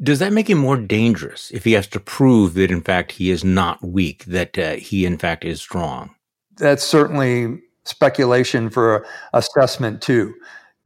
Does 0.02 0.20
that 0.20 0.34
make 0.34 0.50
him 0.50 0.58
more 0.58 0.78
dangerous 0.78 1.52
if 1.52 1.64
he 1.64 1.74
has 1.74 1.88
to 1.88 2.00
prove 2.00 2.54
that, 2.56 2.72
in 2.72 2.82
fact, 2.82 3.14
he 3.14 3.32
is 3.32 3.44
not 3.44 3.84
weak, 3.84 4.26
that 4.26 4.58
uh, 4.58 4.74
he, 4.74 5.06
in 5.06 5.18
fact, 5.18 5.46
is 5.46 5.62
strong? 5.62 6.16
That's 6.58 6.84
certainly 6.84 7.62
speculation 7.86 8.70
for 8.70 9.06
assessment, 9.34 10.02
too. 10.02 10.34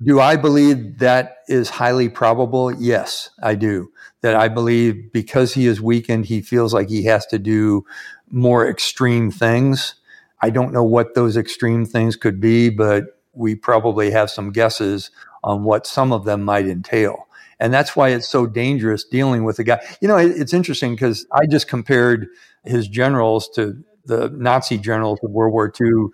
Do 0.03 0.19
I 0.19 0.35
believe 0.35 0.99
that 0.99 1.37
is 1.47 1.69
highly 1.69 2.07
probable? 2.07 2.71
Yes, 2.73 3.29
I 3.41 3.55
do. 3.55 3.91
That 4.21 4.35
I 4.35 4.47
believe 4.47 5.11
because 5.11 5.53
he 5.53 5.67
is 5.67 5.81
weakened, 5.81 6.25
he 6.25 6.41
feels 6.41 6.73
like 6.73 6.89
he 6.89 7.03
has 7.05 7.25
to 7.27 7.39
do 7.39 7.85
more 8.29 8.67
extreme 8.67 9.31
things. 9.31 9.95
I 10.41 10.49
don't 10.49 10.73
know 10.73 10.83
what 10.83 11.15
those 11.15 11.35
extreme 11.35 11.85
things 11.85 12.15
could 12.15 12.39
be, 12.39 12.69
but 12.69 13.19
we 13.33 13.55
probably 13.55 14.11
have 14.11 14.29
some 14.29 14.51
guesses 14.51 15.09
on 15.43 15.63
what 15.63 15.87
some 15.87 16.11
of 16.11 16.25
them 16.25 16.43
might 16.43 16.67
entail. 16.67 17.26
And 17.59 17.73
that's 17.73 17.95
why 17.95 18.09
it's 18.09 18.27
so 18.27 18.45
dangerous 18.45 19.03
dealing 19.03 19.43
with 19.43 19.59
a 19.59 19.63
guy. 19.63 19.79
You 20.01 20.07
know, 20.07 20.17
it's 20.17 20.53
interesting 20.53 20.93
because 20.93 21.25
I 21.31 21.47
just 21.47 21.67
compared 21.67 22.27
his 22.63 22.87
generals 22.87 23.49
to 23.55 23.83
the 24.05 24.29
Nazi 24.29 24.77
generals 24.77 25.19
of 25.23 25.31
World 25.31 25.53
War 25.53 25.71
II 25.79 26.07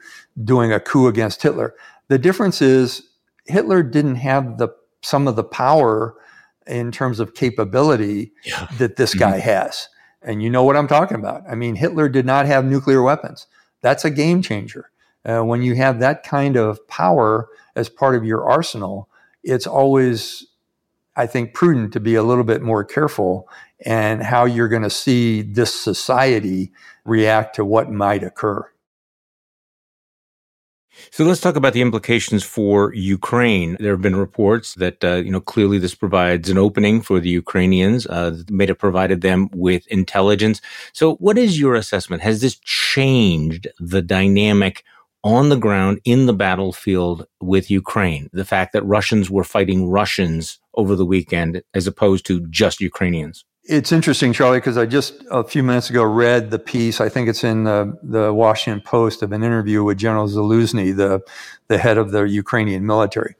doing 0.44 0.72
a 0.72 0.80
coup 0.80 1.08
against 1.08 1.42
Hitler. 1.42 1.76
The 2.08 2.18
difference 2.18 2.62
is 2.62 3.04
Hitler 3.46 3.84
didn't 3.84 4.16
have 4.16 4.58
the 4.58 4.70
some 5.02 5.28
of 5.28 5.36
the 5.36 5.44
power 5.44 6.16
in 6.66 6.92
terms 6.92 7.20
of 7.20 7.34
capability 7.34 8.32
yeah. 8.46 8.68
that 8.78 8.96
this 8.96 9.14
guy 9.14 9.40
mm-hmm. 9.40 9.50
has. 9.50 9.90
And 10.22 10.42
you 10.42 10.50
know 10.50 10.64
what 10.64 10.78
I'm 10.78 10.88
talking 10.88 11.18
about. 11.18 11.44
I 11.50 11.56
mean, 11.56 11.76
Hitler 11.76 12.08
did 12.08 12.26
not 12.26 12.46
have 12.46 12.64
nuclear 12.64 13.02
weapons. 13.02 13.48
That's 13.82 14.06
a 14.06 14.10
game 14.10 14.42
changer. 14.42 14.90
Uh, 15.26 15.42
when 15.42 15.62
you 15.62 15.76
have 15.76 16.00
that 16.00 16.24
kind 16.24 16.56
of 16.56 16.86
power 16.88 17.50
as 17.76 17.90
part 17.90 18.16
of 18.16 18.24
your 18.24 18.50
arsenal, 18.50 19.10
it's 19.44 19.68
always 19.68 20.48
I 21.16 21.28
think, 21.28 21.54
prudent 21.54 21.94
to 21.94 22.00
be 22.00 22.16
a 22.16 22.24
little 22.24 22.44
bit 22.44 22.62
more 22.62 22.84
careful 22.84 23.48
and 23.86 24.24
how 24.24 24.46
you're 24.46 24.70
going 24.70 24.84
to 24.84 24.90
see 24.90 25.42
this 25.42 25.74
society 25.74 26.72
react 27.06 27.56
to 27.56 27.66
what 27.66 27.92
might 27.92 28.24
occur. 28.24 28.68
So 31.12 31.24
let's 31.24 31.42
talk 31.42 31.56
about 31.56 31.74
the 31.74 31.82
implications 31.82 32.44
for 32.44 32.94
Ukraine. 32.94 33.78
There 33.80 33.94
have 33.94 34.02
been 34.02 34.16
reports 34.16 34.76
that 34.76 35.04
uh, 35.04 35.16
you 35.16 35.32
know 35.32 35.42
clearly 35.42 35.80
this 35.80 35.96
provides 35.96 36.50
an 36.50 36.58
opening 36.58 37.02
for 37.02 37.20
the 37.20 37.30
Ukrainians. 37.30 38.06
Uh, 38.06 38.38
have 38.60 38.80
provided 38.80 39.22
them 39.22 39.50
with 39.54 39.88
intelligence. 39.88 40.62
So, 40.94 41.16
what 41.16 41.38
is 41.38 41.60
your 41.60 41.74
assessment? 41.76 42.22
Has 42.22 42.42
this 42.42 42.60
changed 42.60 43.68
the 43.80 44.04
dynamic 44.04 44.84
on 45.24 45.50
the 45.50 45.58
ground 45.58 46.02
in 46.04 46.26
the 46.26 46.34
battlefield 46.34 47.26
with 47.40 47.72
Ukraine. 47.72 48.30
The 48.34 48.46
fact 48.46 48.74
that 48.74 48.84
Russians 48.84 49.30
were 49.30 49.46
fighting 49.46 49.88
Russians 49.88 50.60
over 50.76 50.96
the 50.96 51.06
weekend 51.06 51.62
as 51.74 51.88
opposed 51.88 52.26
to 52.28 52.46
just 52.48 52.82
Ukrainians. 52.82 53.46
It's 53.66 53.94
interesting, 53.94 54.34
Charlie, 54.34 54.58
because 54.58 54.78
I 54.78 54.86
just 54.86 55.24
a 55.32 55.44
few 55.44 55.64
minutes 55.64 55.90
ago 55.90 56.04
read 56.04 56.52
the 56.52 56.60
piece. 56.60 57.00
I 57.00 57.08
think 57.08 57.30
it's 57.30 57.46
in 57.46 57.64
the, 57.64 57.98
the 58.04 58.34
Washington 58.34 58.82
Post 58.82 59.24
of 59.24 59.32
an 59.32 59.42
interview 59.42 59.84
with 59.84 59.98
General 59.98 60.28
Zaluzhnyi, 60.28 60.98
the, 60.98 61.22
the 61.70 61.78
head 61.78 61.98
of 61.98 62.12
the 62.12 62.24
Ukrainian 62.24 62.86
military. 62.86 63.36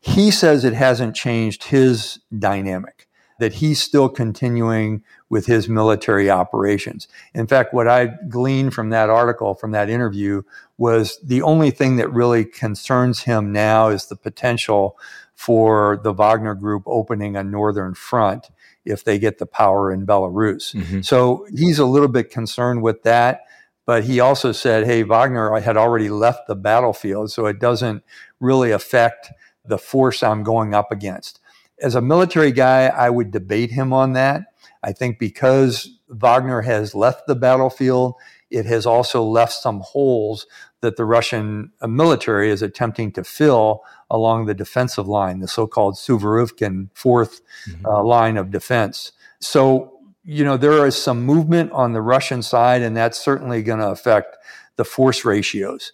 He 0.00 0.32
says 0.32 0.64
it 0.64 0.74
hasn't 0.74 1.14
changed 1.14 1.64
his 1.64 2.18
dynamic 2.36 3.08
that 3.38 3.54
he's 3.54 3.80
still 3.80 4.08
continuing 4.08 5.02
with 5.28 5.46
his 5.46 5.68
military 5.68 6.28
operations. 6.28 7.06
In 7.34 7.46
fact, 7.46 7.72
what 7.72 7.88
I 7.88 8.06
gleaned 8.28 8.74
from 8.74 8.90
that 8.90 9.10
article, 9.10 9.54
from 9.54 9.70
that 9.72 9.88
interview, 9.88 10.42
was 10.76 11.18
the 11.22 11.42
only 11.42 11.70
thing 11.70 11.96
that 11.96 12.12
really 12.12 12.44
concerns 12.44 13.22
him 13.22 13.52
now 13.52 13.88
is 13.88 14.06
the 14.06 14.16
potential 14.16 14.98
for 15.38 16.00
the 16.02 16.12
Wagner 16.12 16.54
group 16.54 16.82
opening 16.86 17.36
a 17.36 17.44
northern 17.44 17.94
front 17.94 18.48
if 18.84 19.04
they 19.04 19.18
get 19.18 19.38
the 19.38 19.46
power 19.46 19.92
in 19.92 20.04
Belarus. 20.04 20.74
Mm-hmm. 20.74 21.02
So 21.02 21.46
he's 21.54 21.78
a 21.78 21.86
little 21.86 22.08
bit 22.08 22.30
concerned 22.30 22.82
with 22.82 23.04
that. 23.04 23.42
But 23.86 24.04
he 24.04 24.18
also 24.20 24.52
said, 24.52 24.84
hey, 24.84 25.04
Wagner 25.04 25.60
had 25.60 25.76
already 25.76 26.10
left 26.10 26.48
the 26.48 26.56
battlefield, 26.56 27.30
so 27.30 27.46
it 27.46 27.58
doesn't 27.58 28.02
really 28.40 28.70
affect 28.70 29.30
the 29.64 29.78
force 29.78 30.22
I'm 30.22 30.42
going 30.42 30.74
up 30.74 30.90
against 30.90 31.40
as 31.80 31.94
a 31.94 32.00
military 32.00 32.52
guy, 32.52 32.86
I 32.86 33.10
would 33.10 33.30
debate 33.30 33.70
him 33.70 33.92
on 33.92 34.12
that. 34.14 34.52
I 34.82 34.92
think 34.92 35.18
because 35.18 35.98
Wagner 36.08 36.62
has 36.62 36.94
left 36.94 37.26
the 37.26 37.34
battlefield, 37.34 38.14
it 38.50 38.66
has 38.66 38.86
also 38.86 39.22
left 39.22 39.52
some 39.52 39.80
holes 39.80 40.46
that 40.80 40.96
the 40.96 41.04
Russian 41.04 41.72
uh, 41.80 41.88
military 41.88 42.50
is 42.50 42.62
attempting 42.62 43.12
to 43.12 43.24
fill 43.24 43.82
along 44.10 44.46
the 44.46 44.54
defensive 44.54 45.06
line, 45.06 45.40
the 45.40 45.48
so-called 45.48 45.94
Surovikin 45.94 46.90
4th 46.92 47.40
mm-hmm. 47.68 47.86
uh, 47.86 48.02
line 48.02 48.36
of 48.36 48.50
defense. 48.50 49.12
So, 49.40 49.98
you 50.24 50.44
know, 50.44 50.56
there 50.56 50.86
is 50.86 50.96
some 50.96 51.24
movement 51.24 51.72
on 51.72 51.92
the 51.92 52.02
Russian 52.02 52.42
side, 52.42 52.82
and 52.82 52.96
that's 52.96 53.18
certainly 53.18 53.62
going 53.62 53.80
to 53.80 53.88
affect 53.88 54.36
the 54.76 54.84
force 54.84 55.24
ratios. 55.24 55.92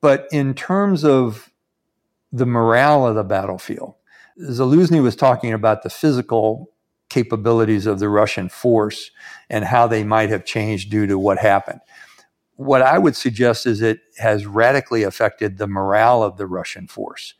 But 0.00 0.26
in 0.32 0.54
terms 0.54 1.04
of 1.04 1.50
the 2.32 2.46
morale 2.46 3.06
of 3.06 3.14
the 3.14 3.24
battlefield, 3.24 3.94
Zaluzhnyi 4.40 5.02
was 5.02 5.14
talking 5.14 5.52
about 5.52 5.82
the 5.82 5.90
physical 5.90 6.70
capabilities 7.10 7.86
of 7.86 7.98
the 7.98 8.08
Russian 8.08 8.48
force 8.48 9.10
and 9.50 9.64
how 9.64 9.86
they 9.86 10.02
might 10.02 10.30
have 10.30 10.44
changed 10.44 10.90
due 10.90 11.06
to 11.06 11.18
what 11.18 11.38
happened. 11.38 11.80
What 12.56 12.80
I 12.80 12.98
would 12.98 13.16
suggest 13.16 13.66
is 13.66 13.82
it 13.82 14.00
has 14.18 14.46
radically 14.46 15.02
affected 15.02 15.58
the 15.58 15.66
morale 15.66 16.22
of 16.22 16.38
the 16.38 16.46
Russian 16.46 16.86
force. 16.86 17.34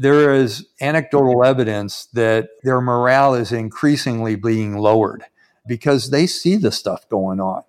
There 0.00 0.32
is 0.32 0.64
anecdotal 0.80 1.42
evidence 1.42 2.06
that 2.12 2.50
their 2.62 2.80
morale 2.80 3.34
is 3.34 3.50
increasingly 3.50 4.36
being 4.36 4.78
lowered 4.78 5.24
because 5.66 6.10
they 6.10 6.24
see 6.24 6.54
the 6.54 6.70
stuff 6.70 7.08
going 7.08 7.40
on. 7.40 7.64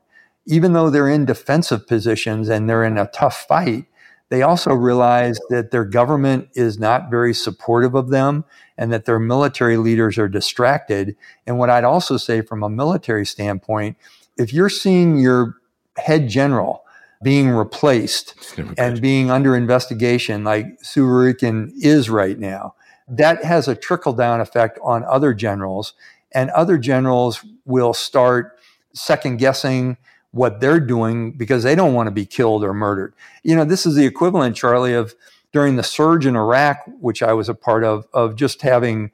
Even 0.46 0.74
though 0.74 0.92
they're 0.92 1.10
in 1.10 1.26
defensive 1.26 1.88
positions 1.88 2.48
and 2.48 2.70
they're 2.70 2.84
in 2.84 3.00
a 3.00 3.08
tough 3.08 3.48
fight, 3.48 3.86
they 4.30 4.44
also 4.44 4.76
realize 4.76 5.40
that 5.50 5.72
their 5.72 5.86
government 5.86 6.50
is 6.54 6.78
not 6.78 7.10
very 7.10 7.34
supportive 7.34 7.96
of 7.96 8.10
them 8.10 8.46
and 8.78 8.94
that 8.94 9.06
their 9.06 9.18
military 9.18 9.78
leaders 9.78 10.20
are 10.20 10.30
distracted. 10.30 11.16
And 11.48 11.58
what 11.58 11.72
I'd 11.72 11.84
also 11.84 12.18
say 12.18 12.42
from 12.42 12.62
a 12.62 12.70
military 12.70 13.26
standpoint, 13.26 13.98
if 14.38 14.54
you're 14.54 14.70
seeing 14.70 15.18
your 15.18 15.56
head 15.98 16.30
general 16.30 16.84
being 17.22 17.50
replaced 17.50 18.36
and 18.78 19.02
being 19.02 19.30
under 19.30 19.56
investigation 19.56 20.44
like 20.44 20.66
Surovikin 20.82 21.72
is 21.82 22.10
right 22.10 22.40
now, 22.40 22.76
that 23.08 23.44
has 23.44 23.68
a 23.68 23.76
trickle 23.76 24.14
down 24.14 24.40
effect 24.40 24.80
on 24.82 25.04
other 25.04 25.34
generals. 25.34 25.94
And 26.34 26.50
other 26.52 26.78
generals 26.78 27.44
will 27.66 27.94
start 27.94 28.60
second 28.94 29.38
guessing 29.38 29.98
what 30.32 30.60
they're 30.60 30.80
doing 30.80 31.32
because 31.32 31.64
they 31.64 31.76
don't 31.76 31.94
want 31.94 32.08
to 32.08 32.12
be 32.12 32.26
killed 32.26 32.64
or 32.64 32.74
murdered. 32.74 33.16
You 33.44 33.56
know, 33.56 33.66
this 33.66 33.86
is 33.86 33.96
the 33.96 34.06
equivalent, 34.06 34.56
Charlie, 34.56 34.94
of 34.94 35.16
during 35.52 35.76
the 35.76 35.84
surge 35.84 36.26
in 36.26 36.36
Iraq, 36.36 36.84
which 37.00 37.24
I 37.24 37.34
was 37.34 37.50
a 37.50 37.56
part 37.56 37.84
of, 37.84 38.06
of 38.14 38.36
just 38.36 38.62
having 38.62 39.12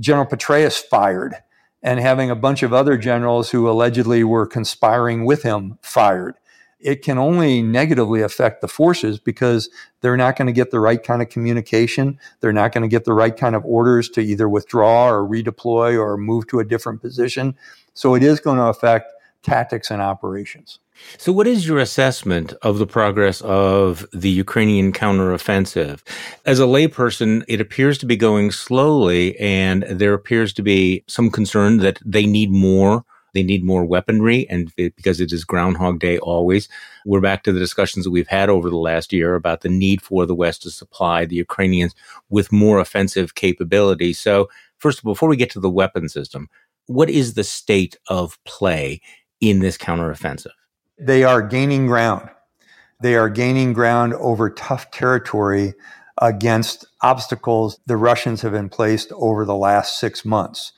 General 0.00 0.26
Petraeus 0.26 0.82
fired 0.82 1.34
and 1.82 2.00
having 2.00 2.30
a 2.30 2.36
bunch 2.36 2.62
of 2.62 2.72
other 2.72 2.96
generals 2.96 3.50
who 3.50 3.68
allegedly 3.68 4.24
were 4.24 4.46
conspiring 4.46 5.26
with 5.26 5.42
him 5.42 5.78
fired. 5.82 6.34
It 6.84 7.02
can 7.02 7.18
only 7.18 7.62
negatively 7.62 8.20
affect 8.20 8.60
the 8.60 8.68
forces 8.68 9.18
because 9.18 9.70
they're 10.02 10.16
not 10.16 10.36
going 10.36 10.46
to 10.46 10.52
get 10.52 10.70
the 10.70 10.80
right 10.80 11.02
kind 11.02 11.22
of 11.22 11.30
communication. 11.30 12.18
They're 12.40 12.52
not 12.52 12.72
going 12.72 12.82
to 12.82 12.88
get 12.88 13.04
the 13.04 13.14
right 13.14 13.36
kind 13.36 13.56
of 13.56 13.64
orders 13.64 14.08
to 14.10 14.20
either 14.20 14.48
withdraw 14.48 15.08
or 15.08 15.26
redeploy 15.26 15.98
or 15.98 16.16
move 16.16 16.46
to 16.48 16.60
a 16.60 16.64
different 16.64 17.00
position. 17.00 17.56
So 17.94 18.14
it 18.14 18.22
is 18.22 18.38
going 18.38 18.58
to 18.58 18.66
affect 18.66 19.10
tactics 19.42 19.90
and 19.90 20.02
operations. 20.02 20.78
So, 21.18 21.32
what 21.32 21.46
is 21.46 21.66
your 21.66 21.78
assessment 21.78 22.52
of 22.62 22.78
the 22.78 22.86
progress 22.86 23.40
of 23.40 24.06
the 24.12 24.30
Ukrainian 24.30 24.92
counteroffensive? 24.92 26.02
As 26.46 26.60
a 26.60 26.64
layperson, 26.64 27.44
it 27.48 27.60
appears 27.60 27.98
to 27.98 28.06
be 28.06 28.16
going 28.16 28.52
slowly, 28.52 29.38
and 29.38 29.82
there 29.84 30.14
appears 30.14 30.52
to 30.54 30.62
be 30.62 31.02
some 31.08 31.30
concern 31.30 31.78
that 31.78 31.98
they 32.04 32.26
need 32.26 32.50
more. 32.50 33.04
They 33.34 33.42
need 33.42 33.64
more 33.64 33.84
weaponry, 33.84 34.48
and 34.48 34.72
it, 34.76 34.96
because 34.96 35.20
it 35.20 35.32
is 35.32 35.44
Groundhog 35.44 35.98
Day 35.98 36.18
always, 36.18 36.68
we're 37.04 37.20
back 37.20 37.42
to 37.42 37.52
the 37.52 37.58
discussions 37.58 38.04
that 38.04 38.10
we've 38.10 38.28
had 38.28 38.48
over 38.48 38.70
the 38.70 38.76
last 38.76 39.12
year 39.12 39.34
about 39.34 39.60
the 39.60 39.68
need 39.68 40.00
for 40.00 40.24
the 40.24 40.34
West 40.34 40.62
to 40.62 40.70
supply 40.70 41.24
the 41.24 41.36
Ukrainians 41.36 41.94
with 42.30 42.52
more 42.52 42.78
offensive 42.78 43.34
capability. 43.34 44.12
So, 44.12 44.48
first, 44.78 45.00
of 45.00 45.06
all, 45.06 45.14
before 45.14 45.28
we 45.28 45.36
get 45.36 45.50
to 45.50 45.60
the 45.60 45.68
weapon 45.68 46.08
system, 46.08 46.48
what 46.86 47.10
is 47.10 47.34
the 47.34 47.44
state 47.44 47.98
of 48.08 48.42
play 48.44 49.00
in 49.40 49.58
this 49.58 49.76
counteroffensive? 49.76 50.52
They 50.98 51.24
are 51.24 51.42
gaining 51.42 51.86
ground. 51.86 52.30
They 53.00 53.16
are 53.16 53.28
gaining 53.28 53.72
ground 53.72 54.14
over 54.14 54.48
tough 54.48 54.90
territory 54.90 55.74
against 56.22 56.86
obstacles 57.02 57.78
the 57.86 57.96
Russians 57.96 58.42
have 58.42 58.52
been 58.52 58.68
placed 58.68 59.10
over 59.12 59.44
the 59.44 59.56
last 59.56 59.98
six 59.98 60.24
months. 60.24 60.72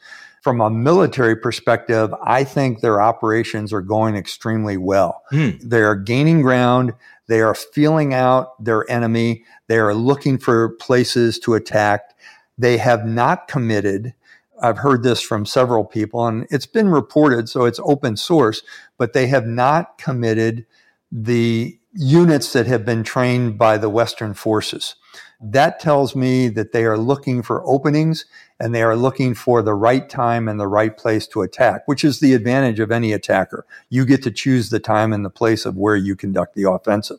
From 0.47 0.61
a 0.61 0.71
military 0.71 1.35
perspective, 1.35 2.15
I 2.23 2.45
think 2.45 2.79
their 2.79 3.03
operations 3.03 3.73
are 3.73 3.81
going 3.81 4.15
extremely 4.15 4.77
well. 4.77 5.25
Hmm. 5.31 5.51
They 5.61 5.81
are 5.81 5.97
gaining 5.97 6.41
ground. 6.41 6.93
They 7.27 7.41
are 7.41 7.53
feeling 7.53 8.15
out 8.15 8.63
their 8.63 8.89
enemy. 8.89 9.43
They 9.67 9.79
are 9.79 9.93
looking 9.93 10.39
for 10.39 10.69
places 10.77 11.41
to 11.41 11.55
attack. 11.55 12.15
They 12.57 12.77
have 12.77 13.05
not 13.05 13.49
committed. 13.49 14.15
I've 14.63 14.79
heard 14.79 15.03
this 15.03 15.21
from 15.21 15.47
several 15.47 15.85
people 15.85 16.25
and 16.29 16.47
it's 16.49 16.65
been 16.65 16.91
reported, 16.91 17.49
so 17.49 17.65
it's 17.65 17.81
open 17.83 18.17
source, 18.17 18.63
but 18.99 19.15
they 19.15 19.27
have 19.27 19.49
not 19.49 19.99
committed 19.99 20.65
the 21.11 21.77
units 21.93 22.53
that 22.53 22.69
have 22.69 22.85
been 22.85 23.03
trained 23.03 23.59
by 23.59 23.79
the 23.79 23.91
Western 23.91 24.33
forces. 24.33 24.95
That 25.41 25.81
tells 25.81 26.17
me 26.17 26.49
that 26.49 26.73
they 26.73 26.85
are 26.85 26.97
looking 26.97 27.43
for 27.43 27.63
openings 27.67 28.25
and 28.59 28.75
they 28.75 28.83
are 28.83 28.97
looking 28.97 29.35
for 29.35 29.63
the 29.63 29.75
right 29.75 30.09
time 30.09 30.49
and 30.49 30.59
the 30.59 30.67
right 30.67 30.97
place 30.97 31.27
to 31.29 31.43
attack, 31.43 31.87
which 31.87 32.05
is 32.05 32.21
the 32.21 32.33
advantage 32.33 32.81
of 32.81 32.91
any 32.91 33.13
attacker. 33.13 33.67
You 33.91 34.07
get 34.07 34.23
to 34.23 34.31
choose 34.31 34.71
the 34.71 34.81
time 34.81 35.13
and 35.13 35.25
the 35.25 35.31
place 35.31 35.67
of 35.67 35.77
where 35.77 35.97
you 35.97 36.17
conduct 36.17 36.55
the 36.55 36.71
offensive. 36.71 37.19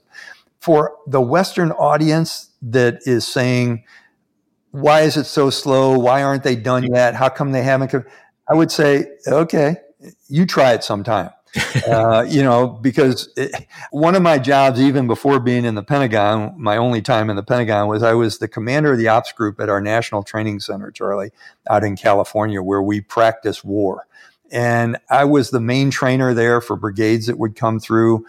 For 0.60 0.96
the 1.06 1.22
Western 1.22 1.72
audience 1.74 2.50
that 2.64 3.00
is 3.06 3.28
saying, 3.28 3.84
why 4.72 5.02
is 5.02 5.16
it 5.16 5.26
so 5.26 5.50
slow? 5.50 5.98
Why 5.98 6.24
aren't 6.24 6.44
they 6.44 6.56
done 6.56 6.92
yet? 6.92 7.14
How 7.14 7.30
come 7.30 7.52
they 7.52 7.64
haven't? 7.64 7.94
I 8.50 8.54
would 8.54 8.72
say, 8.72 9.06
okay, 9.28 9.78
you 10.28 10.46
try 10.46 10.74
it 10.74 10.84
sometime. 10.84 11.30
uh, 11.88 12.26
you 12.28 12.44
know, 12.44 12.68
because 12.68 13.30
it, 13.36 13.68
one 13.92 14.16
of 14.16 14.22
my 14.22 14.38
jobs, 14.38 14.80
even 14.80 15.08
before 15.08 15.40
being 15.40 15.66
in 15.66 15.76
the 15.76 15.84
Pentagon, 15.84 16.54
my 16.58 16.78
only 16.78 17.02
time 17.02 17.30
in 17.30 17.36
the 17.36 17.44
Pentagon 17.44 17.88
was 17.88 18.04
I 18.04 18.14
was 18.14 18.40
the 18.40 18.48
commander 18.48 18.94
of 18.94 18.98
the 18.98 19.08
ops 19.08 19.32
group 19.32 19.60
at 19.60 19.70
our 19.70 19.82
National 19.82 20.24
Training 20.24 20.60
Center, 20.60 20.92
Charlie, 20.92 21.32
out 21.70 21.84
in 21.84 21.96
California, 21.96 22.62
where 22.62 22.82
we 22.82 23.02
practice 23.02 23.64
war. 23.64 24.08
And 24.52 24.98
I 25.10 25.26
was 25.26 25.50
the 25.50 25.60
main 25.60 25.92
trainer 25.92 26.34
there 26.34 26.62
for 26.62 26.76
brigades 26.76 27.28
that 27.28 27.38
would 27.38 27.56
come 27.56 27.80
through. 27.80 28.26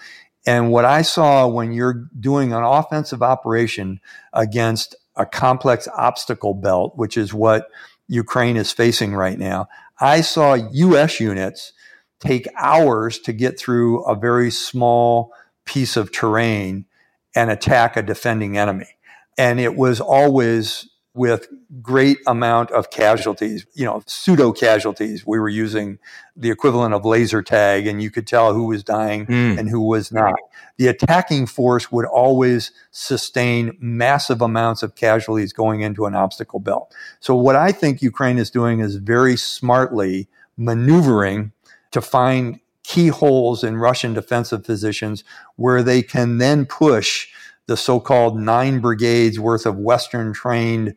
And 0.46 0.70
what 0.70 0.85
I 0.85 1.02
saw 1.02 1.46
when 1.46 1.72
you're 1.72 2.09
doing 2.18 2.52
an 2.52 2.62
offensive 2.62 3.22
operation 3.22 4.00
against 4.33 4.96
a 5.16 5.26
complex 5.26 5.87
obstacle 5.96 6.54
belt, 6.54 6.96
which 6.96 7.16
is 7.16 7.35
what 7.35 7.68
Ukraine 8.09 8.57
is 8.57 8.72
facing 8.72 9.14
right 9.14 9.38
now, 9.38 9.68
I 10.00 10.20
saw 10.20 10.54
U.S. 10.54 11.20
units 11.20 11.72
take 12.20 12.46
hours 12.57 13.18
to 13.20 13.33
get 13.33 13.59
through 13.59 14.02
a 14.04 14.14
very 14.14 14.50
small 14.50 15.33
piece 15.64 15.96
of 15.96 16.12
terrain 16.12 16.87
and 17.35 17.50
attack 17.50 17.96
a 17.96 18.02
defending 18.02 18.57
enemy. 18.57 18.88
And 19.37 19.61
it 19.61 19.76
was 19.76 20.00
always 20.00 20.88
with 21.14 21.48
great 21.83 22.18
amount 22.26 22.70
of 22.70 22.90
casualties, 22.90 23.66
you 23.74 23.85
know, 23.85 24.02
pseudo 24.07 24.52
casualties. 24.52 25.26
We 25.26 25.40
were 25.40 25.48
using 25.48 25.98
the 26.37 26.50
equivalent 26.50 26.94
of 26.94 27.04
laser 27.04 27.42
tag 27.42 27.88
and 27.88 28.00
you 28.00 28.11
could 28.11 28.26
tell 28.26 28.54
who 28.54 28.66
was 28.66 28.85
dying 28.85 29.26
mm. 29.26 29.59
and 29.59 29.68
who 29.68 29.81
was 29.81 30.12
not. 30.12 30.37
The 30.76 30.87
attacking 30.87 31.46
force 31.46 31.90
would 31.90 32.07
always 32.07 32.70
sustain 32.92 33.76
massive 33.81 34.40
amounts 34.40 34.85
of 34.85 34.94
casualties 34.94 35.52
going 35.52 35.81
into 35.81 36.07
an 36.07 36.14
obstacle 36.14 36.61
belt. 36.61 36.94
So 37.18 37.35
what 37.35 37.57
I 37.57 37.72
think 37.72 38.00
Ukraine 38.00 38.38
is 38.38 38.48
doing 38.48 38.78
is 38.78 38.96
very 38.96 39.37
smartly 39.37 40.28
maneuvering 40.57 41.52
to 41.90 42.01
find 42.01 42.61
keyholes 42.85 43.62
in 43.62 43.77
Russian 43.77 44.14
defensive 44.14 44.64
positions 44.64 45.24
where 45.57 45.83
they 45.83 46.03
can 46.03 46.38
then 46.38 46.64
push 46.64 47.29
the 47.66 47.77
so-called 47.77 48.40
nine 48.40 48.81
brigades 48.81 49.38
worth 49.38 49.66
of 49.66 49.77
Western 49.77 50.33
trained 50.33 50.94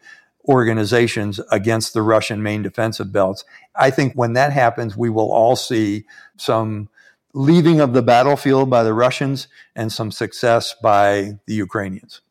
organizations 0.47 1.39
against 1.51 1.93
the 1.93 2.01
Russian 2.01 2.41
main 2.41 2.62
defensive 2.62 3.12
belts. 3.12 3.43
I 3.75 3.91
think 3.91 4.13
when 4.13 4.34
that 4.34 4.54
happens, 4.54 4.95
we 4.97 5.10
will 5.10 5.32
all 5.32 5.56
see 5.56 6.06
some 6.38 6.89
leaving 7.34 7.80
of 7.80 7.93
the 7.93 8.01
battlefield 8.01 8.69
by 8.69 8.84
the 8.84 8.93
Russians 8.93 9.47
and 9.75 9.91
some 9.91 10.12
success 10.12 10.75
by 10.82 11.39
the 11.45 11.54
Ukrainians. 11.54 12.21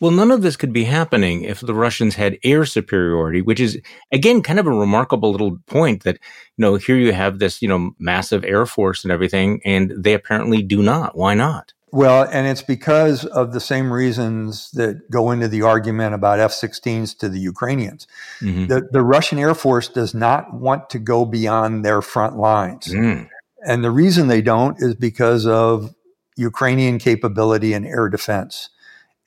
Well, 0.00 0.10
none 0.10 0.30
of 0.30 0.42
this 0.42 0.56
could 0.56 0.72
be 0.72 0.84
happening 0.84 1.42
if 1.42 1.60
the 1.60 1.74
Russians 1.74 2.16
had 2.16 2.38
air 2.44 2.66
superiority, 2.66 3.40
which 3.40 3.60
is 3.60 3.80
again 4.12 4.42
kind 4.42 4.58
of 4.58 4.66
a 4.66 4.70
remarkable 4.70 5.32
little 5.32 5.58
point 5.66 6.02
that, 6.04 6.18
you 6.56 6.62
know, 6.62 6.76
here 6.76 6.96
you 6.96 7.12
have 7.12 7.38
this, 7.38 7.62
you 7.62 7.68
know, 7.68 7.92
massive 7.98 8.44
air 8.44 8.66
force 8.66 9.04
and 9.04 9.12
everything, 9.12 9.60
and 9.64 9.92
they 9.96 10.12
apparently 10.12 10.62
do 10.62 10.82
not. 10.82 11.16
Why 11.16 11.34
not? 11.34 11.72
Well, 11.92 12.28
and 12.30 12.46
it's 12.46 12.62
because 12.62 13.24
of 13.24 13.52
the 13.52 13.60
same 13.60 13.90
reasons 13.92 14.70
that 14.72 15.10
go 15.10 15.30
into 15.30 15.48
the 15.48 15.62
argument 15.62 16.14
about 16.14 16.40
F 16.40 16.52
16s 16.52 17.16
to 17.18 17.28
the 17.28 17.38
Ukrainians. 17.38 18.06
Mm-hmm. 18.40 18.66
The, 18.66 18.88
the 18.90 19.02
Russian 19.02 19.38
Air 19.38 19.54
Force 19.54 19.88
does 19.88 20.12
not 20.12 20.52
want 20.52 20.90
to 20.90 20.98
go 20.98 21.24
beyond 21.24 21.84
their 21.84 22.02
front 22.02 22.36
lines. 22.36 22.88
Mm. 22.88 23.28
And 23.66 23.82
the 23.82 23.90
reason 23.90 24.28
they 24.28 24.42
don't 24.42 24.76
is 24.78 24.94
because 24.94 25.46
of 25.46 25.94
Ukrainian 26.36 26.98
capability 26.98 27.72
in 27.72 27.86
air 27.86 28.08
defense. 28.08 28.68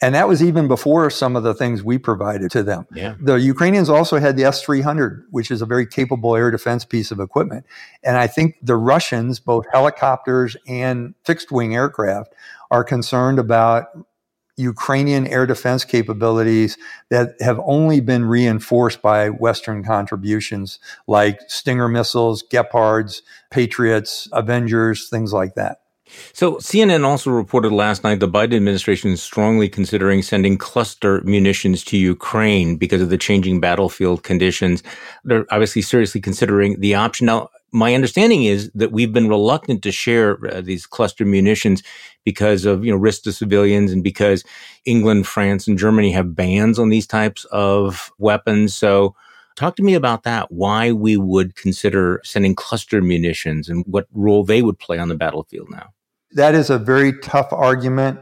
And 0.01 0.15
that 0.15 0.27
was 0.29 0.41
even 0.41 0.67
before 0.67 1.09
some 1.09 1.35
of 1.35 1.43
the 1.43 1.53
things 1.53 1.83
we 1.83 1.97
provided 1.97 2.51
to 2.51 2.63
them. 2.63 2.87
Yeah. 2.93 3.15
The 3.19 3.35
Ukrainians 3.35 3.89
also 3.89 4.17
had 4.17 4.37
the 4.37 4.45
S 4.45 4.61
300, 4.61 5.25
which 5.29 5.51
is 5.51 5.61
a 5.61 5.65
very 5.65 5.85
capable 5.85 6.35
air 6.35 6.51
defense 6.51 6.85
piece 6.85 7.11
of 7.11 7.19
equipment. 7.19 7.65
And 8.03 8.15
I 8.15 8.27
think 8.27 8.55
the 8.61 8.77
Russians, 8.77 9.39
both 9.39 9.65
helicopters 9.71 10.55
and 10.67 11.15
fixed 11.25 11.51
wing 11.51 11.75
aircraft, 11.75 12.33
are 12.71 12.83
concerned 12.83 13.39
about 13.39 13.87
Ukrainian 14.55 15.25
air 15.27 15.45
defense 15.45 15.85
capabilities 15.85 16.77
that 17.09 17.35
have 17.41 17.59
only 17.65 18.01
been 18.01 18.25
reinforced 18.25 19.01
by 19.01 19.29
Western 19.29 19.83
contributions 19.83 20.79
like 21.07 21.39
Stinger 21.47 21.87
missiles, 21.87 22.43
Gepards, 22.43 23.21
Patriots, 23.51 24.27
Avengers, 24.33 25.09
things 25.09 25.31
like 25.33 25.55
that. 25.55 25.79
So 26.33 26.55
CNN 26.55 27.05
also 27.05 27.29
reported 27.29 27.71
last 27.71 28.03
night 28.03 28.19
the 28.19 28.27
Biden 28.27 28.55
administration 28.55 29.11
is 29.11 29.21
strongly 29.21 29.69
considering 29.69 30.21
sending 30.21 30.57
cluster 30.57 31.21
munitions 31.21 31.83
to 31.85 31.97
Ukraine 31.97 32.77
because 32.77 33.01
of 33.01 33.09
the 33.09 33.17
changing 33.17 33.59
battlefield 33.59 34.23
conditions. 34.23 34.83
They're 35.23 35.45
obviously 35.51 35.81
seriously 35.81 36.21
considering 36.21 36.79
the 36.79 36.95
option. 36.95 37.25
Now, 37.25 37.49
my 37.71 37.93
understanding 37.93 38.43
is 38.43 38.71
that 38.73 38.91
we've 38.91 39.13
been 39.13 39.29
reluctant 39.29 39.83
to 39.83 39.91
share 39.91 40.39
uh, 40.47 40.61
these 40.61 40.85
cluster 40.85 41.25
munitions 41.25 41.83
because 42.25 42.65
of 42.65 42.83
you 42.83 42.91
know 42.91 42.97
risk 42.97 43.23
to 43.23 43.31
civilians 43.31 43.91
and 43.91 44.03
because 44.03 44.43
England, 44.85 45.27
France, 45.27 45.67
and 45.67 45.77
Germany 45.77 46.11
have 46.11 46.35
bans 46.35 46.79
on 46.79 46.89
these 46.89 47.07
types 47.07 47.45
of 47.45 48.11
weapons. 48.17 48.73
So 48.75 49.15
talk 49.55 49.75
to 49.75 49.83
me 49.83 49.93
about 49.93 50.23
that. 50.23 50.51
Why 50.51 50.91
we 50.91 51.17
would 51.17 51.55
consider 51.55 52.21
sending 52.23 52.55
cluster 52.55 53.01
munitions 53.01 53.69
and 53.69 53.85
what 53.87 54.07
role 54.13 54.43
they 54.43 54.61
would 54.61 54.79
play 54.79 54.97
on 54.97 55.09
the 55.09 55.15
battlefield 55.15 55.69
now. 55.69 55.93
That 56.33 56.55
is 56.55 56.69
a 56.69 56.77
very 56.77 57.17
tough 57.19 57.51
argument. 57.51 58.19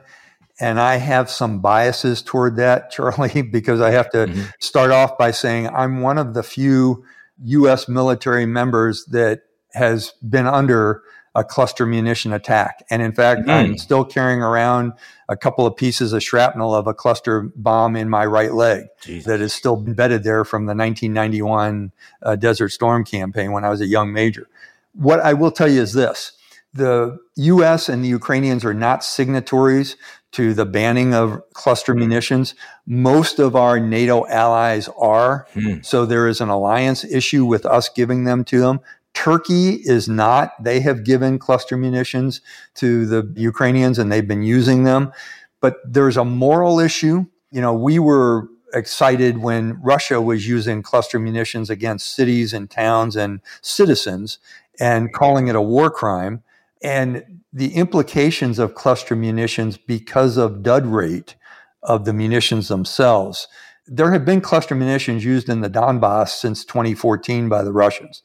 And 0.60 0.80
I 0.80 0.96
have 0.96 1.30
some 1.30 1.60
biases 1.60 2.22
toward 2.22 2.56
that, 2.56 2.90
Charlie, 2.92 3.42
because 3.42 3.82
I 3.82 3.92
have 3.92 4.10
to 4.12 4.28
mm-hmm. 4.28 4.44
start 4.60 4.92
off 4.92 5.18
by 5.18 5.32
saying 5.32 5.70
I'm 5.70 6.02
one 6.02 6.18
of 6.18 6.34
the 6.34 6.44
few 6.44 7.04
U.S. 7.44 7.88
military 7.88 8.46
members 8.46 9.06
that 9.06 9.42
has 9.74 10.14
been 10.28 10.48
under 10.48 11.04
a 11.38 11.44
cluster 11.44 11.86
munition 11.86 12.34
attack. 12.34 12.84
And 12.90 13.02
in 13.04 13.12
fact, 13.12 13.42
mm. 13.42 13.52
I'm 13.52 13.78
still 13.78 14.04
carrying 14.04 14.42
around 14.42 14.94
a 15.30 15.38
couple 15.38 15.68
of 15.68 15.76
pieces 15.76 16.12
of 16.12 16.24
shrapnel 16.24 16.74
of 16.74 16.88
a 16.88 16.96
cluster 16.96 17.52
bomb 17.56 17.96
in 17.96 18.10
my 18.10 18.26
right 18.26 18.54
leg 18.54 18.86
Jesus. 19.02 19.26
that 19.26 19.40
is 19.40 19.54
still 19.54 19.78
embedded 19.78 20.24
there 20.24 20.44
from 20.44 20.66
the 20.66 20.74
1991 20.74 21.92
uh, 22.24 22.36
Desert 22.38 22.70
Storm 22.70 23.06
campaign 23.06 23.52
when 23.52 23.64
I 23.64 23.70
was 23.70 23.82
a 23.82 23.86
young 23.86 24.12
major. 24.12 24.48
What 24.94 25.20
I 25.20 25.34
will 25.34 25.52
tell 25.52 25.68
you 25.68 25.80
is 25.80 25.94
this 25.94 26.32
the 26.78 27.18
US 27.36 27.90
and 27.90 28.04
the 28.04 28.08
Ukrainians 28.08 28.64
are 28.64 28.74
not 28.74 29.04
signatories 29.04 29.96
to 30.34 30.54
the 30.54 30.66
banning 30.66 31.14
of 31.14 31.42
cluster 31.54 31.94
munitions. 31.94 32.54
Most 32.86 33.40
of 33.40 33.56
our 33.56 33.80
NATO 33.80 34.28
allies 34.28 34.90
are. 34.98 35.48
Hmm. 35.54 35.76
So 35.82 36.06
there 36.06 36.28
is 36.28 36.42
an 36.42 36.50
alliance 36.50 37.04
issue 37.04 37.46
with 37.46 37.66
us 37.66 37.90
giving 37.90 38.26
them 38.26 38.44
to 38.46 38.60
them. 38.60 38.80
Turkey 39.14 39.80
is 39.84 40.08
not. 40.08 40.52
They 40.64 40.80
have 40.82 41.04
given 41.04 41.40
cluster 41.40 41.76
munitions 41.76 42.42
to 42.76 43.06
the 43.06 43.34
Ukrainians 43.36 43.98
and 43.98 44.12
they've 44.12 44.28
been 44.28 44.44
using 44.44 44.84
them. 44.84 45.12
But 45.60 45.78
there's 45.86 46.18
a 46.18 46.26
moral 46.26 46.80
issue. 46.80 47.26
You 47.52 47.62
know, 47.62 47.74
we 47.74 47.98
were 47.98 48.48
excited 48.74 49.40
when 49.40 49.82
Russia 49.82 50.22
was 50.22 50.48
using 50.48 50.84
cluster 50.84 51.18
munitions 51.18 51.70
against 51.70 52.14
cities 52.14 52.54
and 52.54 52.70
towns 52.70 53.16
and 53.16 53.42
citizens 53.62 54.40
and 54.80 55.12
calling 55.14 55.48
it 55.48 55.56
a 55.56 55.62
war 55.62 55.90
crime 55.90 56.44
and 56.82 57.42
the 57.52 57.74
implications 57.74 58.60
of 58.60 58.76
cluster 58.76 59.16
munitions 59.16 59.78
because 59.78 60.38
of 60.38 60.64
dud 60.64 60.86
rate 60.86 61.36
of 61.84 62.06
the 62.06 62.14
munitions 62.14 62.68
themselves. 62.68 63.48
There 63.88 64.12
have 64.12 64.26
been 64.26 64.42
cluster 64.42 64.76
munitions 64.76 65.24
used 65.24 65.50
in 65.50 65.62
the 65.62 65.70
Donbass 65.70 66.30
since 66.30 66.66
2014 66.66 67.50
by 67.50 67.64
the 67.64 67.72
Russians. 67.72 68.22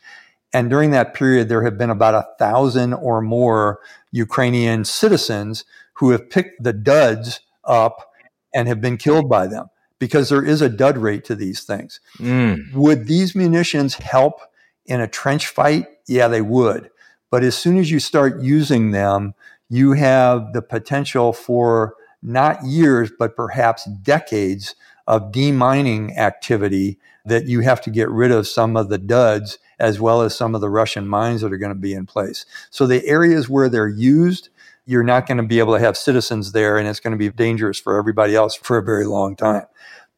And 0.52 0.68
during 0.68 0.90
that 0.90 1.14
period, 1.14 1.48
there 1.48 1.62
have 1.62 1.78
been 1.78 1.90
about 1.90 2.14
a 2.14 2.26
thousand 2.38 2.94
or 2.94 3.22
more 3.22 3.80
Ukrainian 4.10 4.84
citizens 4.84 5.64
who 5.94 6.10
have 6.10 6.28
picked 6.28 6.62
the 6.62 6.72
duds 6.72 7.40
up 7.64 8.12
and 8.54 8.68
have 8.68 8.80
been 8.80 8.98
killed 8.98 9.30
by 9.30 9.46
them 9.46 9.68
because 9.98 10.28
there 10.28 10.44
is 10.44 10.60
a 10.60 10.68
dud 10.68 10.98
rate 10.98 11.24
to 11.24 11.34
these 11.34 11.62
things. 11.62 12.00
Mm. 12.18 12.74
Would 12.74 13.06
these 13.06 13.34
munitions 13.34 13.94
help 13.94 14.40
in 14.84 15.00
a 15.00 15.08
trench 15.08 15.46
fight? 15.46 15.86
Yeah, 16.06 16.28
they 16.28 16.42
would. 16.42 16.90
But 17.32 17.42
as 17.42 17.56
soon 17.56 17.78
as 17.78 17.90
you 17.90 17.98
start 17.98 18.42
using 18.42 18.90
them, 18.90 19.32
you 19.70 19.92
have 19.92 20.52
the 20.52 20.60
potential 20.60 21.32
for 21.32 21.94
not 22.22 22.62
years, 22.62 23.10
but 23.18 23.34
perhaps 23.34 23.86
decades 23.86 24.76
of 25.06 25.32
demining 25.32 26.14
activity 26.18 26.98
that 27.24 27.46
you 27.46 27.60
have 27.60 27.80
to 27.80 27.90
get 27.90 28.10
rid 28.10 28.32
of 28.32 28.46
some 28.46 28.76
of 28.76 28.90
the 28.90 28.98
duds 28.98 29.58
as 29.78 29.98
well 29.98 30.20
as 30.20 30.36
some 30.36 30.54
of 30.54 30.60
the 30.60 30.68
Russian 30.68 31.08
mines 31.08 31.40
that 31.40 31.54
are 31.54 31.58
going 31.58 31.72
to 31.72 31.80
be 31.80 31.94
in 31.94 32.04
place. 32.04 32.44
So 32.68 32.86
the 32.86 33.04
areas 33.06 33.48
where 33.48 33.70
they're 33.70 33.88
used, 33.88 34.50
you're 34.84 35.02
not 35.02 35.26
going 35.26 35.38
to 35.38 35.42
be 35.42 35.58
able 35.58 35.72
to 35.72 35.80
have 35.80 35.96
citizens 35.96 36.52
there 36.52 36.76
and 36.76 36.86
it's 36.86 37.00
going 37.00 37.12
to 37.12 37.16
be 37.18 37.30
dangerous 37.30 37.80
for 37.80 37.98
everybody 37.98 38.36
else 38.36 38.54
for 38.54 38.76
a 38.76 38.82
very 38.82 39.06
long 39.06 39.36
time. 39.36 39.64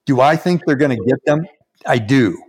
Do 0.05 0.21
I 0.21 0.35
think 0.35 0.63
they're 0.67 0.75
going 0.75 0.99
to 0.99 1.05
get 1.07 1.25
them? 1.25 1.47
I 1.87 1.99
do, 1.99 2.43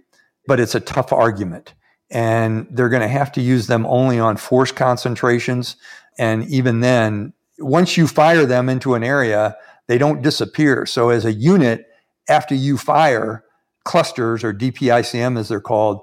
but 0.47 0.59
it's 0.59 0.73
a 0.73 0.79
tough 0.79 1.13
argument. 1.13 1.75
And 2.11 2.67
they're 2.69 2.89
going 2.89 3.01
to 3.01 3.07
have 3.07 3.31
to 3.33 3.41
use 3.41 3.67
them 3.67 3.85
only 3.85 4.19
on 4.19 4.37
force 4.37 4.71
concentrations. 4.71 5.75
And 6.17 6.47
even 6.49 6.81
then, 6.81 7.33
once 7.59 7.97
you 7.97 8.07
fire 8.07 8.45
them 8.45 8.69
into 8.69 8.93
an 8.93 9.03
area, 9.03 9.57
they 9.87 9.97
don't 9.97 10.21
disappear. 10.21 10.85
So 10.85 11.09
as 11.09 11.25
a 11.25 11.33
unit, 11.33 11.85
after 12.29 12.55
you 12.55 12.77
fire 12.77 13.43
clusters 13.83 14.43
or 14.43 14.53
DPICM 14.53 15.37
as 15.37 15.49
they're 15.49 15.61
called, 15.61 16.01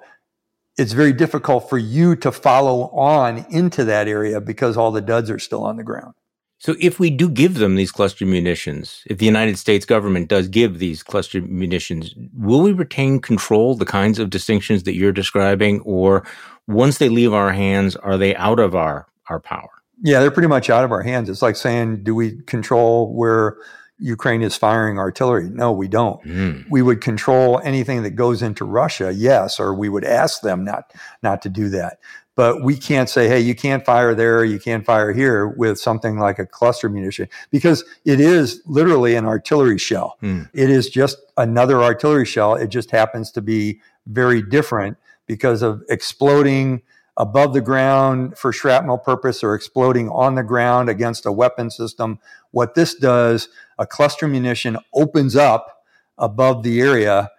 it's 0.79 0.93
very 0.93 1.13
difficult 1.13 1.69
for 1.69 1.79
you 1.79 2.17
to 2.17 2.33
follow 2.33 2.89
on 2.91 3.45
into 3.51 3.85
that 3.85 4.09
area 4.09 4.41
because 4.41 4.77
all 4.77 4.91
the 4.91 5.03
duds 5.03 5.31
are 5.31 5.39
still 5.39 5.65
on 5.65 5.77
the 5.77 5.85
ground. 5.85 6.15
So 6.63 6.77
if 6.79 7.01
we 7.01 7.11
do 7.11 7.29
give 7.29 7.55
them 7.55 7.75
these 7.75 7.91
cluster 7.91 8.25
munitions, 8.25 9.03
if 9.07 9.19
the 9.19 9.27
United 9.27 9.59
States 9.59 9.85
government 9.85 10.29
does 10.29 10.47
give 10.47 10.79
these 10.79 11.03
cluster 11.03 11.41
munitions, 11.41 12.15
will 12.39 12.61
we 12.61 12.71
retain 12.71 13.19
control, 13.19 13.75
the 13.75 13.85
kinds 13.85 14.21
of 14.21 14.31
distinctions 14.31 14.85
that 14.85 14.95
you're 14.95 15.11
describing, 15.11 15.81
or 15.81 16.25
once 16.69 16.99
they 16.99 17.09
leave 17.09 17.33
our 17.33 17.53
hands, 17.53 17.97
are 17.97 18.17
they 18.17 18.37
out 18.37 18.61
of 18.61 18.77
our, 18.77 19.09
our 19.29 19.41
power? 19.41 19.71
Yeah, 20.05 20.21
they're 20.21 20.31
pretty 20.31 20.47
much 20.47 20.71
out 20.71 20.85
of 20.85 20.93
our 20.93 21.03
hands. 21.03 21.29
It's 21.29 21.43
like 21.43 21.57
saying, 21.57 22.05
do 22.05 22.15
we 22.15 22.41
control 22.43 23.13
where 23.13 23.57
Ukraine 23.99 24.43
is 24.43 24.57
firing 24.57 25.01
artillery? 25.01 25.49
No, 25.49 25.73
we 25.73 25.89
don't. 25.89 26.23
Mm. 26.25 26.65
We 26.71 26.81
would 26.81 27.01
control 27.01 27.61
anything 27.65 28.05
that 28.05 28.11
goes 28.11 28.41
into 28.41 28.65
Russia, 28.65 29.13
yes, 29.13 29.59
or 29.59 29.75
we 29.75 29.89
would 29.89 30.05
ask 30.05 30.43
them 30.43 30.65
not 30.65 30.93
not 31.25 31.43
to 31.43 31.49
do 31.49 31.69
that. 31.71 31.99
But 32.35 32.63
we 32.63 32.77
can't 32.77 33.11
say, 33.11 33.29
hey, 33.29 33.41
you 33.41 33.55
can't 33.55 33.85
fire 33.85 34.15
there, 34.15 34.43
you 34.43 34.59
can't 34.59 34.87
fire 34.87 35.13
here 35.13 35.47
with 35.47 35.79
something 35.79 36.19
like 36.19 36.39
a 36.39 36.47
cluster 36.47 36.89
munition 36.89 37.29
because 37.51 37.85
it 38.07 38.21
is 38.21 38.63
literally 38.67 39.15
an 39.17 39.27
artillery 39.27 39.79
shell. 39.79 40.17
Mm. 40.23 40.49
It 40.55 40.71
is 40.71 40.89
just 40.89 41.19
another 41.37 41.83
artillery 41.83 42.25
shell. 42.25 42.55
It 42.55 42.69
just 42.69 42.91
happens 42.91 43.31
to 43.33 43.43
be 43.43 43.81
very 44.07 44.41
different 44.41 44.97
because 45.27 45.61
of 45.63 45.83
exploding 45.91 46.83
above 47.19 47.53
the 47.53 47.61
ground 47.61 48.39
for 48.39 48.53
shrapnel 48.53 48.99
purpose 48.99 49.45
or 49.45 49.55
exploding 49.55 50.09
on 50.09 50.35
the 50.35 50.43
ground 50.43 50.89
against 50.89 51.27
a 51.27 51.33
weapon 51.33 51.71
system. 51.71 52.19
What 52.51 52.75
this 52.75 52.95
does, 52.95 53.49
a 53.79 53.87
cluster 53.87 54.27
munition 54.27 54.79
opens 54.95 55.37
up 55.37 55.85
above 56.17 56.63
the 56.63 56.81
area 56.81 57.31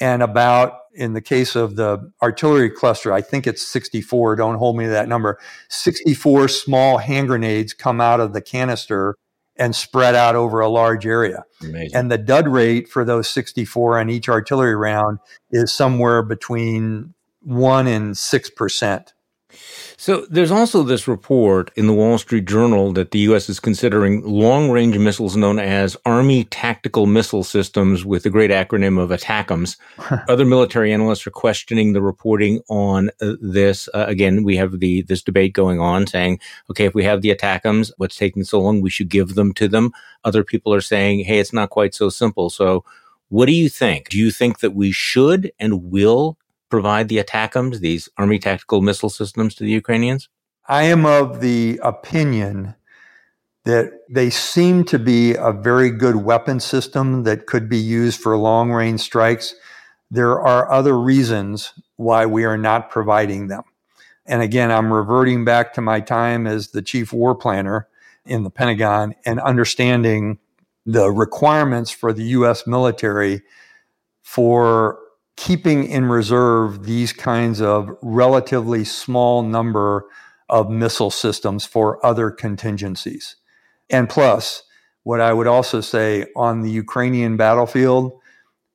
and 0.00 0.22
about 0.22 0.80
in 0.94 1.12
the 1.14 1.20
case 1.20 1.56
of 1.56 1.76
the 1.76 2.12
artillery 2.22 2.70
cluster, 2.70 3.12
I 3.12 3.20
think 3.20 3.46
it's 3.46 3.66
64, 3.66 4.36
don't 4.36 4.56
hold 4.56 4.76
me 4.76 4.84
to 4.84 4.90
that 4.90 5.08
number, 5.08 5.38
64 5.68 6.48
small 6.48 6.98
hand 6.98 7.28
grenades 7.28 7.72
come 7.72 8.00
out 8.00 8.20
of 8.20 8.32
the 8.32 8.40
canister 8.40 9.16
and 9.56 9.76
spread 9.76 10.14
out 10.14 10.34
over 10.34 10.60
a 10.60 10.68
large 10.68 11.06
area. 11.06 11.44
Amazing. 11.60 11.94
And 11.94 12.10
the 12.10 12.18
dud 12.18 12.48
rate 12.48 12.88
for 12.88 13.04
those 13.04 13.28
64 13.28 13.98
on 13.98 14.10
each 14.10 14.28
artillery 14.28 14.74
round 14.74 15.18
is 15.50 15.72
somewhere 15.72 16.22
between 16.22 17.14
1 17.42 17.86
and 17.86 18.14
6%. 18.14 19.12
So 20.02 20.26
there's 20.28 20.50
also 20.50 20.82
this 20.82 21.06
report 21.06 21.70
in 21.76 21.86
the 21.86 21.92
Wall 21.92 22.18
Street 22.18 22.44
Journal 22.44 22.92
that 22.94 23.12
the 23.12 23.20
U.S. 23.20 23.48
is 23.48 23.60
considering 23.60 24.20
long 24.24 24.68
range 24.68 24.98
missiles 24.98 25.36
known 25.36 25.60
as 25.60 25.96
Army 26.04 26.42
Tactical 26.42 27.06
Missile 27.06 27.44
Systems 27.44 28.04
with 28.04 28.24
the 28.24 28.28
great 28.28 28.50
acronym 28.50 28.98
of 29.00 29.10
ATACMS. 29.10 29.76
Other 30.28 30.44
military 30.44 30.92
analysts 30.92 31.24
are 31.28 31.30
questioning 31.30 31.92
the 31.92 32.02
reporting 32.02 32.62
on 32.68 33.10
uh, 33.20 33.34
this. 33.40 33.88
Uh, 33.94 34.06
again, 34.08 34.42
we 34.42 34.56
have 34.56 34.80
the 34.80 35.02
this 35.02 35.22
debate 35.22 35.52
going 35.52 35.78
on 35.78 36.08
saying, 36.08 36.40
okay, 36.68 36.86
if 36.86 36.94
we 36.96 37.04
have 37.04 37.22
the 37.22 37.32
ATACMS, 37.32 37.92
what's 37.98 38.16
taking 38.16 38.42
so 38.42 38.60
long? 38.60 38.80
We 38.80 38.90
should 38.90 39.08
give 39.08 39.36
them 39.36 39.54
to 39.54 39.68
them. 39.68 39.92
Other 40.24 40.42
people 40.42 40.74
are 40.74 40.80
saying, 40.80 41.26
hey, 41.26 41.38
it's 41.38 41.52
not 41.52 41.70
quite 41.70 41.94
so 41.94 42.08
simple. 42.08 42.50
So 42.50 42.84
what 43.28 43.46
do 43.46 43.52
you 43.52 43.68
think? 43.68 44.08
Do 44.08 44.18
you 44.18 44.32
think 44.32 44.58
that 44.58 44.74
we 44.74 44.90
should 44.90 45.52
and 45.60 45.92
will 45.92 46.38
provide 46.72 47.10
the 47.10 47.18
ATACMS, 47.18 47.80
these 47.80 48.08
Army 48.16 48.38
tactical 48.38 48.80
missile 48.80 49.10
systems, 49.10 49.54
to 49.54 49.62
the 49.62 49.70
Ukrainians? 49.70 50.30
I 50.66 50.84
am 50.84 51.04
of 51.04 51.42
the 51.42 51.78
opinion 51.82 52.74
that 53.66 53.90
they 54.08 54.30
seem 54.30 54.82
to 54.84 54.98
be 54.98 55.34
a 55.34 55.52
very 55.52 55.90
good 55.90 56.16
weapon 56.16 56.60
system 56.60 57.24
that 57.24 57.44
could 57.44 57.68
be 57.68 57.76
used 57.76 58.18
for 58.18 58.38
long 58.38 58.72
range 58.72 59.00
strikes. 59.00 59.54
There 60.10 60.40
are 60.40 60.72
other 60.72 60.98
reasons 60.98 61.74
why 61.96 62.24
we 62.24 62.44
are 62.44 62.56
not 62.56 62.88
providing 62.88 63.48
them. 63.48 63.64
And 64.24 64.40
again, 64.40 64.70
I'm 64.72 64.90
reverting 64.90 65.44
back 65.44 65.74
to 65.74 65.82
my 65.82 66.00
time 66.00 66.46
as 66.46 66.68
the 66.68 66.80
chief 66.80 67.12
war 67.12 67.34
planner 67.34 67.86
in 68.24 68.44
the 68.44 68.50
Pentagon 68.50 69.14
and 69.26 69.40
understanding 69.40 70.38
the 70.86 71.10
requirements 71.10 71.90
for 71.90 72.14
the 72.14 72.24
U.S. 72.38 72.66
military 72.66 73.42
for 74.22 75.01
keeping 75.36 75.84
in 75.84 76.06
reserve 76.06 76.84
these 76.84 77.12
kinds 77.12 77.60
of 77.60 77.90
relatively 78.02 78.84
small 78.84 79.42
number 79.42 80.04
of 80.48 80.70
missile 80.70 81.10
systems 81.10 81.64
for 81.64 82.04
other 82.04 82.30
contingencies. 82.30 83.36
And 83.88 84.08
plus, 84.08 84.62
what 85.04 85.20
I 85.20 85.32
would 85.32 85.46
also 85.46 85.80
say 85.80 86.26
on 86.36 86.60
the 86.60 86.70
Ukrainian 86.70 87.36
battlefield, 87.36 88.18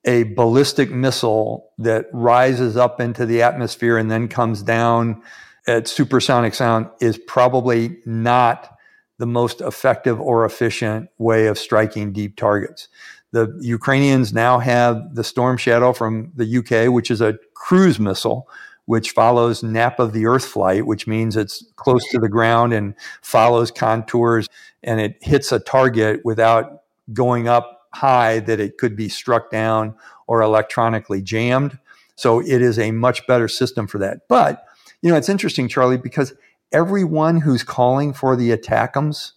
a 0.04 0.24
ballistic 0.24 0.90
missile 0.90 1.70
that 1.78 2.06
rises 2.12 2.76
up 2.76 3.00
into 3.00 3.26
the 3.26 3.42
atmosphere 3.42 3.96
and 3.96 4.10
then 4.10 4.28
comes 4.28 4.62
down 4.62 5.22
at 5.66 5.86
supersonic 5.86 6.54
sound 6.54 6.88
is 7.00 7.18
probably 7.18 7.98
not 8.04 8.76
the 9.18 9.26
most 9.26 9.60
effective 9.60 10.20
or 10.20 10.44
efficient 10.44 11.08
way 11.18 11.46
of 11.46 11.58
striking 11.58 12.12
deep 12.12 12.36
targets. 12.36 12.88
The 13.32 13.58
Ukrainians 13.60 14.32
now 14.32 14.58
have 14.58 15.14
the 15.14 15.24
Storm 15.24 15.56
Shadow 15.56 15.92
from 15.92 16.32
the 16.34 16.58
UK, 16.58 16.92
which 16.92 17.10
is 17.10 17.20
a 17.20 17.38
cruise 17.54 18.00
missile, 18.00 18.48
which 18.86 19.10
follows 19.10 19.62
nap 19.62 19.98
of 19.98 20.12
the 20.12 20.24
earth 20.24 20.46
flight, 20.46 20.86
which 20.86 21.06
means 21.06 21.36
it's 21.36 21.62
close 21.76 22.02
to 22.10 22.18
the 22.18 22.28
ground 22.28 22.72
and 22.72 22.94
follows 23.20 23.70
contours 23.70 24.48
and 24.82 25.00
it 25.00 25.18
hits 25.20 25.52
a 25.52 25.58
target 25.58 26.24
without 26.24 26.84
going 27.12 27.48
up 27.48 27.88
high 27.92 28.38
that 28.40 28.60
it 28.60 28.78
could 28.78 28.96
be 28.96 29.08
struck 29.08 29.50
down 29.50 29.94
or 30.26 30.40
electronically 30.40 31.20
jammed. 31.20 31.78
So 32.16 32.40
it 32.40 32.62
is 32.62 32.78
a 32.78 32.90
much 32.92 33.26
better 33.26 33.48
system 33.48 33.86
for 33.86 33.98
that. 33.98 34.28
But, 34.28 34.64
you 35.02 35.10
know, 35.10 35.16
it's 35.16 35.28
interesting, 35.28 35.68
Charlie, 35.68 35.98
because 35.98 36.32
everyone 36.72 37.40
who's 37.40 37.62
calling 37.62 38.12
for 38.12 38.36
the 38.36 38.56
ATACMS 38.56 39.32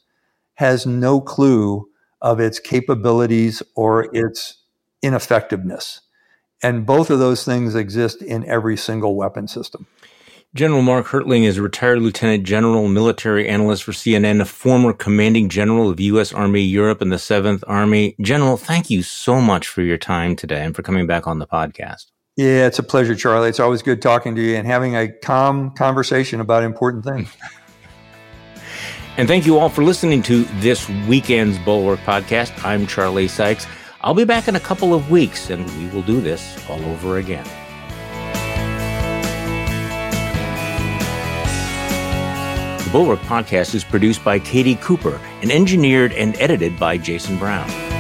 has 0.56 0.86
no 0.86 1.20
clue 1.20 1.90
of 2.22 2.40
its 2.40 2.60
capabilities 2.60 3.64
or 3.76 4.14
its 4.16 4.64
ineffectiveness. 5.02 6.02
And 6.64 6.86
both 6.86 7.10
of 7.10 7.20
those 7.20 7.44
things 7.44 7.76
exist 7.76 8.22
in 8.22 8.46
every 8.48 8.78
single 8.78 9.16
weapon 9.16 9.48
system. 9.48 9.88
General 10.54 10.82
Mark 10.82 11.08
Hertling 11.08 11.44
is 11.44 11.58
a 11.58 11.62
retired 11.62 12.02
lieutenant 12.02 12.44
general, 12.44 12.90
military 12.90 13.48
analyst 13.48 13.84
for 13.84 13.94
CNN, 13.94 14.42
a 14.42 14.46
former 14.46 14.92
commanding 14.92 15.48
general 15.48 15.90
of 15.90 16.00
U.S. 16.02 16.34
Army 16.34 16.62
Europe 16.62 17.02
and 17.02 17.10
the 17.10 17.16
7th 17.16 17.64
Army. 17.68 18.16
General, 18.20 18.58
thank 18.58 18.90
you 18.90 19.02
so 19.02 19.40
much 19.40 19.70
for 19.70 19.82
your 19.82 19.98
time 19.98 20.36
today 20.36 20.66
and 20.66 20.76
for 20.76 20.82
coming 20.82 21.08
back 21.08 21.26
on 21.26 21.40
the 21.40 21.48
podcast. 21.48 22.08
Yeah, 22.36 22.68
it's 22.68 22.80
a 22.80 22.84
pleasure, 22.84 23.16
Charlie. 23.16 23.48
It's 23.48 23.62
always 23.62 23.82
good 23.82 24.02
talking 24.02 24.36
to 24.36 24.42
you 24.42 24.58
and 24.58 24.68
having 24.68 24.96
a 24.96 25.10
calm 25.10 25.72
conversation 25.72 26.42
about 26.42 26.64
important 26.64 27.06
things. 27.06 27.34
And 29.22 29.28
thank 29.28 29.46
you 29.46 29.60
all 29.60 29.70
for 29.70 29.84
listening 29.84 30.24
to 30.24 30.46
this 30.62 30.90
weekend's 31.08 31.60
Bulwark 31.60 32.00
podcast. 32.00 32.66
I'm 32.66 32.88
Charlie 32.88 33.28
Sykes. 33.28 33.68
I'll 34.02 34.16
be 34.16 34.26
back 34.26 34.48
in 34.48 34.56
a 34.56 34.60
couple 34.60 34.96
of 34.96 35.12
weeks 35.12 35.52
and 35.52 35.64
we 35.78 35.90
will 35.90 36.02
do 36.02 36.20
this 36.20 36.58
all 36.68 36.84
over 36.86 37.20
again. 37.20 37.46
The 42.80 42.90
Bulwark 42.92 43.20
podcast 43.20 43.76
is 43.76 43.84
produced 43.84 44.24
by 44.24 44.40
Katie 44.40 44.78
Cooper 44.78 45.22
and 45.44 45.52
engineered 45.52 46.14
and 46.14 46.36
edited 46.38 46.80
by 46.80 46.98
Jason 46.98 47.38
Brown. 47.38 47.91